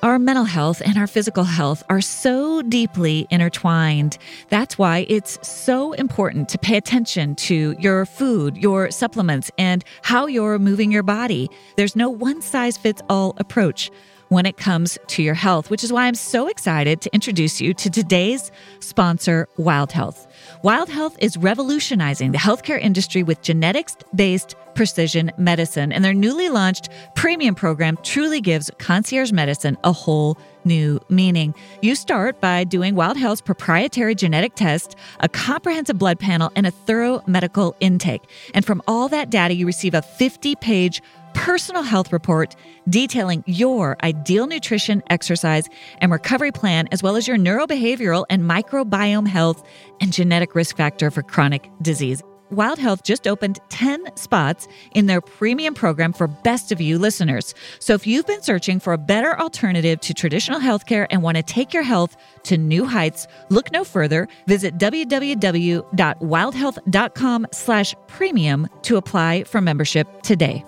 Our 0.02 0.18
mental 0.18 0.44
health 0.44 0.82
and 0.84 0.98
our 0.98 1.06
physical 1.06 1.44
health 1.44 1.82
are 1.88 2.00
so 2.00 2.62
deeply 2.62 3.26
intertwined. 3.30 4.18
That's 4.50 4.76
why 4.76 5.06
it's 5.08 5.38
so 5.46 5.92
important 5.92 6.48
to 6.50 6.58
pay 6.58 6.76
attention 6.76 7.34
to 7.36 7.74
your 7.78 8.04
food, 8.04 8.56
your 8.56 8.90
supplements, 8.90 9.50
and 9.58 9.84
how 10.02 10.26
you're 10.26 10.58
moving 10.58 10.92
your 10.92 11.02
body. 11.02 11.48
There's 11.76 11.96
no 11.96 12.10
one 12.10 12.42
size 12.42 12.76
fits 12.76 13.02
all 13.08 13.34
approach 13.38 13.90
when 14.28 14.44
it 14.44 14.56
comes 14.56 14.98
to 15.06 15.22
your 15.22 15.34
health, 15.34 15.70
which 15.70 15.84
is 15.84 15.92
why 15.92 16.06
I'm 16.06 16.14
so 16.14 16.48
excited 16.48 17.00
to 17.02 17.14
introduce 17.14 17.60
you 17.60 17.74
to 17.74 17.90
today's 17.90 18.50
sponsor, 18.80 19.48
Wild 19.56 19.92
Health. 19.92 20.25
Wild 20.62 20.88
Health 20.88 21.16
is 21.20 21.36
revolutionizing 21.36 22.32
the 22.32 22.38
healthcare 22.38 22.80
industry 22.80 23.22
with 23.22 23.42
genetics 23.42 23.96
based 24.14 24.54
precision 24.74 25.30
medicine, 25.38 25.92
and 25.92 26.04
their 26.04 26.14
newly 26.14 26.48
launched 26.48 26.88
premium 27.14 27.54
program 27.54 27.98
truly 28.02 28.40
gives 28.40 28.70
concierge 28.78 29.32
medicine 29.32 29.76
a 29.84 29.92
whole 29.92 30.38
new 30.64 31.00
meaning. 31.08 31.54
You 31.80 31.94
start 31.94 32.40
by 32.40 32.64
doing 32.64 32.94
Wild 32.94 33.16
Health's 33.16 33.40
proprietary 33.40 34.14
genetic 34.14 34.54
test, 34.54 34.96
a 35.20 35.28
comprehensive 35.28 35.98
blood 35.98 36.18
panel, 36.18 36.50
and 36.56 36.66
a 36.66 36.70
thorough 36.70 37.22
medical 37.26 37.74
intake. 37.80 38.22
And 38.52 38.64
from 38.64 38.82
all 38.86 39.08
that 39.08 39.30
data, 39.30 39.54
you 39.54 39.66
receive 39.66 39.94
a 39.94 40.02
50 40.02 40.56
page 40.56 41.02
personal 41.36 41.82
health 41.82 42.12
report 42.12 42.56
detailing 42.88 43.44
your 43.46 43.96
ideal 44.02 44.46
nutrition, 44.46 45.02
exercise, 45.10 45.68
and 45.98 46.10
recovery 46.10 46.50
plan, 46.50 46.88
as 46.90 47.02
well 47.02 47.14
as 47.14 47.28
your 47.28 47.36
neurobehavioral 47.36 48.24
and 48.30 48.42
microbiome 48.42 49.28
health 49.28 49.62
and 50.00 50.12
genetic 50.12 50.54
risk 50.54 50.76
factor 50.76 51.10
for 51.10 51.22
chronic 51.22 51.70
disease. 51.82 52.22
Wild 52.50 52.78
Health 52.78 53.02
just 53.02 53.26
opened 53.26 53.58
10 53.70 54.16
spots 54.16 54.68
in 54.94 55.06
their 55.06 55.20
premium 55.20 55.74
program 55.74 56.12
for 56.12 56.28
Best 56.28 56.70
of 56.70 56.80
You 56.80 56.96
listeners. 56.96 57.52
So 57.80 57.94
if 57.94 58.06
you've 58.06 58.26
been 58.26 58.42
searching 58.42 58.78
for 58.78 58.92
a 58.92 58.98
better 58.98 59.36
alternative 59.38 59.98
to 60.00 60.14
traditional 60.14 60.60
healthcare 60.60 61.08
and 61.10 61.24
want 61.24 61.38
to 61.38 61.42
take 61.42 61.74
your 61.74 61.82
health 61.82 62.16
to 62.44 62.56
new 62.56 62.84
heights, 62.84 63.26
look 63.50 63.72
no 63.72 63.82
further. 63.82 64.28
Visit 64.46 64.78
www.wildhealth.com 64.78 67.46
slash 67.50 67.94
premium 68.06 68.68
to 68.82 68.96
apply 68.96 69.42
for 69.42 69.60
membership 69.60 70.22
today. 70.22 70.64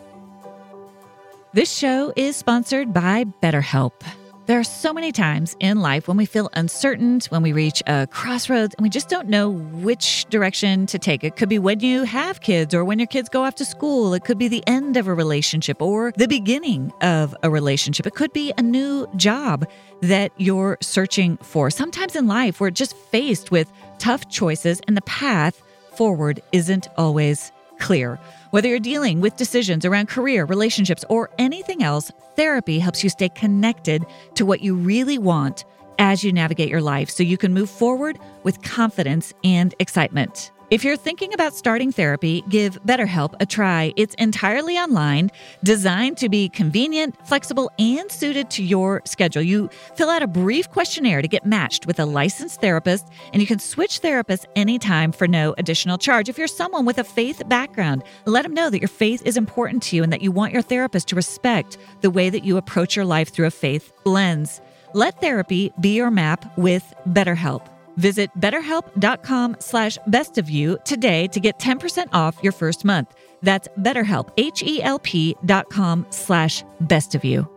This 1.59 1.77
show 1.77 2.13
is 2.15 2.37
sponsored 2.37 2.95
by 2.95 3.25
BetterHelp. 3.43 4.05
There 4.47 4.61
are 4.61 4.63
so 4.63 4.93
many 4.93 5.11
times 5.11 5.57
in 5.59 5.81
life 5.81 6.07
when 6.07 6.17
we 6.17 6.25
feel 6.25 6.49
uncertain, 6.53 7.19
when 7.31 7.43
we 7.43 7.53
reach 7.53 7.83
a 7.89 8.07
crossroads 8.07 8.77
and 8.77 8.85
we 8.85 8.89
just 8.89 9.09
don't 9.09 9.27
know 9.27 9.51
which 9.51 10.27
direction 10.27 10.87
to 10.87 11.01
take. 11.01 11.25
It 11.25 11.35
could 11.35 11.49
be 11.49 11.59
when 11.59 11.81
you 11.81 12.05
have 12.05 12.43
kids 12.43 12.75
or 12.75 12.85
when 12.85 13.01
your 13.01 13.09
kids 13.09 13.29
go 13.29 13.43
off 13.43 13.57
to 13.57 13.65
school. 13.65 14.15
It 14.15 14.23
could 14.23 14.39
be 14.39 14.47
the 14.47 14.63
end 14.69 14.97
of 14.97 15.09
a 15.09 15.15
relationship 15.15 15.83
or 15.83 16.13
the 16.17 16.29
beginning 16.29 16.93
of 17.01 17.35
a 17.43 17.51
relationship. 17.51 18.07
It 18.07 18.15
could 18.15 18.33
be 18.33 18.53
a 18.57 18.63
new 18.63 19.09
job 19.17 19.67
that 20.03 20.31
you're 20.37 20.79
searching 20.81 21.39
for. 21.39 21.71
Sometimes 21.71 22.15
in 22.15 22.29
life, 22.29 22.61
we're 22.61 22.71
just 22.71 22.97
faced 22.97 23.51
with 23.51 23.73
tough 23.99 24.29
choices 24.29 24.81
and 24.87 24.97
the 24.97 25.03
path 25.03 25.61
forward 25.97 26.41
isn't 26.53 26.87
always 26.97 27.51
clear. 27.79 28.19
Whether 28.51 28.69
you're 28.69 28.79
dealing 28.79 29.21
with 29.21 29.37
decisions 29.37 29.85
around 29.85 30.09
career, 30.09 30.45
relationships, 30.45 31.05
or 31.09 31.31
anything 31.39 31.83
else, 31.83 32.11
therapy 32.37 32.79
helps 32.79 33.03
you 33.03 33.11
stay 33.11 33.29
connected 33.29 34.05
to 34.35 34.47
what 34.47 34.63
you 34.63 34.75
really 34.75 35.19
want 35.19 35.65
as 35.99 36.23
you 36.23 36.33
navigate 36.33 36.69
your 36.69 36.81
life 36.81 37.11
so 37.11 37.23
you 37.23 37.37
can 37.37 37.53
move 37.53 37.71
forward 37.71 38.19
with 38.45 38.63
confidence 38.63 39.33
and 39.45 39.75
excitement. 39.79 40.53
If 40.71 40.85
you're 40.85 40.99
thinking 40.99 41.33
about 41.33 41.55
starting 41.55 41.91
therapy, 41.91 42.45
give 42.51 42.83
BetterHelp 42.85 43.35
a 43.41 43.47
try. 43.47 43.95
It's 43.97 44.15
entirely 44.17 44.77
online, 44.77 45.31
designed 45.65 46.19
to 46.19 46.29
be 46.29 46.51
convenient, 46.51 47.17
flexible, 47.27 47.71
and 47.79 48.13
suited 48.13 48.51
to 48.51 48.63
your 48.63 49.01
schedule. 49.07 49.41
You 49.41 49.71
fill 49.97 50.11
out 50.11 50.23
a 50.23 50.27
brief 50.27 50.69
questionnaire 50.69 51.23
to 51.23 51.29
get 51.29 51.47
matched 51.47 51.87
with 51.87 51.99
a 51.99 52.05
licensed 52.05 52.61
therapist, 52.61 53.09
and 53.33 53.41
you 53.41 53.47
can 53.47 53.59
switch 53.59 54.03
therapists 54.03 54.45
anytime 54.57 55.11
for 55.11 55.27
no 55.27 55.55
additional 55.57 55.97
charge. 55.97 56.29
If 56.29 56.37
you're 56.37 56.47
someone 56.47 56.85
with 56.85 56.99
a 56.99 57.05
faith 57.05 57.49
background, 57.49 58.05
let 58.27 58.43
them 58.43 58.53
know 58.53 58.69
that 58.69 58.81
your 58.81 58.89
faith 58.89 59.23
is 59.25 59.39
important 59.39 59.83
to 59.85 59.97
you 59.97 60.03
and 60.03 60.13
that 60.13 60.21
you 60.21 60.31
want 60.31 60.53
your 60.53 60.61
therapist 60.61 61.09
to 61.09 61.17
respect 61.17 61.79
the 62.03 62.11
way 62.11 62.29
that 62.29 62.45
you 62.45 62.59
approach 62.59 62.95
your 62.95 63.07
life 63.07 63.31
through 63.31 63.47
a 63.47 63.51
faith 63.51 63.91
lens. 64.05 64.61
Let 64.93 65.19
therapy 65.19 65.73
be 65.81 65.97
your 65.97 66.11
map 66.11 66.59
with 66.59 66.93
BetterHelp. 67.09 67.67
Visit 67.99 68.31
betterhelp.com 68.39 69.57
slash 69.59 69.99
bestofyou 70.09 70.83
today 70.85 71.27
to 71.29 71.41
get 71.41 71.59
10% 71.59 72.09
off 72.13 72.39
your 72.43 72.53
first 72.53 72.85
month. 72.85 73.13
That's 73.43 73.69
betterhelp, 73.81 74.31
H-E-L-P 74.37 75.37
dot 75.45 75.69
com 75.69 76.07
slash 76.11 76.63
bestofyou. 76.85 77.49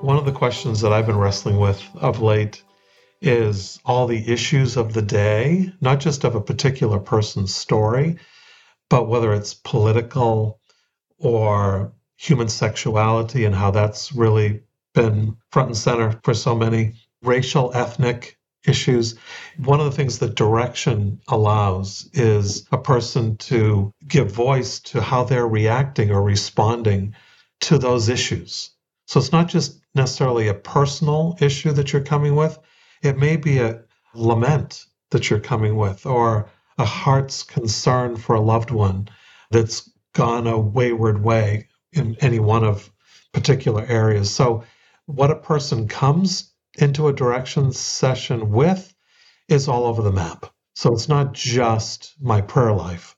One 0.00 0.16
of 0.16 0.24
the 0.24 0.32
questions 0.32 0.80
that 0.80 0.92
I've 0.92 1.06
been 1.06 1.18
wrestling 1.18 1.58
with 1.58 1.84
of 1.96 2.20
late 2.20 2.64
is 3.22 3.78
all 3.84 4.06
the 4.06 4.32
issues 4.32 4.76
of 4.76 4.94
the 4.94 5.02
day, 5.02 5.72
not 5.80 6.00
just 6.00 6.24
of 6.24 6.34
a 6.34 6.40
particular 6.40 6.98
person's 6.98 7.54
story, 7.54 8.16
but 8.88 9.08
whether 9.08 9.32
it's 9.32 9.54
political 9.54 10.58
or 11.18 11.92
human 12.16 12.48
sexuality 12.48 13.44
and 13.44 13.54
how 13.54 13.70
that's 13.70 14.12
really 14.12 14.62
been 14.94 15.36
front 15.52 15.68
and 15.68 15.76
center 15.76 16.18
for 16.24 16.34
so 16.34 16.54
many 16.54 16.94
racial, 17.22 17.72
ethnic 17.74 18.38
issues. 18.66 19.16
One 19.58 19.80
of 19.80 19.86
the 19.86 19.96
things 19.96 20.18
that 20.18 20.34
direction 20.34 21.20
allows 21.28 22.08
is 22.12 22.66
a 22.70 22.78
person 22.78 23.36
to 23.38 23.92
give 24.06 24.30
voice 24.30 24.80
to 24.80 25.00
how 25.00 25.24
they're 25.24 25.48
reacting 25.48 26.10
or 26.10 26.22
responding 26.22 27.14
to 27.60 27.78
those 27.78 28.08
issues. 28.08 28.70
So 29.06 29.18
it's 29.18 29.32
not 29.32 29.48
just 29.48 29.80
necessarily 29.94 30.48
a 30.48 30.54
personal 30.54 31.36
issue 31.40 31.72
that 31.72 31.92
you're 31.92 32.02
coming 32.02 32.36
with, 32.36 32.58
it 33.02 33.18
may 33.18 33.36
be 33.36 33.58
a 33.58 33.82
lament 34.14 34.84
that 35.10 35.30
you're 35.30 35.40
coming 35.40 35.76
with 35.76 36.06
or 36.06 36.48
a 36.78 36.84
heart's 36.84 37.42
concern 37.42 38.16
for 38.16 38.34
a 38.34 38.40
loved 38.40 38.70
one 38.70 39.08
that's 39.50 39.90
gone 40.14 40.46
a 40.46 40.58
wayward 40.58 41.22
way 41.22 41.68
in 41.92 42.16
any 42.20 42.38
one 42.38 42.64
of 42.64 42.90
particular 43.32 43.84
areas. 43.88 44.30
So 44.30 44.64
what 45.06 45.30
a 45.30 45.36
person 45.36 45.88
comes 45.88 46.49
into 46.78 47.08
a 47.08 47.12
direction 47.12 47.72
session 47.72 48.50
with 48.50 48.94
is 49.48 49.68
all 49.68 49.86
over 49.86 50.02
the 50.02 50.12
map. 50.12 50.46
So 50.74 50.92
it's 50.92 51.08
not 51.08 51.32
just 51.32 52.14
my 52.20 52.40
prayer 52.40 52.72
life. 52.72 53.16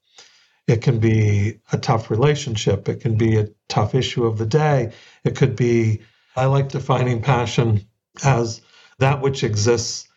It 0.67 0.83
can 0.83 1.01
be 1.01 1.61
a 1.73 1.79
tough 1.79 2.11
relationship. 2.11 2.89
It 2.89 3.01
can 3.01 3.17
be 3.17 3.37
a 3.37 3.49
tough 3.69 3.95
issue 3.95 4.25
of 4.25 4.39
the 4.39 4.47
day. 4.47 4.93
It 5.25 5.37
could 5.37 5.57
be, 5.57 6.03
I 6.37 6.47
like 6.47 6.69
defining 6.69 7.21
passion 7.21 7.87
as 8.25 8.63
that 8.99 9.21
which 9.21 9.45
exists 9.45 10.09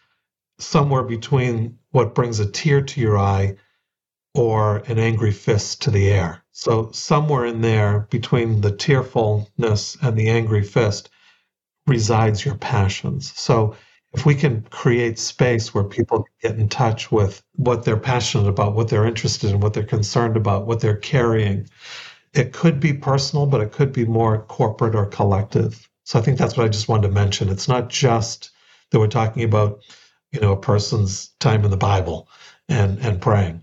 somewhere 0.59 1.03
between 1.03 1.79
what 1.91 2.15
brings 2.15 2.39
a 2.39 2.49
tear 2.49 2.81
to 2.81 3.01
your 3.01 3.17
eye 3.17 3.57
or 4.33 4.77
an 4.87 4.99
angry 4.99 5.31
fist 5.31 5.81
to 5.83 5.91
the 5.91 6.09
air. 6.11 6.43
So, 6.51 6.91
somewhere 6.91 7.45
in 7.45 7.61
there 7.61 8.07
between 8.09 8.61
the 8.61 8.71
tearfulness 8.71 9.97
and 10.01 10.17
the 10.17 10.29
angry 10.29 10.63
fist 10.63 11.09
resides 11.87 12.45
your 12.45 12.55
passions. 12.55 13.33
So, 13.39 13.75
if 14.13 14.25
we 14.25 14.33
can 14.33 14.61
create 14.69 15.19
space 15.19 15.73
where 15.73 15.83
people 15.83 16.25
get 16.41 16.57
in 16.57 16.69
touch 16.69 17.11
with 17.11 17.43
what 17.57 17.83
they're 17.83 17.97
passionate 17.97 18.47
about, 18.47 18.73
what 18.73 18.87
they're 18.87 19.05
interested 19.05 19.51
in, 19.51 19.59
what 19.59 19.73
they're 19.73 19.83
concerned 19.83 20.37
about, 20.37 20.67
what 20.67 20.79
they're 20.79 20.95
carrying, 20.95 21.67
it 22.33 22.53
could 22.53 22.79
be 22.79 22.93
personal, 22.93 23.45
but 23.45 23.59
it 23.59 23.73
could 23.73 23.91
be 23.91 24.05
more 24.05 24.43
corporate 24.43 24.95
or 24.95 25.05
collective. 25.05 25.89
So 26.05 26.17
I 26.17 26.21
think 26.21 26.37
that's 26.37 26.55
what 26.55 26.65
I 26.65 26.69
just 26.69 26.87
wanted 26.87 27.07
to 27.07 27.13
mention. 27.13 27.49
It's 27.49 27.67
not 27.67 27.89
just 27.89 28.51
that 28.91 28.99
we're 28.99 29.07
talking 29.07 29.43
about, 29.43 29.81
you 30.31 30.39
know, 30.39 30.53
a 30.53 30.57
person's 30.57 31.29
time 31.39 31.65
in 31.65 31.71
the 31.71 31.77
Bible 31.77 32.29
and 32.69 32.99
and 32.99 33.19
praying. 33.21 33.61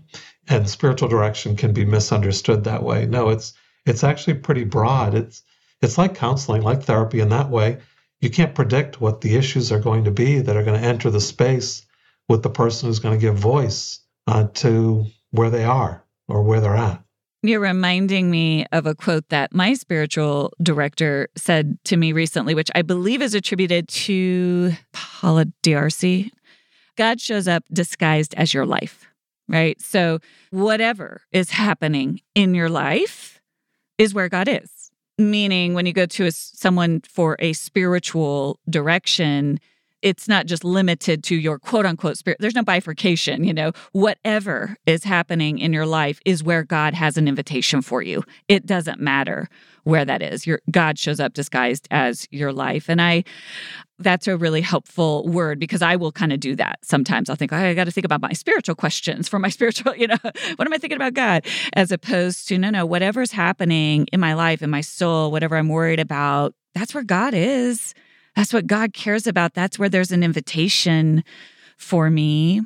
And 0.49 0.69
spiritual 0.69 1.07
direction 1.07 1.55
can 1.55 1.73
be 1.73 1.85
misunderstood 1.85 2.63
that 2.65 2.83
way. 2.83 3.07
No, 3.07 3.29
it's 3.29 3.53
it's 3.87 4.03
actually 4.03 4.35
pretty 4.35 4.65
broad. 4.65 5.15
It's 5.15 5.41
it's 5.81 5.97
like 5.97 6.13
counseling, 6.13 6.61
like 6.61 6.83
therapy 6.83 7.21
in 7.21 7.29
that 7.29 7.49
way 7.49 7.79
you 8.23 8.29
can't 8.29 8.55
predict 8.55 9.01
what 9.01 9.19
the 9.19 9.35
issues 9.35 9.69
are 9.69 9.79
going 9.79 10.05
to 10.05 10.11
be 10.11 10.39
that 10.39 10.55
are 10.55 10.63
going 10.63 10.79
to 10.79 10.87
enter 10.87 11.09
the 11.09 11.19
space 11.19 11.85
with 12.29 12.41
the 12.41 12.49
person 12.49 12.87
who's 12.87 12.99
going 12.99 13.13
to 13.13 13.21
give 13.21 13.35
voice 13.35 13.99
uh, 14.27 14.47
to 14.53 15.05
where 15.31 15.49
they 15.49 15.65
are 15.65 16.01
or 16.29 16.41
where 16.41 16.61
they're 16.61 16.75
at. 16.75 17.03
You're 17.41 17.59
reminding 17.59 18.31
me 18.31 18.65
of 18.71 18.85
a 18.85 18.95
quote 18.95 19.27
that 19.27 19.53
my 19.53 19.73
spiritual 19.73 20.53
director 20.61 21.27
said 21.35 21.77
to 21.83 21.97
me 21.97 22.13
recently, 22.13 22.55
which 22.55 22.71
I 22.73 22.81
believe 22.81 23.21
is 23.21 23.33
attributed 23.33 23.89
to 23.89 24.71
Paula 24.93 25.45
D'Arcy. 25.61 26.31
God 26.95 27.19
shows 27.19 27.49
up 27.49 27.65
disguised 27.73 28.33
as 28.35 28.53
your 28.53 28.65
life, 28.65 29.05
right? 29.49 29.81
So, 29.81 30.19
whatever 30.51 31.23
is 31.33 31.49
happening 31.49 32.21
in 32.35 32.55
your 32.55 32.69
life 32.69 33.41
is 33.97 34.13
where 34.13 34.29
God 34.29 34.47
is 34.47 34.82
meaning 35.17 35.73
when 35.73 35.85
you 35.85 35.93
go 35.93 36.05
to 36.05 36.25
a, 36.25 36.31
someone 36.31 37.01
for 37.01 37.35
a 37.39 37.53
spiritual 37.53 38.59
direction 38.69 39.59
it's 40.03 40.27
not 40.27 40.45
just 40.45 40.63
limited 40.63 41.23
to 41.23 41.35
your 41.35 41.57
quote 41.57 41.85
unquote 41.85 42.17
spirit. 42.17 42.37
There's 42.39 42.53
no 42.53 42.61
bifurcation, 42.61 43.43
you 43.43 43.53
know. 43.53 43.71
Whatever 43.93 44.75
is 44.85 45.03
happening 45.03 45.57
in 45.57 45.73
your 45.73 45.85
life 45.85 46.19
is 46.25 46.43
where 46.43 46.63
God 46.63 46.93
has 46.93 47.17
an 47.17 47.27
invitation 47.27 47.81
for 47.81 48.01
you. 48.01 48.23
It 48.47 48.65
doesn't 48.65 48.99
matter 48.99 49.47
where 49.85 50.05
that 50.05 50.21
is. 50.21 50.45
Your 50.45 50.59
God 50.69 50.99
shows 50.99 51.19
up 51.19 51.33
disguised 51.33 51.87
as 51.89 52.27
your 52.31 52.53
life. 52.53 52.89
And 52.89 53.01
I 53.01 53.23
that's 53.99 54.27
a 54.27 54.35
really 54.35 54.59
helpful 54.59 55.25
word 55.27 55.59
because 55.59 55.81
I 55.81 55.95
will 55.95 56.11
kind 56.11 56.33
of 56.33 56.39
do 56.39 56.55
that. 56.57 56.79
Sometimes 56.83 57.29
I'll 57.29 57.35
think, 57.37 57.53
oh, 57.53 57.57
I 57.57 57.73
got 57.73 57.85
to 57.85 57.91
think 57.91 58.05
about 58.05 58.21
my 58.21 58.33
spiritual 58.33 58.75
questions 58.75 59.29
for 59.29 59.39
my 59.39 59.49
spiritual, 59.49 59.95
you 59.95 60.07
know, 60.07 60.17
what 60.55 60.67
am 60.67 60.73
I 60.73 60.77
thinking 60.77 60.97
about 60.97 61.13
God? 61.13 61.45
As 61.73 61.91
opposed 61.91 62.47
to, 62.49 62.57
no, 62.57 62.69
no, 62.69 62.85
whatever's 62.85 63.31
happening 63.31 64.07
in 64.11 64.19
my 64.19 64.33
life, 64.33 64.61
in 64.61 64.69
my 64.69 64.81
soul, 64.81 65.31
whatever 65.31 65.55
I'm 65.55 65.69
worried 65.69 65.99
about, 65.99 66.53
that's 66.75 66.93
where 66.93 67.03
God 67.03 67.33
is. 67.33 67.93
That's 68.35 68.53
what 68.53 68.67
God 68.67 68.93
cares 68.93 69.27
about. 69.27 69.53
That's 69.53 69.77
where 69.77 69.89
there's 69.89 70.11
an 70.11 70.23
invitation 70.23 71.23
for 71.77 72.09
me. 72.09 72.61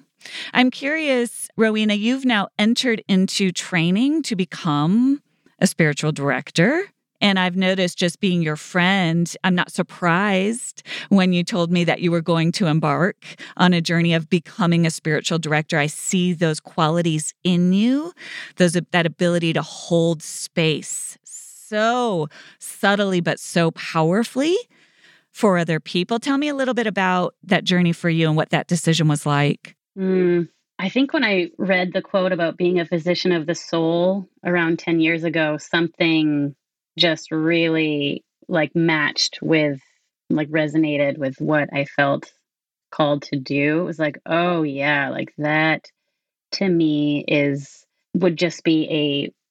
I'm 0.53 0.71
curious, 0.71 1.49
Rowena, 1.57 1.93
you've 1.93 2.25
now 2.25 2.49
entered 2.57 3.03
into 3.07 3.51
training 3.51 4.23
to 4.23 4.35
become 4.35 5.21
a 5.59 5.67
spiritual 5.67 6.11
director. 6.11 6.83
And 7.19 7.39
I've 7.39 7.55
noticed 7.55 7.97
just 7.97 8.19
being 8.19 8.43
your 8.43 8.55
friend, 8.55 9.33
I'm 9.43 9.55
not 9.55 9.71
surprised 9.71 10.83
when 11.09 11.33
you 11.33 11.43
told 11.43 11.71
me 11.71 11.83
that 11.83 11.99
you 11.99 12.11
were 12.11 12.21
going 12.21 12.51
to 12.53 12.67
embark 12.67 13.25
on 13.57 13.73
a 13.73 13.81
journey 13.81 14.13
of 14.13 14.29
becoming 14.29 14.85
a 14.85 14.91
spiritual 14.91 15.39
director. 15.39 15.79
I 15.79 15.87
see 15.87 16.33
those 16.33 16.59
qualities 16.59 17.33
in 17.43 17.73
you, 17.73 18.13
those 18.57 18.73
that 18.73 19.05
ability 19.05 19.53
to 19.53 19.63
hold 19.63 20.21
space 20.21 21.17
so 21.23 22.27
subtly 22.59 23.19
but 23.19 23.39
so 23.39 23.71
powerfully 23.71 24.55
for 25.37 25.59
other 25.59 25.79
people. 25.79 26.17
Tell 26.17 26.39
me 26.39 26.47
a 26.47 26.55
little 26.55 26.73
bit 26.73 26.87
about 26.87 27.35
that 27.43 27.63
journey 27.63 27.93
for 27.93 28.09
you 28.09 28.27
and 28.27 28.35
what 28.35 28.49
that 28.49 28.65
decision 28.65 29.07
was 29.07 29.23
like. 29.23 29.75
Mm, 29.95 30.49
I 30.79 30.89
think 30.89 31.13
when 31.13 31.23
I 31.23 31.51
read 31.59 31.93
the 31.93 32.01
quote 32.01 32.31
about 32.31 32.57
being 32.57 32.79
a 32.79 32.87
physician 32.87 33.31
of 33.31 33.45
the 33.45 33.53
soul 33.53 34.27
around 34.43 34.79
10 34.79 34.99
years 34.99 35.23
ago, 35.23 35.57
something 35.57 36.55
just 36.97 37.31
really 37.31 38.25
like 38.47 38.75
matched 38.75 39.37
with, 39.43 39.79
like 40.31 40.49
resonated 40.49 41.19
with 41.19 41.35
what 41.37 41.69
I 41.71 41.85
felt 41.85 42.33
called 42.91 43.21
to 43.23 43.35
do. 43.37 43.81
It 43.81 43.83
was 43.83 43.99
like, 43.99 44.17
oh, 44.25 44.63
yeah, 44.63 45.11
like 45.11 45.35
that 45.37 45.85
to 46.53 46.67
me 46.67 47.23
is, 47.27 47.85
would 48.15 48.37
just 48.37 48.63
be 48.63 48.87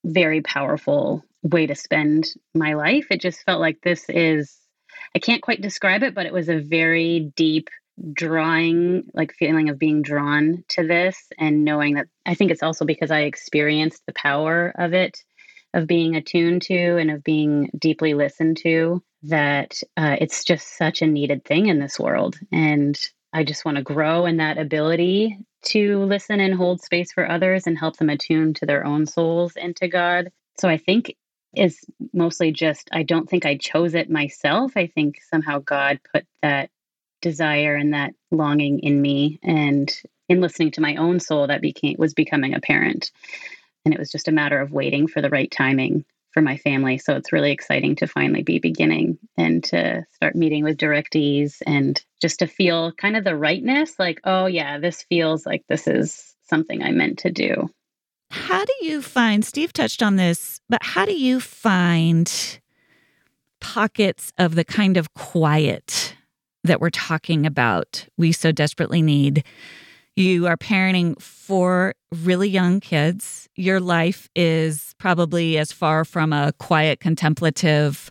a 0.05 0.09
very 0.09 0.41
powerful 0.41 1.24
way 1.45 1.68
to 1.68 1.76
spend 1.76 2.26
my 2.57 2.74
life. 2.74 3.07
It 3.12 3.20
just 3.20 3.45
felt 3.45 3.61
like 3.61 3.78
this 3.82 4.05
is 4.09 4.59
I 5.14 5.18
can't 5.18 5.42
quite 5.42 5.61
describe 5.61 6.03
it, 6.03 6.14
but 6.14 6.26
it 6.26 6.32
was 6.32 6.49
a 6.49 6.61
very 6.61 7.32
deep 7.36 7.68
drawing, 8.12 9.05
like 9.14 9.32
feeling 9.32 9.68
of 9.68 9.78
being 9.78 10.03
drawn 10.03 10.64
to 10.68 10.86
this 10.86 11.16
and 11.38 11.64
knowing 11.64 11.94
that 11.94 12.09
I 12.26 12.34
think 12.34 12.51
it's 12.51 12.62
also 12.62 12.84
because 12.84 13.11
I 13.11 13.20
experienced 13.20 14.05
the 14.07 14.12
power 14.12 14.74
of 14.78 14.92
it, 14.92 15.22
of 15.74 15.86
being 15.86 16.16
attuned 16.16 16.62
to 16.62 16.97
and 16.99 17.11
of 17.11 17.24
being 17.24 17.70
deeply 17.78 18.14
listened 18.14 18.59
to, 18.59 19.03
that 19.24 19.82
uh, 19.97 20.16
it's 20.20 20.44
just 20.44 20.76
such 20.76 21.03
a 21.03 21.07
needed 21.07 21.44
thing 21.44 21.66
in 21.66 21.78
this 21.78 21.99
world. 21.99 22.36
And 22.53 22.99
I 23.32 23.44
just 23.44 23.64
want 23.64 23.76
to 23.76 23.82
grow 23.82 24.26
in 24.26 24.36
that 24.38 24.59
ability 24.59 25.38
to 25.66 26.05
listen 26.05 26.40
and 26.40 26.55
hold 26.55 26.80
space 26.80 27.12
for 27.12 27.28
others 27.28 27.66
and 27.66 27.78
help 27.78 27.97
them 27.97 28.09
attune 28.09 28.55
to 28.55 28.66
their 28.66 28.84
own 28.84 29.07
souls 29.07 29.55
and 29.57 29.74
to 29.76 29.88
God. 29.88 30.30
So 30.59 30.68
I 30.68 30.78
think 30.78 31.16
is 31.55 31.84
mostly 32.12 32.53
just 32.53 32.88
I 32.92 33.03
don't 33.03 33.28
think 33.28 33.47
I 33.47 33.57
chose 33.57 33.94
it 33.94 34.11
myself. 34.11 34.72
I 34.76 34.86
think 34.86 35.20
somehow 35.30 35.59
God 35.61 36.01
put 36.12 36.26
that 36.42 36.70
desire 37.22 37.74
and 37.74 37.94
that 37.94 38.14
longing 38.30 38.80
in 38.80 39.01
me 39.01 39.38
and 39.42 39.94
in 40.28 40.40
listening 40.40 40.70
to 40.72 40.80
my 40.80 40.97
own 40.97 41.20
soul 41.20 41.47
that 41.47 41.61
became 41.62 41.97
was 41.99 42.14
becoming 42.14 42.55
apparent. 42.55 43.11
And 43.84 43.94
it 43.94 43.99
was 43.99 44.11
just 44.11 44.28
a 44.28 44.32
matter 44.32 44.61
of 44.61 44.72
waiting 44.72 45.07
for 45.07 45.22
the 45.22 45.30
right 45.30 45.51
timing 45.51 46.05
for 46.32 46.42
my 46.42 46.59
family. 46.59 46.99
So 46.99 47.16
it's 47.16 47.32
really 47.32 47.53
exciting 47.53 47.97
to 47.97 48.07
finally 48.07 48.42
be 48.42 48.59
beginning 48.59 49.18
and 49.38 49.64
to 49.64 50.05
start 50.12 50.34
meeting 50.36 50.64
with 50.64 50.76
directees 50.76 51.62
and 51.66 52.03
just 52.20 52.40
to 52.40 52.47
feel 52.47 52.92
kind 52.92 53.16
of 53.16 53.24
the 53.24 53.36
rightness 53.36 53.99
like, 53.99 54.20
oh, 54.24 54.44
yeah, 54.44 54.78
this 54.78 55.03
feels 55.05 55.47
like 55.47 55.64
this 55.68 55.86
is 55.86 56.34
something 56.42 56.82
I 56.82 56.90
meant 56.90 57.20
to 57.20 57.30
do. 57.30 57.70
How 58.31 58.64
do 58.64 58.72
you 58.83 59.03
find, 59.03 59.45
Steve 59.45 59.72
touched 59.72 60.03
on 60.03 60.16
this, 60.16 60.61
but 60.68 60.83
how 60.83 61.05
do 61.05 61.16
you 61.16 61.41
find 61.41 62.61
pockets 63.61 64.33
of 64.39 64.55
the 64.55 64.64
kind 64.64 64.97
of 64.97 65.14
quiet 65.14 66.14
that 66.64 66.81
we're 66.81 66.91
talking 66.91 67.47
about 67.47 68.07
we 68.16 68.33
so 68.33 68.53
desperately 68.53 69.03
need? 69.03 69.45
You 70.16 70.47
are 70.47 70.57
parenting 70.57 71.20
four 71.20 71.95
really 72.11 72.49
young 72.49 72.81
kids. 72.81 73.49
Your 73.55 73.81
life 73.81 74.29
is 74.35 74.95
probably 74.99 75.59
as 75.59 75.72
far 75.72 76.05
from 76.05 76.33
a 76.33 76.53
quiet, 76.59 77.01
contemplative 77.01 78.11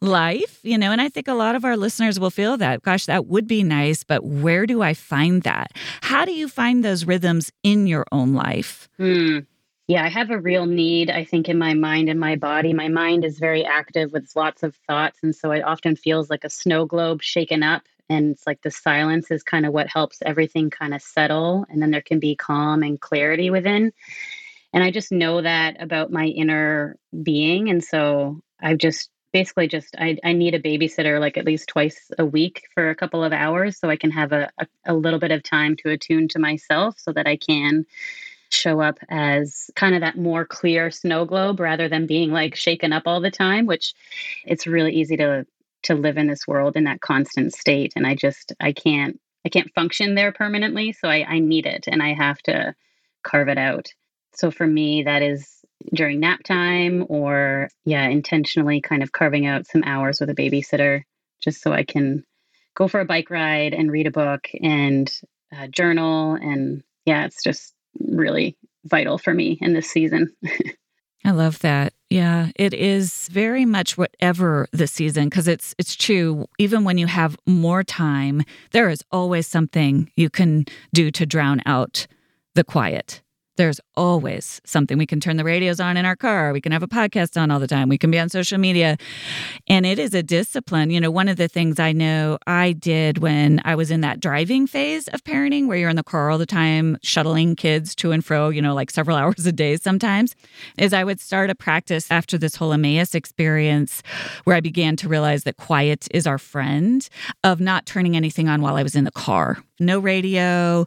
life, 0.00 0.60
you 0.62 0.78
know, 0.78 0.92
and 0.92 1.00
I 1.00 1.08
think 1.08 1.28
a 1.28 1.34
lot 1.34 1.54
of 1.54 1.64
our 1.64 1.76
listeners 1.76 2.20
will 2.20 2.30
feel 2.30 2.56
that. 2.58 2.82
Gosh, 2.82 3.06
that 3.06 3.26
would 3.26 3.46
be 3.46 3.62
nice, 3.62 4.04
but 4.04 4.24
where 4.24 4.66
do 4.66 4.82
I 4.82 4.94
find 4.94 5.42
that? 5.42 5.72
How 6.02 6.24
do 6.24 6.32
you 6.32 6.48
find 6.48 6.84
those 6.84 7.04
rhythms 7.04 7.50
in 7.62 7.86
your 7.86 8.06
own 8.12 8.34
life? 8.34 8.88
Hmm. 8.96 9.40
Yeah, 9.88 10.04
I 10.04 10.08
have 10.08 10.30
a 10.30 10.38
real 10.38 10.66
need, 10.66 11.10
I 11.10 11.24
think, 11.24 11.48
in 11.48 11.58
my 11.58 11.72
mind 11.72 12.10
and 12.10 12.20
my 12.20 12.36
body. 12.36 12.74
My 12.74 12.88
mind 12.88 13.24
is 13.24 13.38
very 13.38 13.64
active 13.64 14.12
with 14.12 14.30
lots 14.36 14.62
of 14.62 14.76
thoughts. 14.86 15.18
And 15.22 15.34
so 15.34 15.50
it 15.50 15.64
often 15.64 15.96
feels 15.96 16.28
like 16.28 16.44
a 16.44 16.50
snow 16.50 16.84
globe 16.84 17.22
shaken 17.22 17.62
up. 17.62 17.82
And 18.10 18.32
it's 18.32 18.46
like 18.46 18.60
the 18.60 18.70
silence 18.70 19.30
is 19.30 19.42
kind 19.42 19.64
of 19.64 19.72
what 19.72 19.88
helps 19.88 20.18
everything 20.26 20.68
kind 20.68 20.92
of 20.92 21.00
settle. 21.00 21.64
And 21.70 21.80
then 21.80 21.90
there 21.90 22.02
can 22.02 22.20
be 22.20 22.36
calm 22.36 22.82
and 22.82 23.00
clarity 23.00 23.48
within. 23.48 23.92
And 24.74 24.84
I 24.84 24.90
just 24.90 25.10
know 25.10 25.40
that 25.40 25.80
about 25.82 26.12
my 26.12 26.26
inner 26.26 26.98
being. 27.22 27.70
And 27.70 27.82
so 27.82 28.40
I've 28.60 28.78
just 28.78 29.08
basically 29.32 29.68
just 29.68 29.94
I, 29.98 30.16
I 30.24 30.32
need 30.32 30.54
a 30.54 30.60
babysitter 30.60 31.20
like 31.20 31.36
at 31.36 31.44
least 31.44 31.68
twice 31.68 32.10
a 32.18 32.24
week 32.24 32.64
for 32.74 32.90
a 32.90 32.94
couple 32.94 33.22
of 33.22 33.32
hours 33.32 33.78
so 33.78 33.90
I 33.90 33.96
can 33.96 34.10
have 34.10 34.32
a, 34.32 34.50
a, 34.58 34.66
a 34.86 34.94
little 34.94 35.18
bit 35.18 35.30
of 35.30 35.42
time 35.42 35.76
to 35.76 35.90
attune 35.90 36.28
to 36.28 36.38
myself 36.38 36.96
so 36.98 37.12
that 37.12 37.26
I 37.26 37.36
can 37.36 37.84
show 38.50 38.80
up 38.80 38.98
as 39.10 39.70
kind 39.76 39.94
of 39.94 40.00
that 40.00 40.16
more 40.16 40.44
clear 40.44 40.90
snow 40.90 41.24
globe 41.24 41.60
rather 41.60 41.88
than 41.88 42.06
being 42.06 42.30
like 42.30 42.54
shaken 42.54 42.92
up 42.92 43.02
all 43.06 43.20
the 43.20 43.30
time, 43.30 43.66
which 43.66 43.94
it's 44.44 44.66
really 44.66 44.94
easy 44.94 45.16
to 45.16 45.46
to 45.84 45.94
live 45.94 46.16
in 46.16 46.26
this 46.26 46.46
world 46.46 46.76
in 46.76 46.84
that 46.84 47.00
constant 47.00 47.54
state. 47.54 47.92
And 47.94 48.06
I 48.06 48.14
just 48.14 48.52
I 48.60 48.72
can't 48.72 49.20
I 49.44 49.48
can't 49.48 49.72
function 49.74 50.14
there 50.14 50.32
permanently. 50.32 50.92
So 50.92 51.08
I, 51.08 51.24
I 51.28 51.38
need 51.38 51.66
it 51.66 51.84
and 51.86 52.02
I 52.02 52.14
have 52.14 52.38
to 52.42 52.74
carve 53.22 53.48
it 53.48 53.58
out. 53.58 53.88
So 54.34 54.50
for 54.50 54.66
me, 54.66 55.02
that 55.04 55.22
is 55.22 55.57
during 55.94 56.20
nap 56.20 56.42
time 56.44 57.04
or 57.08 57.68
yeah 57.84 58.06
intentionally 58.08 58.80
kind 58.80 59.02
of 59.02 59.12
carving 59.12 59.46
out 59.46 59.66
some 59.66 59.82
hours 59.84 60.20
with 60.20 60.30
a 60.30 60.34
babysitter 60.34 61.02
just 61.40 61.62
so 61.62 61.72
i 61.72 61.84
can 61.84 62.24
go 62.74 62.88
for 62.88 63.00
a 63.00 63.04
bike 63.04 63.30
ride 63.30 63.72
and 63.72 63.90
read 63.90 64.06
a 64.06 64.10
book 64.10 64.48
and 64.62 65.20
uh, 65.56 65.66
journal 65.68 66.34
and 66.34 66.82
yeah 67.06 67.24
it's 67.24 67.42
just 67.42 67.74
really 68.00 68.56
vital 68.84 69.18
for 69.18 69.34
me 69.34 69.58
in 69.60 69.74
this 69.74 69.90
season. 69.90 70.34
I 71.24 71.32
love 71.32 71.58
that. 71.60 71.92
Yeah, 72.10 72.50
it 72.56 72.72
is 72.72 73.28
very 73.28 73.64
much 73.64 73.98
whatever 73.98 74.66
the 74.72 74.86
season 74.86 75.24
because 75.24 75.48
it's 75.48 75.74
it's 75.76 75.94
true 75.94 76.46
even 76.58 76.84
when 76.84 76.96
you 76.96 77.06
have 77.06 77.36
more 77.46 77.82
time, 77.82 78.44
there 78.70 78.88
is 78.88 79.02
always 79.10 79.46
something 79.46 80.10
you 80.16 80.30
can 80.30 80.64
do 80.94 81.10
to 81.10 81.26
drown 81.26 81.60
out 81.66 82.06
the 82.54 82.64
quiet. 82.64 83.20
There's 83.58 83.80
always 83.96 84.60
something. 84.64 84.96
We 84.98 85.04
can 85.04 85.18
turn 85.18 85.36
the 85.36 85.42
radios 85.42 85.80
on 85.80 85.96
in 85.96 86.06
our 86.06 86.14
car. 86.14 86.52
We 86.52 86.60
can 86.60 86.70
have 86.70 86.84
a 86.84 86.86
podcast 86.86 87.36
on 87.38 87.50
all 87.50 87.58
the 87.58 87.66
time. 87.66 87.88
We 87.88 87.98
can 87.98 88.08
be 88.08 88.18
on 88.18 88.28
social 88.28 88.56
media. 88.56 88.96
And 89.66 89.84
it 89.84 89.98
is 89.98 90.14
a 90.14 90.22
discipline. 90.22 90.90
You 90.90 91.00
know, 91.00 91.10
one 91.10 91.26
of 91.26 91.38
the 91.38 91.48
things 91.48 91.80
I 91.80 91.90
know 91.90 92.38
I 92.46 92.70
did 92.70 93.18
when 93.18 93.60
I 93.64 93.74
was 93.74 93.90
in 93.90 94.00
that 94.02 94.20
driving 94.20 94.68
phase 94.68 95.08
of 95.08 95.24
parenting, 95.24 95.66
where 95.66 95.76
you're 95.76 95.90
in 95.90 95.96
the 95.96 96.04
car 96.04 96.30
all 96.30 96.38
the 96.38 96.46
time, 96.46 96.98
shuttling 97.02 97.56
kids 97.56 97.96
to 97.96 98.12
and 98.12 98.24
fro, 98.24 98.48
you 98.48 98.62
know, 98.62 98.76
like 98.76 98.92
several 98.92 99.16
hours 99.18 99.44
a 99.44 99.50
day 99.50 99.76
sometimes, 99.76 100.36
is 100.78 100.92
I 100.92 101.02
would 101.02 101.18
start 101.18 101.50
a 101.50 101.56
practice 101.56 102.12
after 102.12 102.38
this 102.38 102.54
whole 102.54 102.72
Emmaus 102.72 103.12
experience 103.12 104.04
where 104.44 104.54
I 104.54 104.60
began 104.60 104.94
to 104.98 105.08
realize 105.08 105.42
that 105.42 105.56
quiet 105.56 106.06
is 106.12 106.28
our 106.28 106.38
friend 106.38 107.08
of 107.42 107.58
not 107.58 107.86
turning 107.86 108.16
anything 108.16 108.48
on 108.48 108.62
while 108.62 108.76
I 108.76 108.84
was 108.84 108.94
in 108.94 109.02
the 109.02 109.10
car. 109.10 109.64
No 109.80 109.98
radio, 109.98 110.86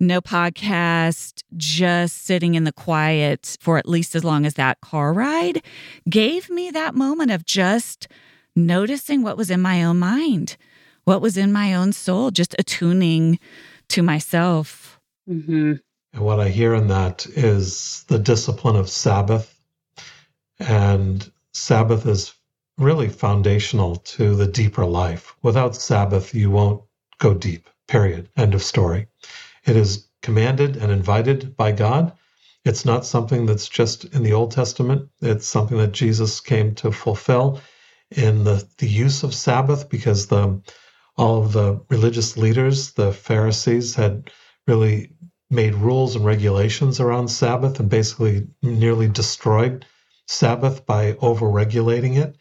no 0.00 0.20
podcast, 0.20 1.42
just 1.56 2.24
sitting 2.24 2.54
in 2.54 2.64
the 2.64 2.72
quiet 2.72 3.56
for 3.60 3.78
at 3.78 3.88
least 3.88 4.14
as 4.16 4.24
long 4.24 4.44
as 4.44 4.54
that 4.54 4.80
car 4.80 5.12
ride 5.12 5.62
gave 6.08 6.50
me 6.50 6.70
that 6.70 6.94
moment 6.94 7.30
of 7.30 7.44
just 7.44 8.08
noticing 8.56 9.22
what 9.22 9.36
was 9.36 9.50
in 9.50 9.60
my 9.60 9.84
own 9.84 9.98
mind, 9.98 10.56
what 11.04 11.20
was 11.20 11.36
in 11.36 11.52
my 11.52 11.74
own 11.74 11.92
soul, 11.92 12.30
just 12.30 12.54
attuning 12.58 13.38
to 13.88 14.02
myself. 14.02 15.00
Mm-hmm. 15.28 15.74
And 16.12 16.22
what 16.24 16.40
I 16.40 16.48
hear 16.48 16.74
in 16.74 16.88
that 16.88 17.26
is 17.26 18.04
the 18.08 18.18
discipline 18.18 18.76
of 18.76 18.88
Sabbath. 18.88 19.60
And 20.60 21.30
Sabbath 21.52 22.06
is 22.06 22.34
really 22.78 23.08
foundational 23.08 23.96
to 23.96 24.34
the 24.34 24.46
deeper 24.46 24.84
life. 24.84 25.34
Without 25.42 25.76
Sabbath, 25.76 26.34
you 26.34 26.50
won't 26.50 26.82
go 27.18 27.34
deep, 27.34 27.68
period. 27.86 28.28
End 28.36 28.54
of 28.54 28.62
story. 28.62 29.06
It 29.64 29.76
is 29.76 30.08
commanded 30.22 30.76
and 30.76 30.90
invited 30.90 31.56
by 31.56 31.72
God. 31.72 32.12
It's 32.64 32.84
not 32.84 33.04
something 33.04 33.46
that's 33.46 33.68
just 33.68 34.04
in 34.06 34.22
the 34.22 34.32
Old 34.32 34.52
Testament. 34.52 35.10
It's 35.20 35.46
something 35.46 35.76
that 35.78 35.92
Jesus 35.92 36.40
came 36.40 36.74
to 36.76 36.92
fulfill 36.92 37.60
in 38.10 38.44
the, 38.44 38.66
the 38.78 38.88
use 38.88 39.22
of 39.22 39.34
Sabbath 39.34 39.88
because 39.88 40.26
the 40.26 40.62
all 41.16 41.44
of 41.44 41.52
the 41.52 41.80
religious 41.90 42.36
leaders, 42.36 42.92
the 42.92 43.12
Pharisees, 43.12 43.94
had 43.94 44.30
really 44.66 45.12
made 45.50 45.74
rules 45.74 46.16
and 46.16 46.24
regulations 46.24 46.98
around 46.98 47.28
Sabbath 47.28 47.78
and 47.78 47.88
basically 47.88 48.48
nearly 48.62 49.08
destroyed 49.08 49.86
Sabbath 50.26 50.84
by 50.86 51.14
over 51.20 51.48
regulating 51.48 52.14
it. 52.14 52.36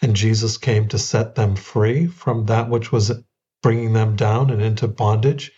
And 0.00 0.16
Jesus 0.16 0.56
came 0.56 0.88
to 0.88 0.98
set 0.98 1.34
them 1.34 1.56
free 1.56 2.06
from 2.06 2.46
that 2.46 2.70
which 2.70 2.90
was 2.90 3.12
bringing 3.64 3.94
them 3.94 4.14
down 4.14 4.50
and 4.50 4.60
into 4.60 4.86
bondage. 4.86 5.50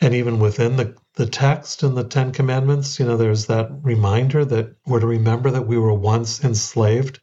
And 0.00 0.12
even 0.12 0.40
within 0.40 0.76
the, 0.76 0.96
the 1.14 1.26
text 1.26 1.84
and 1.84 1.96
the 1.96 2.02
Ten 2.02 2.32
Commandments, 2.32 2.98
you 2.98 3.06
know, 3.06 3.16
there's 3.16 3.46
that 3.46 3.70
reminder 3.80 4.44
that 4.44 4.74
we're 4.86 4.98
to 4.98 5.06
remember 5.06 5.48
that 5.52 5.68
we 5.68 5.78
were 5.78 5.94
once 5.94 6.42
enslaved, 6.42 7.20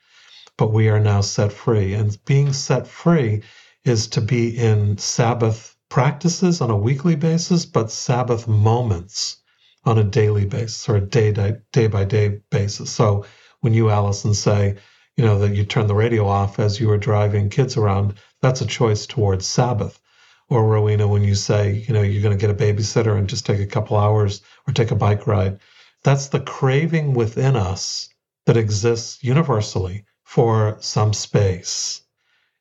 but 0.58 0.72
we 0.72 0.88
are 0.88 1.02
now 1.02 1.20
set 1.20 1.52
free. 1.52 1.96
And 1.96 2.18
being 2.24 2.54
set 2.54 2.88
free 2.88 3.44
is 3.84 4.08
to 4.08 4.22
be 4.22 4.58
in 4.58 4.98
Sabbath 4.98 5.76
practices 5.90 6.62
on 6.62 6.72
a 6.72 6.78
weekly 6.78 7.18
basis, 7.18 7.66
but 7.66 7.92
Sabbath 7.92 8.48
moments 8.48 9.42
on 9.84 9.98
a 9.98 10.04
daily 10.06 10.46
basis 10.46 10.88
or 10.88 10.96
a 10.96 11.02
day, 11.02 11.34
day 11.74 11.88
by 11.88 12.06
day 12.06 12.40
basis. 12.52 12.90
So 12.90 13.26
when 13.60 13.74
you, 13.74 13.90
Alison, 13.90 14.34
say, 14.34 14.78
you 15.18 15.26
know, 15.26 15.40
that 15.40 15.56
you 15.56 15.66
turn 15.66 15.88
the 15.88 15.94
radio 15.96 16.26
off 16.26 16.58
as 16.58 16.80
you 16.80 16.88
were 16.88 16.98
driving 16.98 17.50
kids 17.50 17.76
around, 17.76 18.14
that's 18.42 18.62
a 18.62 18.66
choice 18.66 19.06
towards 19.06 19.46
Sabbath 19.46 20.00
or 20.50 20.66
Rowena, 20.66 21.08
when 21.08 21.24
you 21.24 21.36
say, 21.36 21.86
you 21.88 21.94
know, 21.94 22.02
you're 22.02 22.24
going 22.24 22.38
to 22.38 22.42
get 22.42 22.50
a 22.50 22.54
babysitter 22.54 23.18
and 23.18 23.30
just 23.30 23.46
take 23.46 23.60
a 23.60 23.68
couple 23.68 23.98
hours 23.98 24.42
or 24.68 24.74
take 24.74 24.92
a 24.92 24.96
bike 24.96 25.28
ride, 25.28 25.60
that's 26.04 26.28
the 26.28 26.40
craving 26.40 27.14
within 27.14 27.56
us 27.56 28.10
that 28.46 28.58
exists 28.58 29.24
universally 29.24 30.06
for 30.24 30.78
some 30.80 31.14
space. 31.14 32.02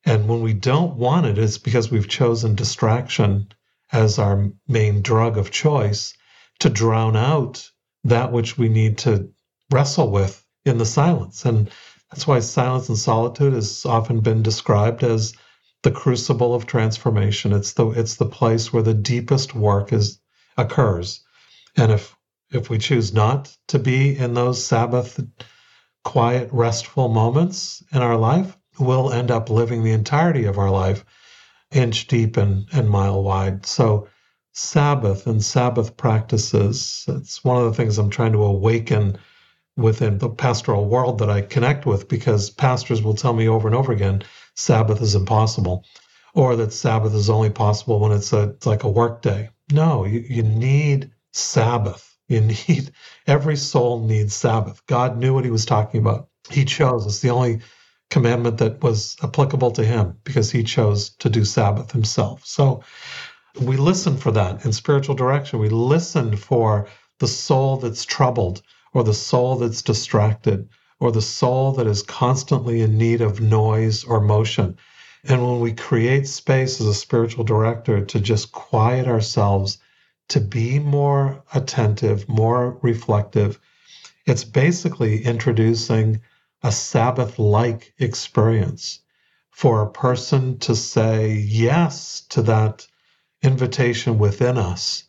And 0.05 0.27
when 0.27 0.41
we 0.41 0.53
don't 0.53 0.97
want 0.97 1.25
it, 1.25 1.37
it's 1.37 1.57
because 1.57 1.89
we've 1.89 2.07
chosen 2.07 2.55
distraction 2.55 3.51
as 3.91 4.19
our 4.19 4.51
main 4.67 5.01
drug 5.01 5.37
of 5.37 5.49
choice 5.49 6.13
to 6.59 6.69
drown 6.69 7.15
out 7.15 7.69
that 8.03 8.31
which 8.31 8.57
we 8.57 8.69
need 8.69 8.99
to 8.99 9.29
wrestle 9.71 10.11
with 10.11 10.43
in 10.63 10.77
the 10.77 10.85
silence. 10.85 11.45
And 11.45 11.71
that's 12.11 12.27
why 12.27 12.39
silence 12.39 12.87
and 12.89 12.97
solitude 12.97 13.53
has 13.53 13.85
often 13.85 14.19
been 14.19 14.43
described 14.43 15.03
as 15.03 15.33
the 15.83 15.91
crucible 15.91 16.53
of 16.53 16.65
transformation. 16.65 17.53
It's 17.53 17.73
the 17.73 17.89
it's 17.89 18.15
the 18.15 18.25
place 18.25 18.73
where 18.73 18.83
the 18.83 18.93
deepest 18.93 19.55
work 19.55 19.93
is 19.93 20.19
occurs. 20.57 21.21
And 21.77 21.91
if 21.91 22.15
if 22.51 22.69
we 22.69 22.77
choose 22.77 23.13
not 23.13 23.55
to 23.67 23.79
be 23.79 24.17
in 24.17 24.33
those 24.33 24.63
Sabbath 24.63 25.19
quiet, 26.03 26.49
restful 26.51 27.09
moments 27.09 27.83
in 27.91 28.01
our 28.01 28.17
life, 28.17 28.57
we'll 28.79 29.11
end 29.11 29.31
up 29.31 29.49
living 29.49 29.83
the 29.83 29.91
entirety 29.91 30.45
of 30.45 30.57
our 30.57 30.71
life 30.71 31.05
inch 31.71 32.07
deep 32.07 32.37
and, 32.37 32.67
and 32.73 32.89
mile 32.89 33.21
wide. 33.21 33.65
So 33.65 34.07
Sabbath 34.53 35.27
and 35.27 35.43
Sabbath 35.43 35.95
practices, 35.95 37.05
it's 37.07 37.43
one 37.43 37.57
of 37.57 37.65
the 37.65 37.73
things 37.73 37.97
I'm 37.97 38.09
trying 38.09 38.31
to 38.31 38.43
awaken 38.43 39.17
within 39.77 40.17
the 40.17 40.29
pastoral 40.29 40.85
world 40.85 41.19
that 41.19 41.29
I 41.29 41.41
connect 41.41 41.85
with 41.85 42.09
because 42.09 42.49
pastors 42.49 43.01
will 43.01 43.13
tell 43.13 43.33
me 43.33 43.47
over 43.47 43.67
and 43.67 43.75
over 43.75 43.91
again 43.91 44.23
Sabbath 44.55 45.01
is 45.01 45.15
impossible, 45.15 45.85
or 46.33 46.55
that 46.55 46.73
Sabbath 46.73 47.13
is 47.13 47.29
only 47.29 47.49
possible 47.49 47.99
when 47.99 48.11
it's 48.11 48.33
a 48.33 48.49
it's 48.49 48.65
like 48.65 48.83
a 48.83 48.89
work 48.89 49.21
day. 49.21 49.49
No, 49.71 50.05
you, 50.05 50.19
you 50.27 50.43
need 50.43 51.11
Sabbath. 51.31 52.17
You 52.27 52.41
need 52.67 52.91
every 53.27 53.55
soul 53.55 54.05
needs 54.05 54.35
Sabbath. 54.35 54.85
God 54.87 55.17
knew 55.17 55.33
what 55.33 55.45
he 55.45 55.51
was 55.51 55.65
talking 55.65 56.01
about. 56.01 56.29
He 56.49 56.65
chose. 56.65 57.05
It's 57.05 57.19
the 57.19 57.29
only 57.29 57.61
commandment 58.09 58.57
that 58.57 58.81
was 58.81 59.15
applicable 59.23 59.71
to 59.71 59.83
him 59.83 60.17
because 60.23 60.51
he 60.51 60.63
chose 60.63 61.09
to 61.19 61.29
do 61.29 61.45
Sabbath 61.45 61.91
himself. 61.91 62.43
So 62.45 62.83
we 63.61 63.77
listen 63.77 64.17
for 64.17 64.31
that 64.31 64.65
in 64.65 64.73
spiritual 64.73 65.15
direction. 65.15 65.59
We 65.59 65.69
listen 65.69 66.35
for 66.35 66.87
the 67.19 67.27
soul 67.27 67.77
that's 67.77 68.05
troubled 68.05 68.61
or 68.93 69.03
the 69.03 69.13
soul 69.13 69.57
that's 69.57 69.81
distracted 69.81 70.69
or 70.99 71.11
the 71.11 71.21
soul 71.21 71.71
that 71.71 71.87
is 71.87 72.03
constantly 72.03 72.81
in 72.81 72.97
need 72.97 73.21
of 73.21 73.39
noise 73.39 74.03
or 74.03 74.19
motion. 74.19 74.77
And 75.23 75.45
when 75.45 75.59
we 75.59 75.73
create 75.73 76.27
space 76.27 76.81
as 76.81 76.87
a 76.87 76.93
spiritual 76.93 77.43
director 77.43 78.03
to 78.05 78.19
just 78.19 78.51
quiet 78.51 79.07
ourselves, 79.07 79.77
to 80.29 80.39
be 80.39 80.79
more 80.79 81.43
attentive, 81.53 82.27
more 82.29 82.77
reflective, 82.81 83.59
it's 84.25 84.43
basically 84.43 85.23
introducing 85.23 86.21
a 86.61 86.71
Sabbath 86.71 87.39
like 87.39 87.93
experience 87.97 88.99
for 89.49 89.81
a 89.81 89.91
person 89.91 90.59
to 90.59 90.75
say 90.75 91.33
yes 91.33 92.21
to 92.29 92.41
that 92.43 92.85
invitation 93.41 94.19
within 94.19 94.57
us 94.57 95.05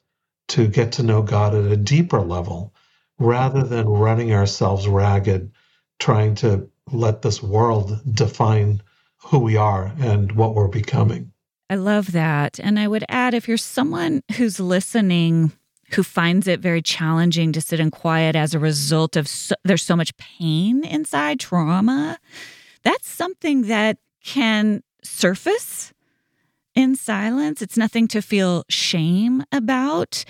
to 0.49 0.67
get 0.67 0.93
to 0.93 1.03
know 1.03 1.23
God 1.23 1.55
at 1.55 1.71
a 1.71 1.77
deeper 1.77 2.21
level 2.21 2.73
rather 3.19 3.63
than 3.63 3.89
running 3.89 4.33
ourselves 4.33 4.89
ragged 4.89 5.53
trying 6.01 6.35
to 6.37 6.69
let 6.91 7.23
this 7.23 7.43
world 7.43 8.01
define 8.13 8.83
who 9.19 9.39
we 9.39 9.57
are 9.57 9.93
and 10.01 10.33
what 10.33 10.55
we're 10.55 10.69
becoming. 10.69 11.31
I 11.69 11.77
love 11.77 12.13
that. 12.13 12.59
And 12.59 12.81
I 12.81 12.89
would 12.89 13.05
add 13.09 13.33
if 13.33 13.47
you're 13.47 13.57
someone 13.57 14.23
who's 14.37 14.59
listening 14.59 15.53
who 15.93 16.03
finds 16.03 16.47
it 16.47 16.61
very 16.61 16.83
challenging 16.83 17.53
to 17.53 17.61
sit 17.61 17.81
in 17.81 17.91
quiet 17.91 18.37
as 18.37 18.55
a 18.55 18.59
result 18.59 19.17
of 19.17 19.27
so, 19.27 19.55
there's 19.65 19.83
so 19.83 19.97
much 19.97 20.17
pain 20.17 20.85
inside 20.85 21.41
trauma, 21.41 22.19
that's 22.83 23.09
something 23.09 23.63
that 23.63 23.99
can 24.25 24.83
surface 25.03 25.93
in 26.75 26.95
silence. 26.95 27.61
It's 27.61 27.77
nothing 27.77 28.07
to 28.09 28.23
feel 28.23 28.65
shame 28.69 29.43
about. 29.51 30.25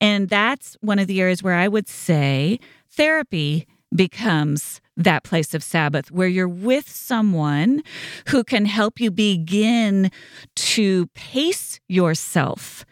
And 0.00 0.28
that's 0.28 0.76
one 0.80 0.98
of 0.98 1.06
the 1.06 1.20
areas 1.20 1.42
where 1.42 1.54
I 1.54 1.68
would 1.68 1.88
say 1.88 2.60
therapy 2.90 3.66
becomes 3.94 4.80
that 4.96 5.24
place 5.24 5.52
of 5.52 5.62
Sabbath 5.62 6.10
where 6.10 6.28
you're 6.28 6.48
with 6.48 6.88
someone 6.88 7.82
who 8.28 8.42
can 8.42 8.64
help 8.64 8.98
you 8.98 9.10
begin 9.10 10.10
to 10.54 11.06
pace 11.08 11.80
yourself 11.86 12.84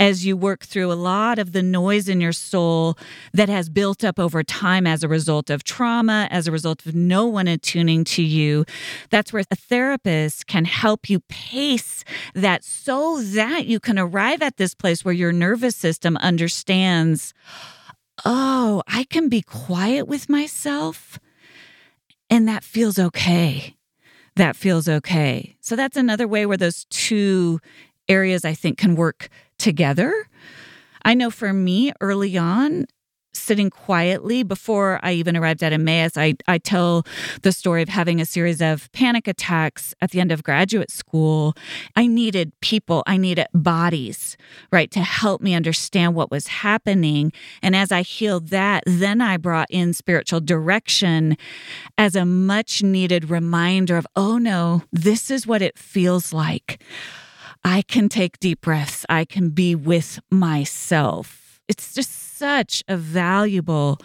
as 0.00 0.26
you 0.26 0.36
work 0.36 0.64
through 0.64 0.90
a 0.90 0.94
lot 0.94 1.38
of 1.38 1.52
the 1.52 1.62
noise 1.62 2.08
in 2.08 2.20
your 2.20 2.32
soul 2.32 2.98
that 3.32 3.48
has 3.48 3.68
built 3.68 4.02
up 4.02 4.18
over 4.18 4.42
time 4.42 4.86
as 4.86 5.04
a 5.04 5.08
result 5.08 5.48
of 5.48 5.62
trauma, 5.62 6.26
as 6.32 6.48
a 6.48 6.52
result 6.52 6.84
of 6.84 6.94
no 6.94 7.26
one 7.26 7.46
attuning 7.46 8.02
to 8.02 8.22
you. 8.22 8.64
That's 9.10 9.32
where 9.32 9.44
a 9.50 9.56
therapist 9.56 10.48
can 10.48 10.64
help 10.64 11.08
you 11.08 11.20
pace 11.28 12.04
that 12.34 12.64
so 12.64 13.22
that 13.22 13.66
you 13.66 13.78
can 13.78 13.98
arrive 13.98 14.42
at 14.42 14.56
this 14.56 14.74
place 14.74 15.04
where 15.04 15.14
your 15.14 15.32
nervous 15.32 15.76
system 15.76 16.16
understands 16.16 17.32
oh, 18.24 18.82
I 18.86 19.04
can 19.04 19.28
be 19.28 19.42
quiet 19.42 20.06
with 20.06 20.28
myself 20.28 21.18
and 22.30 22.48
that 22.48 22.64
feels 22.64 22.98
okay. 22.98 23.76
That 24.36 24.56
feels 24.56 24.88
okay. 24.88 25.56
So 25.60 25.76
that's 25.76 25.96
another 25.96 26.26
way 26.26 26.46
where 26.46 26.56
those 26.56 26.84
two 26.86 27.60
areas 28.08 28.44
I 28.44 28.54
think 28.54 28.78
can 28.78 28.96
work 28.96 29.28
together. 29.58 30.12
I 31.04 31.14
know 31.14 31.30
for 31.30 31.52
me 31.52 31.92
early 32.00 32.36
on, 32.36 32.86
sitting 33.36 33.70
quietly 33.70 34.42
before 34.42 35.00
I 35.02 35.12
even 35.12 35.36
arrived 35.36 35.62
at 35.62 35.72
Emmaus. 35.72 36.16
I, 36.16 36.34
I 36.46 36.58
tell 36.58 37.06
the 37.42 37.52
story 37.52 37.82
of 37.82 37.88
having 37.88 38.20
a 38.20 38.26
series 38.26 38.60
of 38.60 38.90
panic 38.92 39.28
attacks 39.28 39.94
at 40.00 40.10
the 40.10 40.20
end 40.20 40.32
of 40.32 40.42
graduate 40.42 40.90
school. 40.90 41.54
I 41.96 42.06
needed 42.06 42.52
people, 42.60 43.02
I 43.06 43.16
needed 43.16 43.46
bodies, 43.52 44.36
right, 44.72 44.90
to 44.92 45.00
help 45.00 45.40
me 45.40 45.54
understand 45.54 46.14
what 46.14 46.30
was 46.30 46.46
happening. 46.46 47.32
And 47.62 47.76
as 47.76 47.92
I 47.92 48.02
healed 48.02 48.48
that, 48.48 48.82
then 48.86 49.20
I 49.20 49.36
brought 49.36 49.70
in 49.70 49.92
spiritual 49.92 50.40
direction 50.40 51.36
as 51.98 52.16
a 52.16 52.24
much 52.24 52.82
needed 52.82 53.30
reminder 53.30 53.96
of, 53.96 54.06
oh 54.16 54.38
no, 54.38 54.82
this 54.92 55.30
is 55.30 55.46
what 55.46 55.62
it 55.62 55.78
feels 55.78 56.32
like. 56.32 56.82
I 57.64 57.82
can 57.82 58.08
take 58.10 58.38
deep 58.40 58.60
breaths. 58.60 59.06
I 59.08 59.24
can 59.24 59.48
be 59.50 59.74
with 59.74 60.20
myself. 60.30 61.43
It's 61.68 61.94
just 61.94 62.36
such 62.36 62.82
a 62.88 62.96
valuable 62.96 63.98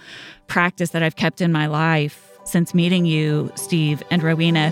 practice 0.47 0.91
that 0.91 1.03
I've 1.03 1.17
kept 1.17 1.41
in 1.41 1.51
my 1.51 1.67
life 1.67 2.25
since 2.45 2.73
meeting 2.73 3.05
you, 3.05 3.51
Steve 3.55 4.01
and 4.09 4.23
Rowena. 4.23 4.71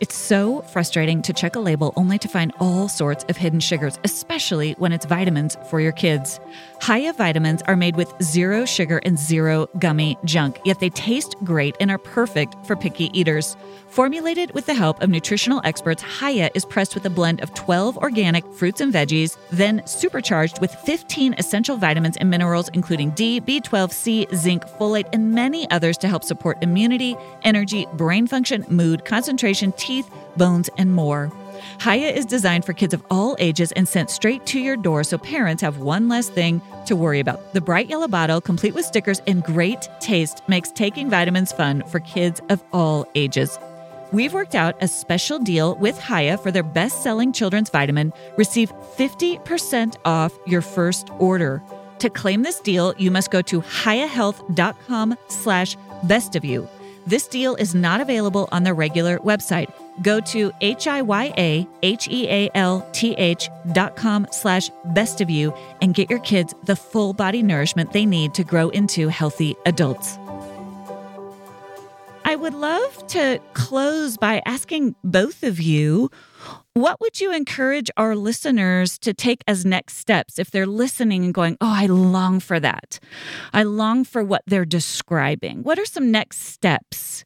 It's 0.03 0.17
so 0.17 0.63
frustrating 0.63 1.23
to 1.23 1.33
check 1.33 1.55
a 1.55 1.61
label 1.61 1.93
only 1.95 2.19
to 2.19 2.27
find 2.27 2.53
all 2.59 2.89
sorts 2.89 3.23
of 3.29 3.37
hidden 3.37 3.61
sugars, 3.61 4.01
especially 4.03 4.73
when 4.73 4.91
it's 4.91 5.07
vitamins 5.07 5.57
for 5.71 5.81
your 5.81 5.93
kids. 5.93 6.41
Hiya 6.85 7.13
vitamins 7.13 7.63
are 7.69 7.77
made 7.77 7.95
with 7.95 8.13
zero 8.21 8.65
sugar 8.65 9.01
and 9.05 9.17
zero 9.17 9.69
gummy 9.79 10.19
junk, 10.25 10.59
yet 10.65 10.81
they 10.81 10.91
taste 10.91 11.37
great 11.45 11.77
and 11.79 11.89
are 11.89 11.99
perfect 11.99 12.57
for 12.67 12.75
picky 12.75 13.17
eaters. 13.17 13.57
Formulated 13.91 14.53
with 14.55 14.67
the 14.67 14.75
help 14.75 15.01
of 15.03 15.11
nutritional 15.11 15.61
experts, 15.63 16.03
Hiya 16.19 16.51
is 16.55 16.65
pressed 16.65 16.95
with 16.97 17.05
a 17.05 17.11
blend 17.11 17.41
of 17.41 17.55
12 17.55 17.99
organic 17.99 18.45
fruits 18.55 18.81
and 18.81 18.93
veggies, 18.93 19.37
then 19.53 19.87
supercharged 19.87 20.61
with 20.61 20.75
15 20.75 21.35
essential 21.39 21.77
vitamins 21.77 22.17
and 22.17 22.29
minerals, 22.29 22.71
including 22.71 23.11
D, 23.11 23.41
B12, 23.41 23.93
C, 23.93 24.27
zinc, 24.35 24.65
folate, 24.81 25.09
and 25.13 25.31
many 25.33 25.71
others 25.71 25.97
to 25.99 26.09
help 26.09 26.25
support 26.25 26.59
immunity, 26.61 27.15
energy, 27.43 27.87
brain 27.93 28.27
function, 28.27 28.65
mood, 28.69 29.05
concentration, 29.05 29.71
teeth, 29.73 29.92
bones, 30.37 30.71
and 30.79 30.95
more. 30.95 31.31
Hiya 31.81 32.11
is 32.11 32.27
designed 32.27 32.65
for 32.65 32.73
kids 32.73 32.95
of 32.95 33.05
all 33.11 33.37
ages 33.39 33.73
and 33.73 33.89
sent 33.89 34.11
straight 34.11 34.45
to 34.47 34.59
your 34.59 34.77
door 34.77 35.05
so 35.05 35.19
parents 35.19 35.63
have 35.63 35.79
one 35.79 36.09
less 36.09 36.29
thing 36.29 36.61
to 36.87 36.97
worry 36.97 37.21
about. 37.21 37.53
The 37.53 37.61
bright 37.61 37.89
yellow 37.89 38.09
bottle, 38.09 38.41
complete 38.41 38.75
with 38.75 38.85
stickers 38.85 39.21
and 39.27 39.43
great 39.43 39.89
taste, 40.01 40.43
makes 40.49 40.71
taking 40.71 41.11
vitamins 41.11 41.53
fun 41.53 41.83
for 41.89 42.01
kids 42.01 42.41
of 42.49 42.63
all 42.73 43.07
ages. 43.15 43.59
We've 44.13 44.35
worked 44.35 44.55
out 44.55 44.77
a 44.83 44.89
special 44.89 45.39
deal 45.39 45.75
with 45.77 45.99
Hiya 45.99 46.39
for 46.39 46.51
their 46.51 46.63
best-selling 46.63 47.33
children's 47.33 47.71
vitamin. 47.71 48.13
Receive 48.37 48.71
50% 48.71 49.97
off 50.05 50.39
your 50.47 50.61
first 50.61 51.09
order. 51.19 51.63
To 52.01 52.11
claim 52.11 52.43
this 52.43 52.61
deal, 52.61 52.95
you 52.99 53.11
must 53.11 53.31
go 53.31 53.41
to 53.43 53.63
hiyahealth.com 53.63 55.17
slash 55.29 55.77
best 56.05 56.37
of 56.37 56.45
you. 56.45 56.69
This 57.07 57.27
deal 57.27 57.57
is 57.57 57.75
not 57.75 58.01
available 58.01 58.49
on 58.53 58.63
the 58.63 58.73
regular 58.75 59.19
website. 59.19 59.73
Go 60.03 60.21
to 60.21 60.53
H-I-Y-A-H-E-A-L-T-H 60.61 61.69
dot 63.73 63.97
com 63.97 64.27
slash 64.31 64.71
best 64.95 65.21
of 65.21 65.29
you 65.29 65.53
and 65.81 65.95
get 65.95 66.09
your 66.09 66.21
kids 66.21 66.55
the 66.65 66.77
full 66.77 67.13
body 67.13 67.43
nourishment 67.43 67.93
they 67.93 68.07
need 68.07 68.35
to 68.35 68.45
grow 68.45 68.69
into 68.71 69.09
healthy 69.09 69.57
adults. 69.67 70.17
I 72.25 72.37
would 72.37 72.55
love 72.55 73.07
to 73.09 73.41
close 73.53 74.17
by 74.17 74.41
asking 74.47 74.95
both 75.03 75.43
of 75.43 75.61
you 75.61 76.09
what 76.75 77.01
would 77.01 77.21
you 77.21 77.35
encourage 77.35 77.91
our 77.97 78.17
listeners 78.17 78.99
to 79.01 79.13
take 79.13 79.45
as 79.47 79.65
next 79.65 79.99
steps 79.99 80.39
if 80.39 80.51
they're 80.51 80.67
listening 80.67 81.25
and 81.25 81.35
going, 81.35 81.57
Oh, 81.61 81.73
I 81.73 81.87
long 81.87 82.41
for 82.41 82.59
that? 82.61 82.99
I 83.53 83.63
long 83.63 84.05
for 84.05 84.25
what 84.25 84.43
they're 84.47 84.65
describing. 84.65 85.63
What 85.63 85.79
are 85.79 85.85
some 85.85 86.11
next 86.11 86.39
steps 86.39 87.25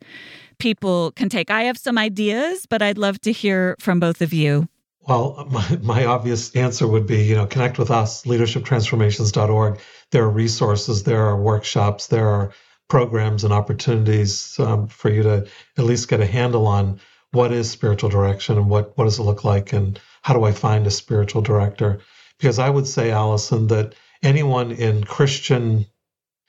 people 0.59 1.12
can 1.12 1.28
take? 1.28 1.51
I 1.51 1.62
have 1.64 1.78
some 1.78 1.97
ideas, 1.97 2.66
but 2.66 2.82
I'd 2.82 2.99
love 2.99 3.20
to 3.20 3.32
hear 3.32 3.76
from 3.78 4.01
both 4.01 4.20
of 4.20 4.32
you. 4.32 4.68
Well, 5.07 5.47
my, 5.51 5.78
my 5.82 6.05
obvious 6.07 6.55
answer 6.57 6.86
would 6.88 7.07
be, 7.07 7.22
you 7.22 7.36
know, 7.36 7.47
connect 7.47 7.78
with 7.78 7.92
us, 7.92 8.24
leadershiptransformations.org. 8.24 9.78
There 10.11 10.24
are 10.24 10.30
resources, 10.30 11.05
there 11.05 11.24
are 11.24 11.40
workshops, 11.40 12.09
there 12.09 12.28
are 12.28 12.53
programs 12.88 13.44
and 13.44 13.53
opportunities 13.53 14.59
um, 14.59 14.88
for 14.88 15.11
you 15.11 15.22
to 15.22 15.47
at 15.78 15.84
least 15.84 16.09
get 16.09 16.20
a 16.20 16.26
handle 16.26 16.66
on 16.66 17.01
what 17.37 17.53
is 17.53 17.70
spiritual 17.70 18.09
direction 18.09 18.57
and 18.57 18.70
what, 18.70 18.97
what 18.97 19.05
does 19.05 19.18
it 19.18 19.22
look 19.22 19.45
like 19.45 19.74
and 19.74 20.01
how 20.22 20.32
do 20.32 20.45
I 20.45 20.53
find 20.53 20.87
a 20.87 20.91
spiritual 20.91 21.43
director? 21.43 22.01
Because 22.39 22.59
I 22.59 22.70
would 22.70 22.87
say, 22.87 23.11
Alison, 23.11 23.66
that 23.66 23.95
anyone 24.22 24.72
in 24.72 25.05
Christian 25.05 25.87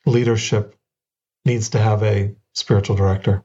leadership 0.05 0.75
needs 1.45 1.69
to 1.69 1.79
have 1.79 2.03
a 2.03 2.33
spiritual 2.53 2.95
director. 2.95 3.43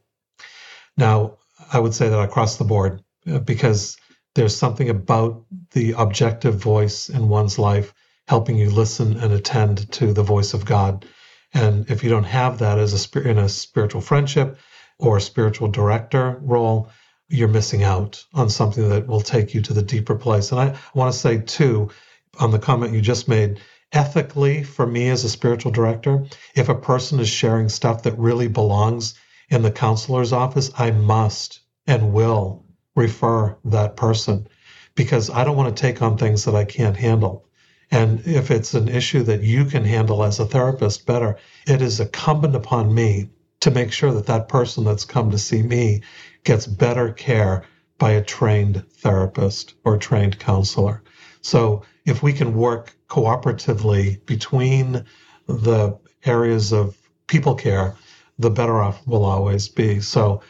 Now, 0.97 1.39
I 1.73 1.81
would 1.81 1.95
say 1.95 2.09
that 2.09 2.21
across 2.21 2.57
the 2.57 2.65
board, 2.65 3.03
uh, 3.31 3.41
because 3.41 3.97
there's 4.35 4.57
something 4.57 4.89
about 4.89 5.45
the 5.73 5.95
objective 5.99 6.55
voice 6.55 7.09
in 7.09 7.29
one's 7.29 7.59
life 7.59 7.93
helping 8.29 8.57
you 8.57 8.71
listen 8.71 9.19
and 9.19 9.33
attend 9.33 9.91
to 9.93 10.13
the 10.13 10.23
voice 10.23 10.55
of 10.55 10.65
God. 10.65 11.05
And 11.53 11.91
if 11.91 12.03
you 12.03 12.11
don't 12.11 12.25
have 12.25 12.59
that 12.59 12.79
as 12.79 12.95
a 12.95 13.29
in 13.29 13.39
a 13.39 13.49
spiritual 13.49 14.01
friendship 14.01 14.59
or 14.99 15.17
a 15.17 15.21
spiritual 15.21 15.69
director 15.69 16.39
role, 16.41 16.89
you're 17.29 17.49
missing 17.49 17.83
out 17.83 18.25
on 18.35 18.51
something 18.51 18.89
that 18.89 19.07
will 19.07 19.21
take 19.21 19.55
you 19.55 19.63
to 19.63 19.73
the 19.73 19.83
deeper 19.83 20.15
place. 20.15 20.53
And 20.53 20.61
I 20.61 20.79
want 20.95 21.13
to 21.13 21.19
say, 21.19 21.39
too, 21.39 21.91
on 22.39 22.51
the 22.51 22.59
comment 22.59 22.93
you 22.93 23.01
just 23.01 23.29
made, 23.29 23.61
ethically, 23.93 24.63
for 24.63 24.87
me 24.87 25.09
as 25.09 25.25
a 25.25 25.29
spiritual 25.29 25.73
director, 25.73 26.25
if 26.55 26.69
a 26.69 26.75
person 26.75 27.21
is 27.21 27.29
sharing 27.29 27.69
stuff 27.69 28.03
that 28.03 28.19
really 28.19 28.49
belongs 28.49 29.15
in 29.49 29.63
the 29.63 29.71
counselor's 29.71 30.33
office, 30.33 30.71
I 30.77 30.91
must 30.91 31.61
and 31.87 32.13
will 32.13 32.65
refer 32.95 33.57
that 33.67 33.97
person 33.97 34.47
because 34.95 35.31
I 35.31 35.45
don't 35.45 35.57
want 35.57 35.75
to 35.75 35.81
take 35.81 36.03
on 36.03 36.17
things 36.19 36.45
that 36.45 36.55
I 36.55 36.65
can't 36.65 36.97
handle. 36.97 37.49
And 37.91 38.27
if 38.27 38.51
it's 38.51 38.75
an 38.75 38.89
issue 38.89 39.23
that 39.25 39.43
you 39.43 39.67
can 39.67 39.85
handle 39.85 40.25
as 40.25 40.41
a 40.41 40.47
therapist 40.47 41.07
better, 41.07 41.37
it 41.67 41.83
is 41.83 42.01
incumbent 42.01 42.57
upon 42.57 42.95
me 42.95 43.29
to 43.63 43.71
make 43.71 43.93
sure 43.93 44.13
that 44.13 44.27
that 44.27 44.49
person 44.49 44.83
that's 44.83 45.05
come 45.05 45.31
to 45.31 45.39
see 45.39 45.63
me 45.63 46.03
gets 46.43 46.67
better 46.67 47.13
care 47.13 47.65
by 47.97 48.11
a 48.11 48.25
trained 48.25 48.85
therapist 48.95 49.75
or 49.85 49.97
trained 49.97 50.37
counselor. 50.41 51.01
So 51.43 51.83
if 52.05 52.25
we 52.25 52.33
can 52.33 52.55
work 52.55 52.93
cooperatively 53.09 54.27
between 54.27 55.05
the 55.47 55.97
areas 56.25 56.73
of 56.73 56.97
people 57.29 57.55
care, 57.55 57.95
the 58.37 58.51
better 58.51 58.83
off 58.83 59.01
we'll 59.07 59.25
always 59.25 59.69
be. 59.69 60.01
So 60.01 60.43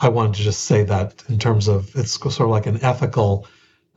I 0.00 0.08
wanted 0.08 0.34
to 0.34 0.42
just 0.42 0.64
say 0.64 0.82
that 0.82 1.22
in 1.28 1.38
terms 1.38 1.68
of 1.68 1.94
it's 1.94 2.20
sort 2.20 2.40
of 2.40 2.48
like 2.48 2.66
an 2.66 2.82
ethical 2.82 3.46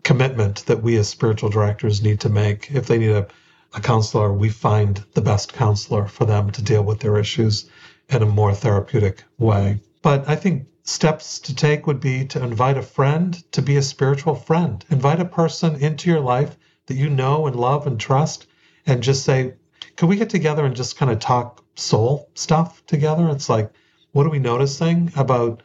commitment 0.04 0.68
that 0.68 0.84
we 0.84 0.96
as 0.98 1.10
spiritual 1.10 1.50
directors 1.50 2.04
need 2.04 2.20
to 2.20 2.30
make. 2.30 2.70
If 2.70 2.86
they 2.86 3.00
need 3.00 3.12
a, 3.14 3.28
a 3.74 3.82
counselor, 3.82 4.32
we 4.32 4.50
find 4.50 5.04
the 5.16 5.22
best 5.22 5.54
counselor 5.54 6.06
for 6.06 6.26
them 6.26 6.52
to 6.52 6.62
deal 6.62 6.84
with 6.84 7.00
their 7.00 7.18
issues 7.18 7.68
in 8.10 8.22
a 8.22 8.26
more 8.26 8.54
therapeutic 8.54 9.24
way. 9.38 9.80
But 10.02 10.28
I 10.28 10.36
think 10.36 10.68
steps 10.84 11.40
to 11.40 11.56
take 11.56 11.86
would 11.86 12.00
be 12.00 12.26
to 12.26 12.44
invite 12.44 12.78
a 12.78 12.82
friend 12.82 13.44
to 13.52 13.62
be 13.62 13.78
a 13.78 13.82
spiritual 13.82 14.36
friend. 14.36 14.84
Invite 14.90 15.20
a 15.20 15.26
person 15.26 15.76
into 15.76 16.10
your 16.10 16.20
life 16.20 16.58
that 16.88 16.96
you 16.96 17.10
know 17.10 17.46
and 17.46 17.56
love 17.56 17.86
and 17.86 18.00
trust 18.00 18.48
and 18.88 19.04
just 19.04 19.24
say, 19.24 19.54
can 19.96 20.08
we 20.08 20.16
get 20.16 20.30
together 20.30 20.66
and 20.66 20.76
just 20.76 20.98
kind 20.98 21.12
of 21.12 21.20
talk 21.20 21.64
soul 21.76 22.30
stuff 22.34 22.84
together? 22.88 23.30
It's 23.30 23.50
like, 23.50 23.72
what 24.12 24.26
are 24.26 24.32
we 24.32 24.40
noticing 24.40 25.12
about 25.16 25.62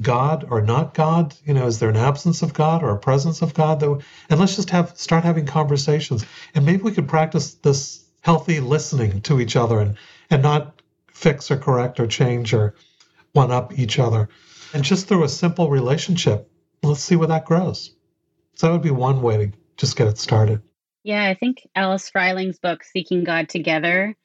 God 0.00 0.46
or 0.50 0.60
not 0.60 0.94
God? 0.94 1.34
You 1.44 1.54
know, 1.54 1.66
is 1.66 1.78
there 1.78 1.88
an 1.88 1.96
absence 1.96 2.42
of 2.42 2.52
God 2.52 2.82
or 2.82 2.90
a 2.90 2.98
presence 2.98 3.40
of 3.40 3.54
God? 3.54 3.80
That, 3.80 4.02
and 4.28 4.40
let's 4.40 4.56
just 4.56 4.70
have 4.70 4.98
start 4.98 5.24
having 5.24 5.46
conversations. 5.46 6.26
And 6.54 6.66
maybe 6.66 6.82
we 6.82 6.92
could 6.92 7.08
practice 7.08 7.54
this 7.54 8.04
healthy 8.20 8.60
listening 8.60 9.20
to 9.22 9.40
each 9.40 9.56
other 9.56 9.80
and 9.80 9.96
and 10.30 10.42
not 10.42 10.81
fix 11.22 11.50
or 11.50 11.56
correct 11.56 12.00
or 12.00 12.06
change 12.06 12.52
or 12.52 12.74
one 13.32 13.50
up 13.50 13.78
each 13.78 13.98
other. 13.98 14.28
And 14.74 14.82
just 14.82 15.06
through 15.06 15.24
a 15.24 15.28
simple 15.28 15.70
relationship, 15.70 16.50
let's 16.82 17.00
see 17.00 17.16
where 17.16 17.28
that 17.28 17.44
grows. 17.44 17.94
So 18.54 18.66
that 18.66 18.72
would 18.72 18.82
be 18.82 18.90
one 18.90 19.22
way 19.22 19.36
to 19.36 19.52
just 19.76 19.96
get 19.96 20.08
it 20.08 20.18
started. 20.18 20.62
Yeah, 21.04 21.24
I 21.24 21.34
think 21.34 21.66
Alice 21.74 22.10
Fryling's 22.10 22.58
book, 22.58 22.84
Seeking 22.84 23.24
God 23.24 23.48
Together, 23.48 24.16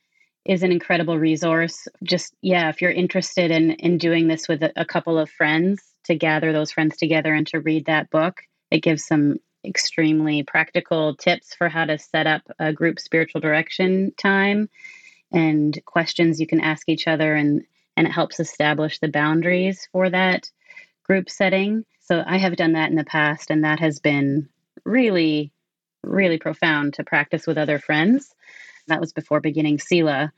is 0.46 0.64
an 0.64 0.72
incredible 0.72 1.18
resource. 1.18 1.88
Just, 2.04 2.36
yeah, 2.42 2.70
if 2.70 2.82
you're 2.82 2.92
interested 2.92 3.52
in, 3.52 3.72
in 3.72 3.98
doing 3.98 4.28
this 4.28 4.48
with 4.48 4.64
a, 4.64 4.72
a 4.76 4.86
couple 4.86 5.18
of 5.18 5.30
friends, 5.30 5.82
to 6.08 6.16
gather 6.16 6.54
those 6.54 6.72
friends 6.72 6.98
together 6.98 7.34
and 7.34 7.46
to 7.48 7.60
read 7.60 7.86
that 7.86 8.10
book, 8.10 8.42
it 8.72 8.82
gives 8.82 9.06
some 9.06 9.38
extremely 9.66 10.44
practical 10.44 11.16
tips 11.16 11.54
for 11.54 11.68
how 11.68 11.86
to 11.86 11.98
set 11.98 12.26
up 12.26 12.42
a 12.60 12.72
group 12.72 13.00
spiritual 13.00 13.42
direction 13.42 14.14
time 14.18 14.70
and 15.32 15.80
questions 15.86 16.40
you 16.40 16.48
can 16.48 16.62
ask 16.62 16.88
each 16.90 17.08
other 17.08 17.36
and 17.36 17.64
and 17.96 18.06
it 18.06 18.12
helps 18.12 18.40
establish 18.40 19.00
the 19.00 19.08
boundaries 19.08 19.90
for 19.92 20.10
that 20.10 20.52
group 21.04 21.30
setting. 21.30 21.84
So 22.00 22.24
I 22.26 22.38
have 22.38 22.56
done 22.56 22.74
that 22.74 22.92
in 22.92 22.96
the 22.96 23.04
past, 23.04 23.50
and 23.50 23.64
that 23.64 23.80
has 23.80 24.00
been 24.00 24.48
really, 24.86 25.52
really 26.04 26.38
profound 26.38 26.94
to 26.94 27.04
practice 27.04 27.48
with 27.48 27.58
other 27.58 27.80
friends. 27.80 28.34
That 28.88 29.02
was 29.02 29.14
before 29.14 29.42
beginning 29.42 29.80
Selah. 29.80 30.32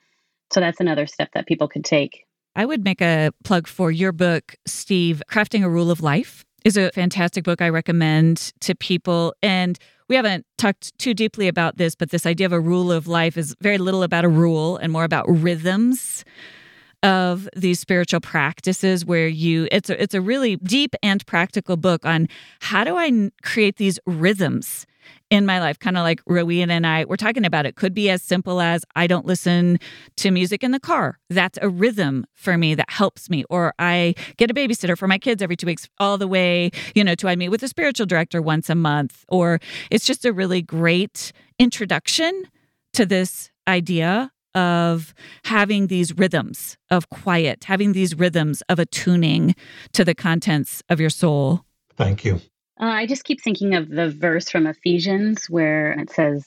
So 0.53 0.61
that's 0.61 0.79
another 0.79 1.05
step 1.05 1.31
that 1.33 1.47
people 1.47 1.67
could 1.67 1.83
take. 1.83 2.25
I 2.55 2.65
would 2.65 2.83
make 2.83 3.01
a 3.01 3.31
plug 3.43 3.67
for 3.67 3.91
your 3.91 4.13
book, 4.13 4.55
Steve, 4.65 5.21
Crafting 5.29 5.63
a 5.63 5.69
Rule 5.69 5.91
of 5.91 6.01
Life 6.01 6.45
is 6.65 6.77
a 6.77 6.91
fantastic 6.91 7.43
book 7.43 7.61
I 7.61 7.69
recommend 7.69 8.53
to 8.61 8.75
people. 8.75 9.33
And 9.41 9.77
we 10.07 10.15
haven't 10.15 10.45
talked 10.57 10.97
too 10.97 11.13
deeply 11.13 11.47
about 11.47 11.77
this, 11.77 11.95
but 11.95 12.09
this 12.09 12.25
idea 12.25 12.45
of 12.45 12.53
a 12.53 12.59
rule 12.59 12.91
of 12.91 13.07
life 13.07 13.37
is 13.37 13.55
very 13.61 13.77
little 13.77 14.03
about 14.03 14.25
a 14.25 14.29
rule 14.29 14.77
and 14.77 14.91
more 14.91 15.03
about 15.03 15.25
rhythms 15.29 16.25
of 17.01 17.47
these 17.55 17.79
spiritual 17.79 18.19
practices 18.19 19.05
where 19.05 19.27
you 19.27 19.69
it's 19.71 19.89
a, 19.89 20.01
it's 20.01 20.13
a 20.13 20.19
really 20.19 20.57
deep 20.57 20.95
and 21.01 21.25
practical 21.25 21.77
book 21.77 22.05
on 22.05 22.27
how 22.59 22.83
do 22.83 22.97
I 22.97 23.31
create 23.41 23.77
these 23.77 23.99
rhythms 24.05 24.85
in 25.29 25.45
my 25.45 25.59
life 25.59 25.77
kind 25.79 25.97
of 25.97 26.03
like 26.03 26.21
Rowena 26.25 26.73
and 26.73 26.87
I 26.87 27.05
we're 27.05 27.15
talking 27.15 27.45
about 27.45 27.65
it 27.65 27.75
could 27.75 27.93
be 27.93 28.09
as 28.09 28.21
simple 28.21 28.61
as 28.61 28.83
I 28.95 29.07
don't 29.07 29.25
listen 29.25 29.79
to 30.17 30.31
music 30.31 30.63
in 30.63 30.71
the 30.71 30.79
car 30.79 31.19
that's 31.29 31.59
a 31.61 31.69
rhythm 31.69 32.25
for 32.33 32.57
me 32.57 32.75
that 32.75 32.89
helps 32.89 33.29
me 33.29 33.43
or 33.49 33.73
I 33.79 34.15
get 34.37 34.49
a 34.49 34.53
babysitter 34.53 34.97
for 34.97 35.07
my 35.07 35.17
kids 35.17 35.41
every 35.41 35.55
2 35.55 35.65
weeks 35.65 35.87
all 35.99 36.17
the 36.17 36.27
way 36.27 36.71
you 36.95 37.03
know 37.03 37.15
to 37.15 37.27
I 37.27 37.35
meet 37.35 37.49
with 37.49 37.63
a 37.63 37.67
spiritual 37.67 38.05
director 38.05 38.41
once 38.41 38.69
a 38.69 38.75
month 38.75 39.25
or 39.27 39.59
it's 39.91 40.05
just 40.05 40.25
a 40.25 40.33
really 40.33 40.61
great 40.61 41.31
introduction 41.59 42.43
to 42.93 43.05
this 43.05 43.51
idea 43.67 44.31
of 44.55 45.13
having 45.45 45.87
these 45.87 46.17
rhythms 46.17 46.77
of 46.89 47.09
quiet, 47.09 47.65
having 47.65 47.93
these 47.93 48.15
rhythms 48.15 48.63
of 48.67 48.79
attuning 48.79 49.55
to 49.93 50.03
the 50.03 50.15
contents 50.15 50.81
of 50.89 50.99
your 50.99 51.11
soul. 51.11 51.63
Thank 51.95 52.25
you. 52.25 52.41
Uh, 52.81 52.85
I 52.85 53.07
just 53.07 53.25
keep 53.25 53.41
thinking 53.41 53.75
of 53.75 53.89
the 53.89 54.09
verse 54.09 54.49
from 54.49 54.65
Ephesians 54.65 55.49
where 55.49 55.91
it 55.99 56.09
says, 56.09 56.45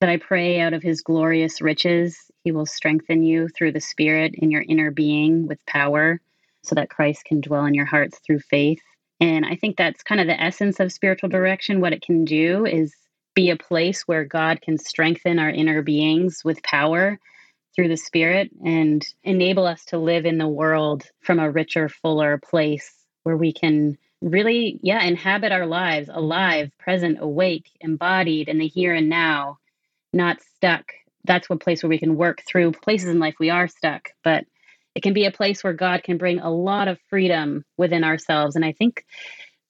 That 0.00 0.10
I 0.10 0.16
pray 0.16 0.60
out 0.60 0.72
of 0.72 0.82
his 0.82 1.02
glorious 1.02 1.60
riches, 1.60 2.18
he 2.42 2.50
will 2.50 2.66
strengthen 2.66 3.22
you 3.22 3.48
through 3.48 3.72
the 3.72 3.80
Spirit 3.80 4.34
in 4.34 4.50
your 4.50 4.64
inner 4.68 4.90
being 4.90 5.46
with 5.46 5.64
power, 5.66 6.20
so 6.64 6.74
that 6.74 6.90
Christ 6.90 7.24
can 7.26 7.40
dwell 7.40 7.64
in 7.64 7.74
your 7.74 7.86
hearts 7.86 8.18
through 8.26 8.40
faith. 8.40 8.80
And 9.20 9.46
I 9.46 9.54
think 9.54 9.76
that's 9.76 10.02
kind 10.02 10.20
of 10.20 10.26
the 10.26 10.40
essence 10.40 10.80
of 10.80 10.90
spiritual 10.90 11.28
direction. 11.28 11.80
What 11.80 11.92
it 11.92 12.02
can 12.02 12.24
do 12.24 12.66
is 12.66 12.92
be 13.34 13.50
a 13.50 13.56
place 13.56 14.02
where 14.02 14.24
God 14.24 14.60
can 14.60 14.78
strengthen 14.78 15.38
our 15.38 15.50
inner 15.50 15.82
beings 15.82 16.42
with 16.44 16.60
power 16.64 17.20
through 17.76 17.88
the 17.88 17.96
Spirit 17.96 18.50
and 18.64 19.06
enable 19.22 19.64
us 19.64 19.84
to 19.86 19.98
live 19.98 20.26
in 20.26 20.38
the 20.38 20.48
world 20.48 21.04
from 21.20 21.38
a 21.38 21.48
richer, 21.48 21.88
fuller 21.88 22.36
place 22.36 22.92
where 23.22 23.36
we 23.36 23.52
can 23.52 23.96
really, 24.20 24.80
yeah, 24.82 25.02
inhabit 25.02 25.52
our 25.52 25.66
lives 25.66 26.08
alive, 26.12 26.70
present, 26.78 27.18
awake, 27.20 27.70
embodied 27.80 28.48
in 28.48 28.58
the 28.58 28.66
here 28.66 28.94
and 28.94 29.08
now, 29.08 29.58
not 30.12 30.38
stuck. 30.56 30.92
That's 31.24 31.48
one 31.48 31.58
place 31.58 31.82
where 31.82 31.90
we 31.90 31.98
can 31.98 32.16
work 32.16 32.42
through 32.46 32.72
places 32.72 33.08
in 33.08 33.18
life 33.18 33.36
we 33.38 33.50
are 33.50 33.68
stuck, 33.68 34.10
but 34.24 34.44
it 34.94 35.02
can 35.02 35.12
be 35.12 35.26
a 35.26 35.30
place 35.30 35.62
where 35.62 35.72
God 35.72 36.02
can 36.02 36.16
bring 36.16 36.40
a 36.40 36.50
lot 36.50 36.88
of 36.88 36.98
freedom 37.08 37.64
within 37.76 38.02
ourselves. 38.02 38.56
And 38.56 38.64
I 38.64 38.72
think 38.72 39.04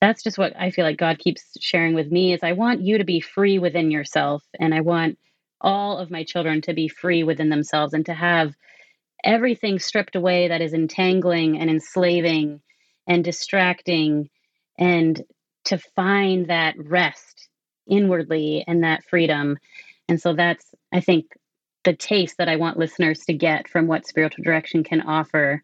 that's 0.01 0.23
just 0.23 0.39
what 0.39 0.55
I 0.57 0.71
feel 0.71 0.85
like 0.85 0.97
God 0.97 1.19
keeps 1.19 1.43
sharing 1.61 1.95
with 1.95 2.11
me 2.11 2.33
is 2.33 2.41
I 2.43 2.53
want 2.53 2.81
you 2.81 2.99
to 2.99 3.05
be 3.05 3.21
free 3.21 3.59
within 3.59 3.91
yourself 3.91 4.45
and 4.59 4.75
I 4.75 4.81
want 4.81 5.19
all 5.61 5.99
of 5.99 6.11
my 6.11 6.23
children 6.23 6.61
to 6.63 6.73
be 6.73 6.89
free 6.89 7.25
within 7.25 7.49
themselves 7.49 7.93
and 7.93 8.07
to 8.07 8.15
have 8.15 8.55
everything 9.25 9.79
stripped 9.79 10.15
away 10.15 10.49
that 10.49 10.61
is 10.61 10.73
entangling 10.73 11.59
and 11.59 11.69
enslaving 11.69 12.61
and 13.09 13.25
distracting 13.25 14.31
and 14.79 15.23
to 15.65 15.79
find 15.97 16.49
that 16.49 16.77
rest 16.79 17.49
inwardly 17.89 18.65
and 18.67 18.85
that 18.85 19.05
freedom. 19.05 19.59
And 20.09 20.21
so 20.21 20.33
that's, 20.33 20.65
I 20.93 21.01
think, 21.01 21.27
the 21.85 21.95
taste 21.95 22.37
that 22.39 22.49
I 22.49 22.57
want 22.57 22.79
listeners 22.79 23.21
to 23.27 23.33
get 23.33 23.69
from 23.69 23.87
what 23.87 24.07
spiritual 24.07 24.45
direction 24.45 24.85
can 24.85 25.01
offer 25.03 25.63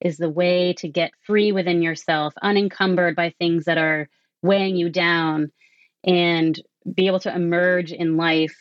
is 0.00 0.16
the 0.16 0.30
way 0.30 0.74
to 0.74 0.88
get 0.88 1.12
free 1.22 1.52
within 1.52 1.82
yourself, 1.82 2.34
unencumbered 2.42 3.16
by 3.16 3.30
things 3.30 3.64
that 3.64 3.78
are 3.78 4.08
weighing 4.42 4.76
you 4.76 4.88
down, 4.90 5.50
and 6.04 6.60
be 6.94 7.06
able 7.06 7.20
to 7.20 7.34
emerge 7.34 7.92
in 7.92 8.16
life 8.16 8.56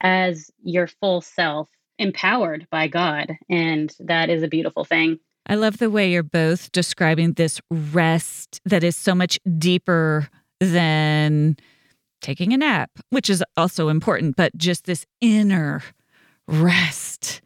as 0.00 0.50
your 0.62 0.86
full 0.86 1.20
self, 1.20 1.68
empowered 1.98 2.66
by 2.70 2.88
God. 2.88 3.32
And 3.48 3.92
that 4.00 4.30
is 4.30 4.42
a 4.42 4.48
beautiful 4.48 4.84
thing. 4.84 5.18
I 5.46 5.56
love 5.56 5.78
the 5.78 5.90
way 5.90 6.10
you're 6.10 6.22
both 6.22 6.72
describing 6.72 7.32
this 7.32 7.60
rest 7.70 8.60
that 8.64 8.82
is 8.82 8.96
so 8.96 9.14
much 9.14 9.38
deeper 9.58 10.28
than 10.60 11.56
taking 12.22 12.52
a 12.52 12.56
nap, 12.56 12.90
which 13.10 13.28
is 13.28 13.44
also 13.56 13.88
important, 13.88 14.36
but 14.36 14.56
just 14.56 14.86
this 14.86 15.04
inner 15.20 15.82
rest 16.46 17.42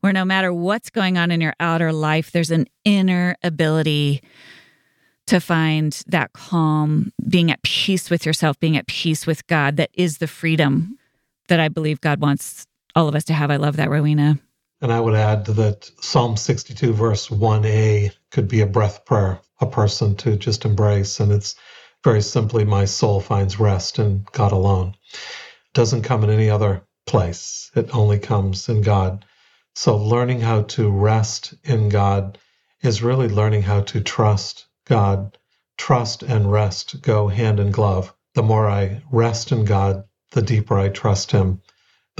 where 0.00 0.12
no 0.12 0.24
matter 0.24 0.52
what's 0.52 0.90
going 0.90 1.18
on 1.18 1.30
in 1.30 1.40
your 1.40 1.54
outer 1.60 1.92
life, 1.92 2.30
there's 2.30 2.50
an 2.50 2.66
inner 2.84 3.36
ability 3.42 4.22
to 5.26 5.40
find 5.40 6.02
that 6.06 6.32
calm, 6.32 7.12
being 7.28 7.50
at 7.50 7.62
peace 7.62 8.10
with 8.10 8.26
yourself, 8.26 8.58
being 8.58 8.76
at 8.76 8.86
peace 8.86 9.26
with 9.26 9.46
God 9.46 9.76
that 9.76 9.90
is 9.94 10.18
the 10.18 10.26
freedom 10.26 10.98
that 11.48 11.60
I 11.60 11.68
believe 11.68 12.00
God 12.00 12.20
wants 12.20 12.66
all 12.96 13.08
of 13.08 13.14
us 13.14 13.24
to 13.24 13.34
have. 13.34 13.50
I 13.50 13.56
love 13.56 13.76
that, 13.76 13.90
Rowena. 13.90 14.38
And 14.82 14.92
I 14.92 15.00
would 15.00 15.14
add 15.14 15.44
that 15.46 15.90
Psalm 16.00 16.36
62, 16.36 16.94
verse 16.94 17.28
1a, 17.28 18.12
could 18.30 18.48
be 18.48 18.62
a 18.62 18.66
breath 18.66 19.04
prayer, 19.04 19.40
a 19.60 19.66
person 19.66 20.16
to 20.16 20.36
just 20.36 20.64
embrace. 20.64 21.20
And 21.20 21.30
it's 21.32 21.54
very 22.02 22.22
simply, 22.22 22.64
my 22.64 22.86
soul 22.86 23.20
finds 23.20 23.60
rest 23.60 23.98
in 23.98 24.26
God 24.32 24.52
alone. 24.52 24.94
It 25.12 25.74
doesn't 25.74 26.02
come 26.02 26.24
in 26.24 26.30
any 26.30 26.48
other 26.48 26.82
place, 27.06 27.70
it 27.74 27.94
only 27.94 28.18
comes 28.18 28.68
in 28.68 28.80
God. 28.80 29.26
So, 29.74 29.96
learning 29.96 30.40
how 30.40 30.62
to 30.62 30.90
rest 30.90 31.54
in 31.62 31.90
God 31.90 32.38
is 32.80 33.02
really 33.02 33.28
learning 33.28 33.62
how 33.62 33.82
to 33.82 34.00
trust 34.00 34.66
God. 34.86 35.36
Trust 35.76 36.22
and 36.22 36.50
rest 36.50 37.02
go 37.02 37.28
hand 37.28 37.60
in 37.60 37.70
glove. 37.70 38.14
The 38.34 38.42
more 38.42 38.68
I 38.68 39.02
rest 39.10 39.52
in 39.52 39.64
God, 39.64 40.04
the 40.32 40.42
deeper 40.42 40.78
I 40.78 40.88
trust 40.88 41.32
Him. 41.32 41.60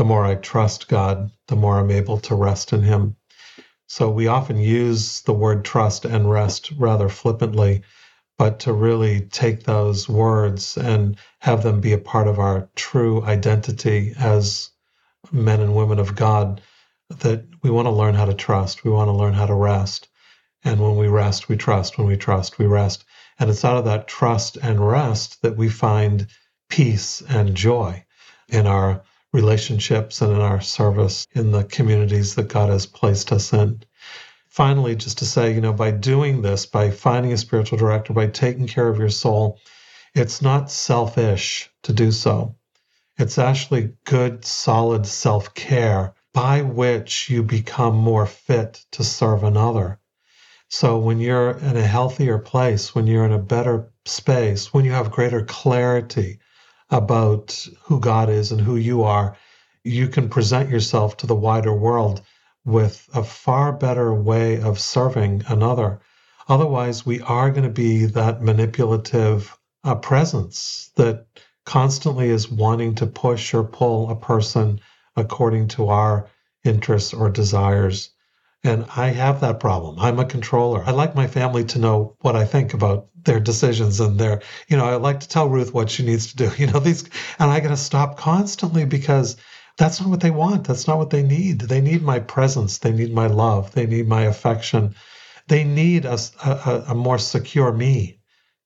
The 0.00 0.06
more 0.06 0.24
I 0.24 0.36
trust 0.36 0.88
God, 0.88 1.30
the 1.48 1.56
more 1.56 1.78
I'm 1.78 1.90
able 1.90 2.16
to 2.20 2.34
rest 2.34 2.72
in 2.72 2.82
Him. 2.82 3.16
So 3.86 4.08
we 4.08 4.28
often 4.28 4.56
use 4.56 5.20
the 5.20 5.34
word 5.34 5.62
trust 5.62 6.06
and 6.06 6.30
rest 6.30 6.72
rather 6.78 7.10
flippantly, 7.10 7.82
but 8.38 8.60
to 8.60 8.72
really 8.72 9.20
take 9.20 9.64
those 9.64 10.08
words 10.08 10.78
and 10.78 11.18
have 11.40 11.62
them 11.62 11.82
be 11.82 11.92
a 11.92 11.98
part 11.98 12.28
of 12.28 12.38
our 12.38 12.70
true 12.76 13.22
identity 13.24 14.14
as 14.18 14.70
men 15.30 15.60
and 15.60 15.74
women 15.74 15.98
of 15.98 16.16
God, 16.16 16.62
that 17.18 17.44
we 17.62 17.68
want 17.68 17.84
to 17.84 17.92
learn 17.92 18.14
how 18.14 18.24
to 18.24 18.32
trust. 18.32 18.84
We 18.84 18.90
want 18.90 19.08
to 19.08 19.12
learn 19.12 19.34
how 19.34 19.44
to 19.44 19.54
rest. 19.54 20.08
And 20.64 20.80
when 20.80 20.96
we 20.96 21.08
rest, 21.08 21.50
we 21.50 21.58
trust. 21.58 21.98
When 21.98 22.06
we 22.06 22.16
trust, 22.16 22.58
we 22.58 22.64
rest. 22.64 23.04
And 23.38 23.50
it's 23.50 23.66
out 23.66 23.76
of 23.76 23.84
that 23.84 24.08
trust 24.08 24.56
and 24.56 24.80
rest 24.80 25.42
that 25.42 25.58
we 25.58 25.68
find 25.68 26.26
peace 26.70 27.22
and 27.28 27.54
joy 27.54 28.06
in 28.48 28.66
our 28.66 29.02
relationships 29.32 30.20
and 30.20 30.32
in 30.32 30.40
our 30.40 30.60
service 30.60 31.26
in 31.32 31.52
the 31.52 31.64
communities 31.64 32.34
that 32.34 32.48
God 32.48 32.70
has 32.70 32.86
placed 32.86 33.32
us 33.32 33.52
in. 33.52 33.82
Finally, 34.48 34.96
just 34.96 35.18
to 35.18 35.24
say, 35.24 35.54
you 35.54 35.60
know, 35.60 35.72
by 35.72 35.90
doing 35.90 36.42
this, 36.42 36.66
by 36.66 36.90
finding 36.90 37.32
a 37.32 37.36
spiritual 37.36 37.78
director, 37.78 38.12
by 38.12 38.26
taking 38.26 38.66
care 38.66 38.88
of 38.88 38.98
your 38.98 39.08
soul, 39.08 39.58
it's 40.14 40.42
not 40.42 40.70
selfish 40.70 41.70
to 41.82 41.92
do 41.92 42.10
so. 42.10 42.56
It's 43.16 43.38
actually 43.38 43.92
good, 44.04 44.44
solid 44.44 45.06
self 45.06 45.54
care 45.54 46.14
by 46.32 46.62
which 46.62 47.28
you 47.28 47.42
become 47.42 47.96
more 47.96 48.26
fit 48.26 48.84
to 48.92 49.04
serve 49.04 49.44
another. 49.44 49.98
So 50.68 50.98
when 50.98 51.18
you're 51.18 51.58
in 51.58 51.76
a 51.76 51.86
healthier 51.86 52.38
place, 52.38 52.94
when 52.94 53.06
you're 53.06 53.24
in 53.24 53.32
a 53.32 53.38
better 53.38 53.92
space, 54.04 54.72
when 54.72 54.84
you 54.84 54.92
have 54.92 55.10
greater 55.10 55.44
clarity 55.44 56.38
about 56.90 57.66
who 57.82 58.00
God 58.00 58.28
is 58.28 58.52
and 58.52 58.60
who 58.60 58.76
you 58.76 59.02
are, 59.04 59.36
you 59.84 60.08
can 60.08 60.28
present 60.28 60.70
yourself 60.70 61.16
to 61.18 61.26
the 61.26 61.34
wider 61.34 61.72
world 61.72 62.22
with 62.64 63.08
a 63.14 63.24
far 63.24 63.72
better 63.72 64.12
way 64.12 64.60
of 64.60 64.78
serving 64.78 65.42
another. 65.48 66.00
Otherwise, 66.48 67.06
we 67.06 67.20
are 67.22 67.50
going 67.50 67.64
to 67.64 67.70
be 67.70 68.06
that 68.06 68.42
manipulative 68.42 69.56
uh, 69.84 69.94
presence 69.94 70.90
that 70.96 71.26
constantly 71.64 72.28
is 72.28 72.50
wanting 72.50 72.94
to 72.96 73.06
push 73.06 73.54
or 73.54 73.64
pull 73.64 74.10
a 74.10 74.16
person 74.16 74.80
according 75.16 75.68
to 75.68 75.88
our 75.88 76.28
interests 76.64 77.14
or 77.14 77.30
desires. 77.30 78.10
And 78.62 78.84
I 78.94 79.08
have 79.08 79.40
that 79.40 79.58
problem. 79.58 79.98
I'm 79.98 80.18
a 80.18 80.24
controller. 80.24 80.82
I 80.84 80.90
like 80.90 81.14
my 81.14 81.26
family 81.26 81.64
to 81.66 81.78
know 81.78 82.16
what 82.20 82.36
I 82.36 82.44
think 82.44 82.74
about 82.74 83.08
their 83.24 83.40
decisions 83.40 84.00
and 84.00 84.18
their, 84.18 84.42
you 84.68 84.76
know, 84.76 84.84
I 84.84 84.96
like 84.96 85.20
to 85.20 85.28
tell 85.28 85.48
Ruth 85.48 85.72
what 85.72 85.90
she 85.90 86.04
needs 86.04 86.26
to 86.28 86.36
do. 86.36 86.50
You 86.58 86.66
know, 86.66 86.78
these, 86.80 87.04
and 87.38 87.50
I 87.50 87.60
got 87.60 87.68
to 87.68 87.76
stop 87.76 88.18
constantly 88.18 88.84
because 88.84 89.36
that's 89.78 90.00
not 90.00 90.10
what 90.10 90.20
they 90.20 90.30
want. 90.30 90.66
That's 90.66 90.86
not 90.86 90.98
what 90.98 91.08
they 91.08 91.22
need. 91.22 91.62
They 91.62 91.80
need 91.80 92.02
my 92.02 92.18
presence. 92.18 92.78
They 92.78 92.92
need 92.92 93.14
my 93.14 93.28
love. 93.28 93.72
They 93.72 93.86
need 93.86 94.06
my 94.08 94.22
affection. 94.22 94.94
They 95.48 95.64
need 95.64 96.04
a, 96.04 96.18
a, 96.44 96.84
a 96.88 96.94
more 96.94 97.18
secure 97.18 97.72
me 97.72 98.20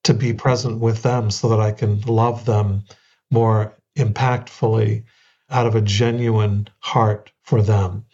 to 0.05 0.15
be 0.15 0.33
present 0.33 0.81
with 0.81 1.03
them 1.03 1.31
so 1.31 1.49
that 1.51 1.61
I 1.61 1.71
can 1.71 2.01
love 2.01 2.45
them 2.45 2.85
more 3.31 3.77
impactfully 3.97 5.05
out 5.51 5.67
of 5.67 5.77
a 5.77 5.81
genuine 5.81 6.69
heart 6.81 7.31
for 7.43 7.63
them. 7.63 8.07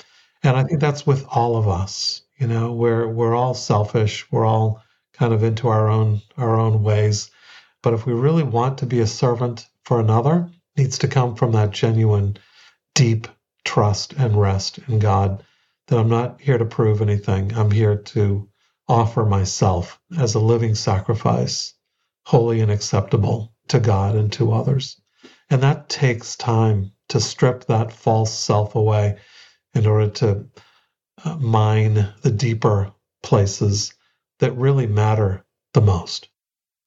And 0.42 0.56
I 0.56 0.64
think 0.64 0.80
that's 0.80 1.06
with 1.06 1.26
all 1.28 1.56
of 1.56 1.68
us. 1.68 2.22
You 2.38 2.46
know, 2.46 2.72
we're 2.72 3.06
we're 3.06 3.34
all 3.34 3.52
selfish. 3.52 4.30
We're 4.32 4.46
all 4.46 4.82
kind 5.12 5.34
of 5.34 5.42
into 5.42 5.68
our 5.68 5.88
own 5.88 6.22
our 6.38 6.58
own 6.58 6.82
ways. 6.82 7.30
But 7.82 7.92
if 7.92 8.06
we 8.06 8.14
really 8.14 8.42
want 8.42 8.78
to 8.78 8.86
be 8.86 9.00
a 9.00 9.06
servant 9.06 9.66
for 9.84 10.00
another, 10.00 10.50
needs 10.76 10.98
to 10.98 11.08
come 11.08 11.34
from 11.34 11.52
that 11.52 11.72
genuine, 11.72 12.38
deep 12.94 13.28
trust 13.64 14.14
and 14.14 14.40
rest 14.40 14.78
in 14.88 14.98
God. 14.98 15.44
That 15.88 15.98
I'm 15.98 16.08
not 16.08 16.40
here 16.40 16.56
to 16.56 16.64
prove 16.64 17.02
anything. 17.02 17.52
I'm 17.54 17.70
here 17.70 17.96
to 17.96 18.48
offer 18.88 19.24
myself 19.26 20.00
as 20.18 20.34
a 20.34 20.40
living 20.40 20.74
sacrifice, 20.74 21.74
holy 22.24 22.60
and 22.60 22.70
acceptable 22.70 23.52
to 23.68 23.78
God 23.78 24.16
and 24.16 24.32
to 24.32 24.52
others. 24.52 25.00
And 25.50 25.62
that 25.62 25.88
takes 25.88 26.36
time 26.36 26.92
to 27.08 27.20
strip 27.20 27.66
that 27.66 27.92
false 27.92 28.32
self 28.32 28.74
away 28.74 29.18
in 29.74 29.86
order 29.86 30.10
to 30.10 30.46
uh, 31.24 31.36
mine 31.36 32.12
the 32.22 32.30
deeper 32.30 32.92
places 33.22 33.94
that 34.38 34.52
really 34.52 34.86
matter 34.86 35.44
the 35.74 35.80
most. 35.80 36.28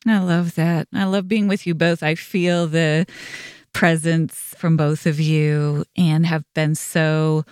I 0.06 0.20
love 0.20 0.56
that. 0.56 0.88
I 0.94 1.06
love 1.06 1.28
being 1.28 1.48
with 1.48 1.66
you 1.66 1.76
both. 1.76 2.04
I 2.04 2.16
feel 2.16 2.68
the 2.68 3.06
presence 3.72 4.54
from 4.58 4.76
both 4.78 5.06
of 5.06 5.20
you 5.20 5.86
and 5.96 6.26
have 6.26 6.44
been 6.54 6.76
so 6.76 7.46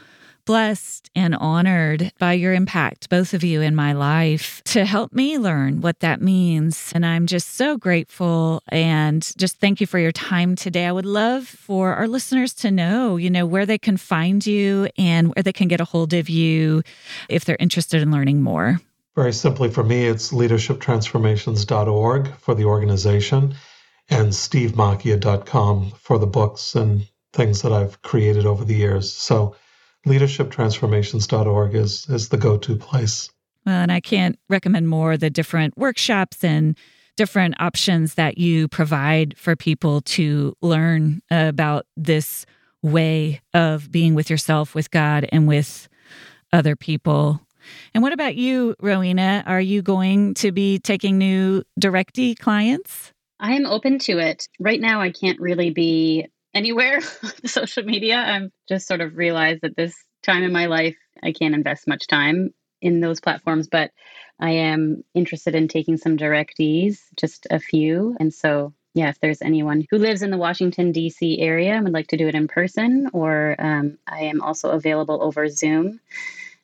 blessed 0.45 1.09
and 1.15 1.35
honored 1.35 2.11
by 2.19 2.33
your 2.33 2.53
impact, 2.53 3.09
both 3.09 3.33
of 3.33 3.43
you 3.43 3.61
in 3.61 3.75
my 3.75 3.93
life, 3.93 4.61
to 4.65 4.85
help 4.85 5.13
me 5.13 5.37
learn 5.37 5.81
what 5.81 5.99
that 5.99 6.21
means. 6.21 6.91
And 6.93 7.05
I'm 7.05 7.27
just 7.27 7.55
so 7.55 7.77
grateful 7.77 8.63
and 8.69 9.31
just 9.37 9.59
thank 9.59 9.81
you 9.81 9.87
for 9.87 9.99
your 9.99 10.11
time 10.11 10.55
today. 10.55 10.85
I 10.85 10.91
would 10.91 11.05
love 11.05 11.47
for 11.47 11.93
our 11.93 12.07
listeners 12.07 12.53
to 12.55 12.71
know, 12.71 13.17
you 13.17 13.29
know, 13.29 13.45
where 13.45 13.65
they 13.65 13.77
can 13.77 13.97
find 13.97 14.45
you 14.45 14.89
and 14.97 15.33
where 15.35 15.43
they 15.43 15.53
can 15.53 15.67
get 15.67 15.81
a 15.81 15.85
hold 15.85 16.13
of 16.13 16.29
you 16.29 16.83
if 17.29 17.45
they're 17.45 17.57
interested 17.59 18.01
in 18.01 18.11
learning 18.11 18.41
more. 18.41 18.79
Very 19.15 19.33
simply 19.33 19.69
for 19.69 19.83
me, 19.83 20.07
it's 20.07 20.31
leadershiptransformations.org 20.31 22.33
for 22.37 22.55
the 22.55 22.63
organization 22.63 23.55
and 24.09 24.29
stevemacchia.com 24.29 25.91
for 25.99 26.17
the 26.17 26.27
books 26.27 26.75
and 26.75 27.05
things 27.33 27.61
that 27.61 27.71
I've 27.71 28.01
created 28.01 28.45
over 28.45 28.65
the 28.65 28.75
years. 28.75 29.11
So 29.11 29.55
leadershiptransformations.org 30.05 31.75
is 31.75 32.07
is 32.09 32.29
the 32.29 32.37
go-to 32.37 32.75
place. 32.75 33.29
Well, 33.65 33.81
and 33.81 33.91
I 33.91 33.99
can't 33.99 34.39
recommend 34.49 34.87
more 34.87 35.17
the 35.17 35.29
different 35.29 35.77
workshops 35.77 36.43
and 36.43 36.75
different 37.17 37.55
options 37.59 38.15
that 38.15 38.37
you 38.37 38.67
provide 38.67 39.37
for 39.37 39.55
people 39.55 40.01
to 40.01 40.55
learn 40.61 41.21
about 41.29 41.85
this 41.95 42.45
way 42.81 43.41
of 43.53 43.91
being 43.91 44.15
with 44.15 44.29
yourself, 44.29 44.73
with 44.73 44.89
God, 44.89 45.27
and 45.31 45.47
with 45.47 45.87
other 46.51 46.75
people. 46.75 47.39
And 47.93 48.01
what 48.01 48.13
about 48.13 48.35
you, 48.35 48.75
Rowena? 48.79 49.43
Are 49.45 49.61
you 49.61 49.83
going 49.83 50.33
to 50.35 50.51
be 50.51 50.79
taking 50.79 51.17
new 51.19 51.63
Directee 51.79 52.37
clients? 52.37 53.13
I 53.39 53.53
am 53.53 53.65
open 53.67 53.99
to 53.99 54.17
it. 54.17 54.47
Right 54.59 54.81
now, 54.81 55.01
I 55.01 55.11
can't 55.11 55.39
really 55.39 55.69
be 55.69 56.27
anywhere 56.53 57.01
social 57.45 57.83
media. 57.83 58.17
I've 58.17 58.51
just 58.67 58.87
sort 58.87 59.01
of 59.01 59.17
realized 59.17 59.61
that 59.61 59.75
this 59.75 59.95
time 60.23 60.43
in 60.43 60.51
my 60.51 60.67
life, 60.67 60.97
I 61.23 61.31
can't 61.31 61.55
invest 61.55 61.87
much 61.87 62.07
time 62.07 62.53
in 62.81 62.99
those 62.99 63.19
platforms, 63.19 63.67
but 63.67 63.91
I 64.39 64.51
am 64.51 65.03
interested 65.13 65.53
in 65.55 65.67
taking 65.67 65.97
some 65.97 66.17
directees, 66.17 66.99
just 67.15 67.47
a 67.51 67.59
few. 67.59 68.15
And 68.19 68.33
so, 68.33 68.73
yeah, 68.95 69.09
if 69.09 69.19
there's 69.19 69.41
anyone 69.41 69.85
who 69.89 69.97
lives 69.97 70.23
in 70.23 70.31
the 70.31 70.37
Washington, 70.37 70.91
D.C. 70.91 71.39
area 71.39 71.73
and 71.73 71.83
would 71.83 71.93
like 71.93 72.07
to 72.07 72.17
do 72.17 72.27
it 72.27 72.35
in 72.35 72.47
person, 72.47 73.09
or 73.13 73.55
um, 73.59 73.99
I 74.07 74.23
am 74.23 74.41
also 74.41 74.71
available 74.71 75.21
over 75.21 75.47
Zoom, 75.47 75.99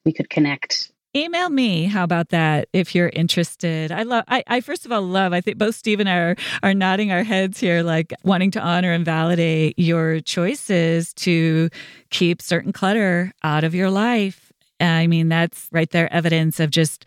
we 0.04 0.12
could 0.12 0.30
connect 0.30 0.92
email 1.16 1.50
me 1.50 1.86
how 1.86 2.04
about 2.04 2.30
that 2.30 2.68
if 2.74 2.94
you're 2.94 3.10
interested. 3.10 3.92
I 3.92 4.04
love 4.04 4.24
I, 4.28 4.44
I, 4.48 4.62
first 4.62 4.86
of 4.86 4.92
all 4.92 5.02
love 5.02 5.34
i 5.34 5.42
think 5.42 5.58
both 5.58 5.76
steve 5.76 6.00
and 6.00 6.10
i 6.10 6.18
are, 6.18 6.36
are 6.64 6.74
nodding 6.74 7.12
our 7.12 7.24
heads 7.24 7.60
here 7.60 7.82
like 7.84 8.14
wanting 8.24 8.52
to 8.52 8.62
honor 8.62 8.92
and 8.92 9.06
validate 9.06 9.78
your 9.78 10.20
choices 10.20 11.14
to 11.16 11.70
keep 12.10 12.42
certain 12.42 12.74
clutter 12.74 13.32
out 13.44 13.64
of 13.64 13.74
your 13.74 13.90
life. 13.90 14.52
I 14.80 15.08
mean 15.08 15.30
that's 15.30 15.68
right 15.72 15.90
there 15.90 16.12
evidence 16.14 16.60
of 16.60 16.70
just 16.70 17.06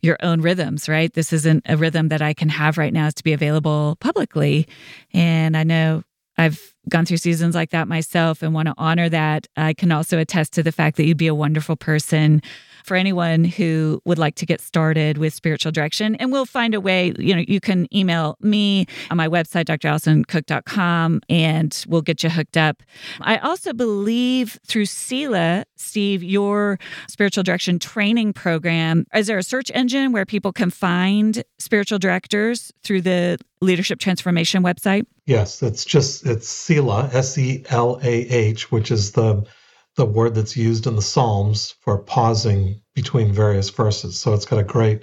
your 0.00 0.16
own 0.20 0.40
rhythms 0.40 0.88
right? 0.88 1.12
This 1.12 1.32
isn't 1.32 1.64
a 1.66 1.76
rhythm 1.76 2.08
that 2.08 2.22
i 2.22 2.32
can 2.32 2.48
have 2.48 2.78
right 2.78 2.92
now 2.92 3.06
is 3.06 3.14
to 3.14 3.24
be 3.24 3.32
available 3.32 3.96
publicly. 4.00 4.66
And 5.12 5.56
i 5.56 5.62
know 5.62 6.02
I've 6.38 6.74
gone 6.88 7.04
through 7.04 7.18
seasons 7.18 7.54
like 7.54 7.70
that 7.70 7.88
myself 7.88 8.42
and 8.42 8.54
want 8.54 8.66
to 8.66 8.74
honor 8.78 9.08
that. 9.10 9.46
I 9.56 9.74
can 9.74 9.92
also 9.92 10.18
attest 10.18 10.54
to 10.54 10.62
the 10.62 10.72
fact 10.72 10.96
that 10.96 11.04
you'd 11.04 11.18
be 11.18 11.26
a 11.26 11.34
wonderful 11.34 11.76
person 11.76 12.42
for 12.84 12.96
anyone 12.96 13.44
who 13.44 14.00
would 14.04 14.18
like 14.18 14.34
to 14.36 14.46
get 14.46 14.60
started 14.60 15.18
with 15.18 15.34
spiritual 15.34 15.72
direction. 15.72 16.14
And 16.16 16.32
we'll 16.32 16.46
find 16.46 16.74
a 16.74 16.80
way, 16.80 17.12
you 17.18 17.34
know, 17.34 17.44
you 17.46 17.60
can 17.60 17.92
email 17.94 18.36
me 18.40 18.86
on 19.10 19.16
my 19.16 19.28
website, 19.28 19.66
dralisoncook.com, 19.66 21.20
and 21.28 21.84
we'll 21.88 22.02
get 22.02 22.22
you 22.22 22.30
hooked 22.30 22.56
up. 22.56 22.82
I 23.20 23.38
also 23.38 23.72
believe 23.72 24.58
through 24.66 24.86
Selah, 24.86 25.64
Steve, 25.76 26.22
your 26.22 26.78
spiritual 27.08 27.42
direction 27.42 27.78
training 27.78 28.32
program, 28.32 29.04
is 29.14 29.26
there 29.26 29.38
a 29.38 29.42
search 29.42 29.70
engine 29.74 30.12
where 30.12 30.26
people 30.26 30.52
can 30.52 30.70
find 30.70 31.42
spiritual 31.58 31.98
directors 31.98 32.72
through 32.82 33.02
the 33.02 33.38
leadership 33.60 33.98
transformation 33.98 34.62
website? 34.62 35.06
Yes, 35.26 35.62
it's 35.62 35.84
just 35.84 36.26
it's 36.26 36.48
Selah, 36.48 37.10
S 37.12 37.38
E 37.38 37.64
L 37.70 38.00
A 38.02 38.12
H, 38.28 38.72
which 38.72 38.90
is 38.90 39.12
the 39.12 39.46
the 39.96 40.06
word 40.06 40.34
that's 40.34 40.56
used 40.56 40.86
in 40.86 40.96
the 40.96 41.02
Psalms 41.02 41.74
for 41.80 41.98
pausing 41.98 42.80
between 42.94 43.32
various 43.32 43.70
verses. 43.70 44.18
So 44.18 44.32
it's 44.32 44.46
got 44.46 44.58
a 44.58 44.64
great, 44.64 45.02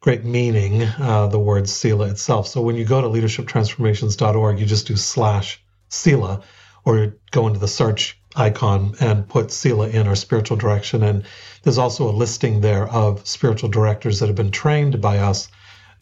great 0.00 0.24
meaning, 0.24 0.82
uh, 0.82 1.28
the 1.28 1.38
word 1.38 1.68
Selah 1.68 2.10
itself. 2.10 2.48
So 2.48 2.60
when 2.60 2.76
you 2.76 2.84
go 2.84 3.00
to 3.00 3.08
leadershiptransformations.org, 3.08 4.58
you 4.58 4.66
just 4.66 4.86
do 4.86 4.96
slash 4.96 5.62
Selah 5.88 6.42
or 6.84 7.16
go 7.30 7.46
into 7.46 7.60
the 7.60 7.68
search 7.68 8.18
icon 8.36 8.94
and 9.00 9.28
put 9.28 9.52
Selah 9.52 9.88
in 9.88 10.08
or 10.08 10.16
spiritual 10.16 10.56
direction. 10.56 11.02
And 11.04 11.24
there's 11.62 11.78
also 11.78 12.10
a 12.10 12.12
listing 12.12 12.60
there 12.60 12.88
of 12.88 13.26
spiritual 13.26 13.68
directors 13.68 14.18
that 14.18 14.26
have 14.26 14.36
been 14.36 14.50
trained 14.50 15.00
by 15.00 15.18
us 15.18 15.48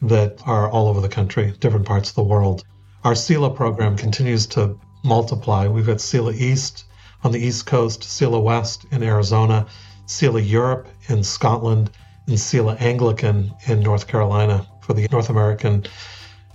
that 0.01 0.41
are 0.47 0.70
all 0.70 0.89
over 0.89 1.01
the 1.01 1.09
country, 1.09 1.53
different 1.61 1.87
parts 1.87 2.09
of 2.09 2.14
the 2.14 2.22
world. 2.24 2.64
Our 3.05 3.14
Selah 3.14 3.51
program 3.51 3.97
continues 3.97 4.47
to 4.49 4.78
multiply. 5.05 5.68
We've 5.68 5.87
got 5.87 6.01
Selah 6.01 6.33
East 6.33 6.85
on 7.23 7.33
the 7.33 7.39
East 7.39 7.66
Coast, 7.66 8.03
Selah 8.05 8.41
West 8.41 8.85
in 8.91 9.03
Arizona, 9.03 9.66
Selah 10.07 10.41
Europe 10.41 10.89
in 11.09 11.23
Scotland, 11.23 11.91
and 12.27 12.39
Selah 12.39 12.77
Anglican 12.81 13.53
in 13.66 13.81
North 13.81 14.07
Carolina 14.07 14.66
for 14.81 14.95
the 14.95 15.09
North 15.11 15.31
American 15.31 15.85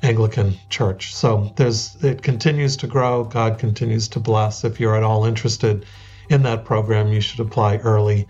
Anglican 0.03 0.55
Church. 0.69 1.13
So 1.15 1.51
there's 1.55 1.95
it 2.03 2.21
continues 2.21 2.77
to 2.77 2.87
grow. 2.87 3.23
God 3.23 3.57
continues 3.57 4.07
to 4.09 4.19
bless. 4.19 4.63
If 4.63 4.79
you're 4.79 4.95
at 4.95 5.03
all 5.03 5.25
interested 5.25 5.85
in 6.29 6.43
that 6.43 6.65
program, 6.65 7.07
you 7.07 7.21
should 7.21 7.39
apply 7.39 7.77
early 7.77 8.27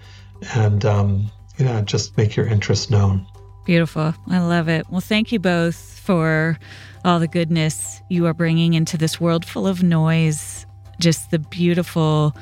and 0.53 0.85
um, 0.85 1.31
you 1.57 1.65
know 1.65 1.81
just 1.81 2.17
make 2.17 2.35
your 2.35 2.47
interest 2.47 2.89
known. 2.89 3.25
Beautiful. 3.65 4.13
I 4.29 4.39
love 4.39 4.69
it. 4.69 4.89
Well, 4.89 5.01
thank 5.01 5.33
you 5.33 5.39
both 5.39 5.75
for 5.75 6.57
all 7.03 7.19
the 7.19 7.27
goodness 7.27 8.01
you 8.09 8.25
are 8.25 8.33
bringing 8.33 8.73
into 8.73 8.97
this 8.97 9.19
world 9.19 9.43
full 9.43 9.67
of 9.67 9.83
noise. 9.83 10.56
Just 10.99 11.31
the 11.31 11.39
beautiful 11.39 12.35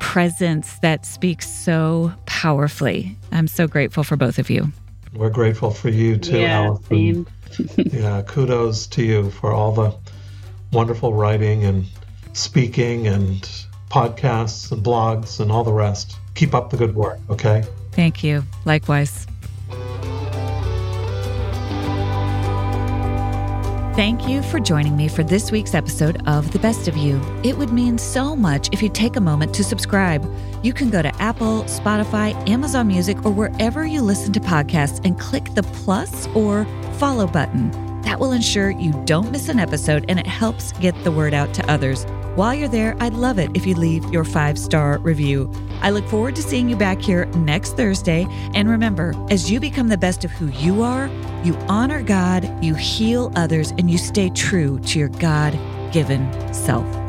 presence 0.00 0.78
that 0.80 1.06
speaks 1.06 1.48
so 1.48 2.12
powerfully. 2.26 3.16
I'm 3.32 3.48
so 3.48 3.66
grateful 3.66 4.04
for 4.04 4.16
both 4.16 4.38
of 4.38 4.50
you. 4.50 4.72
We're 5.14 5.30
grateful 5.30 5.70
for 5.70 5.88
you 5.88 6.18
too, 6.18 6.40
yeah, 6.40 6.64
Alison. 6.64 7.26
yeah, 7.76 8.22
kudos 8.22 8.86
to 8.88 9.02
you 9.02 9.30
for 9.30 9.52
all 9.52 9.72
the 9.72 9.94
wonderful 10.72 11.14
writing 11.14 11.64
and 11.64 11.86
speaking 12.34 13.06
and 13.06 13.48
podcasts 13.90 14.70
and 14.70 14.84
blogs 14.84 15.40
and 15.40 15.50
all 15.50 15.64
the 15.64 15.72
rest. 15.72 16.16
Keep 16.34 16.54
up 16.54 16.70
the 16.70 16.76
good 16.76 16.94
work, 16.94 17.18
okay? 17.30 17.64
Thank 17.92 18.22
you. 18.22 18.44
Likewise. 18.66 19.26
Thank 23.96 24.28
you 24.28 24.42
for 24.42 24.60
joining 24.60 24.94
me 24.94 25.08
for 25.08 25.22
this 25.22 25.50
week's 25.50 25.72
episode 25.72 26.20
of 26.28 26.52
The 26.52 26.58
Best 26.58 26.86
of 26.86 26.98
You. 26.98 27.18
It 27.42 27.56
would 27.56 27.72
mean 27.72 27.96
so 27.96 28.36
much 28.36 28.68
if 28.70 28.82
you 28.82 28.90
take 28.90 29.16
a 29.16 29.22
moment 29.22 29.54
to 29.54 29.64
subscribe. 29.64 30.30
You 30.62 30.74
can 30.74 30.90
go 30.90 31.00
to 31.00 31.08
Apple, 31.22 31.62
Spotify, 31.62 32.36
Amazon 32.46 32.88
Music, 32.88 33.24
or 33.24 33.30
wherever 33.30 33.86
you 33.86 34.02
listen 34.02 34.34
to 34.34 34.40
podcasts 34.40 35.00
and 35.06 35.18
click 35.18 35.54
the 35.54 35.62
plus 35.62 36.26
or 36.34 36.66
follow 36.98 37.26
button. 37.26 37.70
That 38.02 38.20
will 38.20 38.32
ensure 38.32 38.68
you 38.68 38.92
don't 39.06 39.30
miss 39.30 39.48
an 39.48 39.58
episode 39.58 40.04
and 40.10 40.20
it 40.20 40.26
helps 40.26 40.72
get 40.72 40.94
the 41.02 41.10
word 41.10 41.32
out 41.32 41.54
to 41.54 41.70
others. 41.70 42.04
While 42.36 42.54
you're 42.54 42.68
there, 42.68 42.94
I'd 43.00 43.14
love 43.14 43.38
it 43.38 43.50
if 43.54 43.66
you 43.66 43.74
leave 43.74 44.04
your 44.12 44.22
five 44.22 44.58
star 44.58 44.98
review. 44.98 45.50
I 45.80 45.88
look 45.88 46.06
forward 46.06 46.36
to 46.36 46.42
seeing 46.42 46.68
you 46.68 46.76
back 46.76 47.00
here 47.00 47.24
next 47.34 47.78
Thursday. 47.78 48.26
And 48.54 48.68
remember, 48.68 49.14
as 49.30 49.50
you 49.50 49.58
become 49.58 49.88
the 49.88 49.96
best 49.96 50.22
of 50.22 50.30
who 50.32 50.48
you 50.48 50.82
are, 50.82 51.08
you 51.44 51.56
honor 51.68 52.02
God, 52.02 52.62
you 52.62 52.74
heal 52.74 53.32
others, 53.36 53.70
and 53.78 53.90
you 53.90 53.96
stay 53.96 54.28
true 54.28 54.78
to 54.80 54.98
your 54.98 55.08
God 55.08 55.58
given 55.94 56.30
self. 56.52 57.05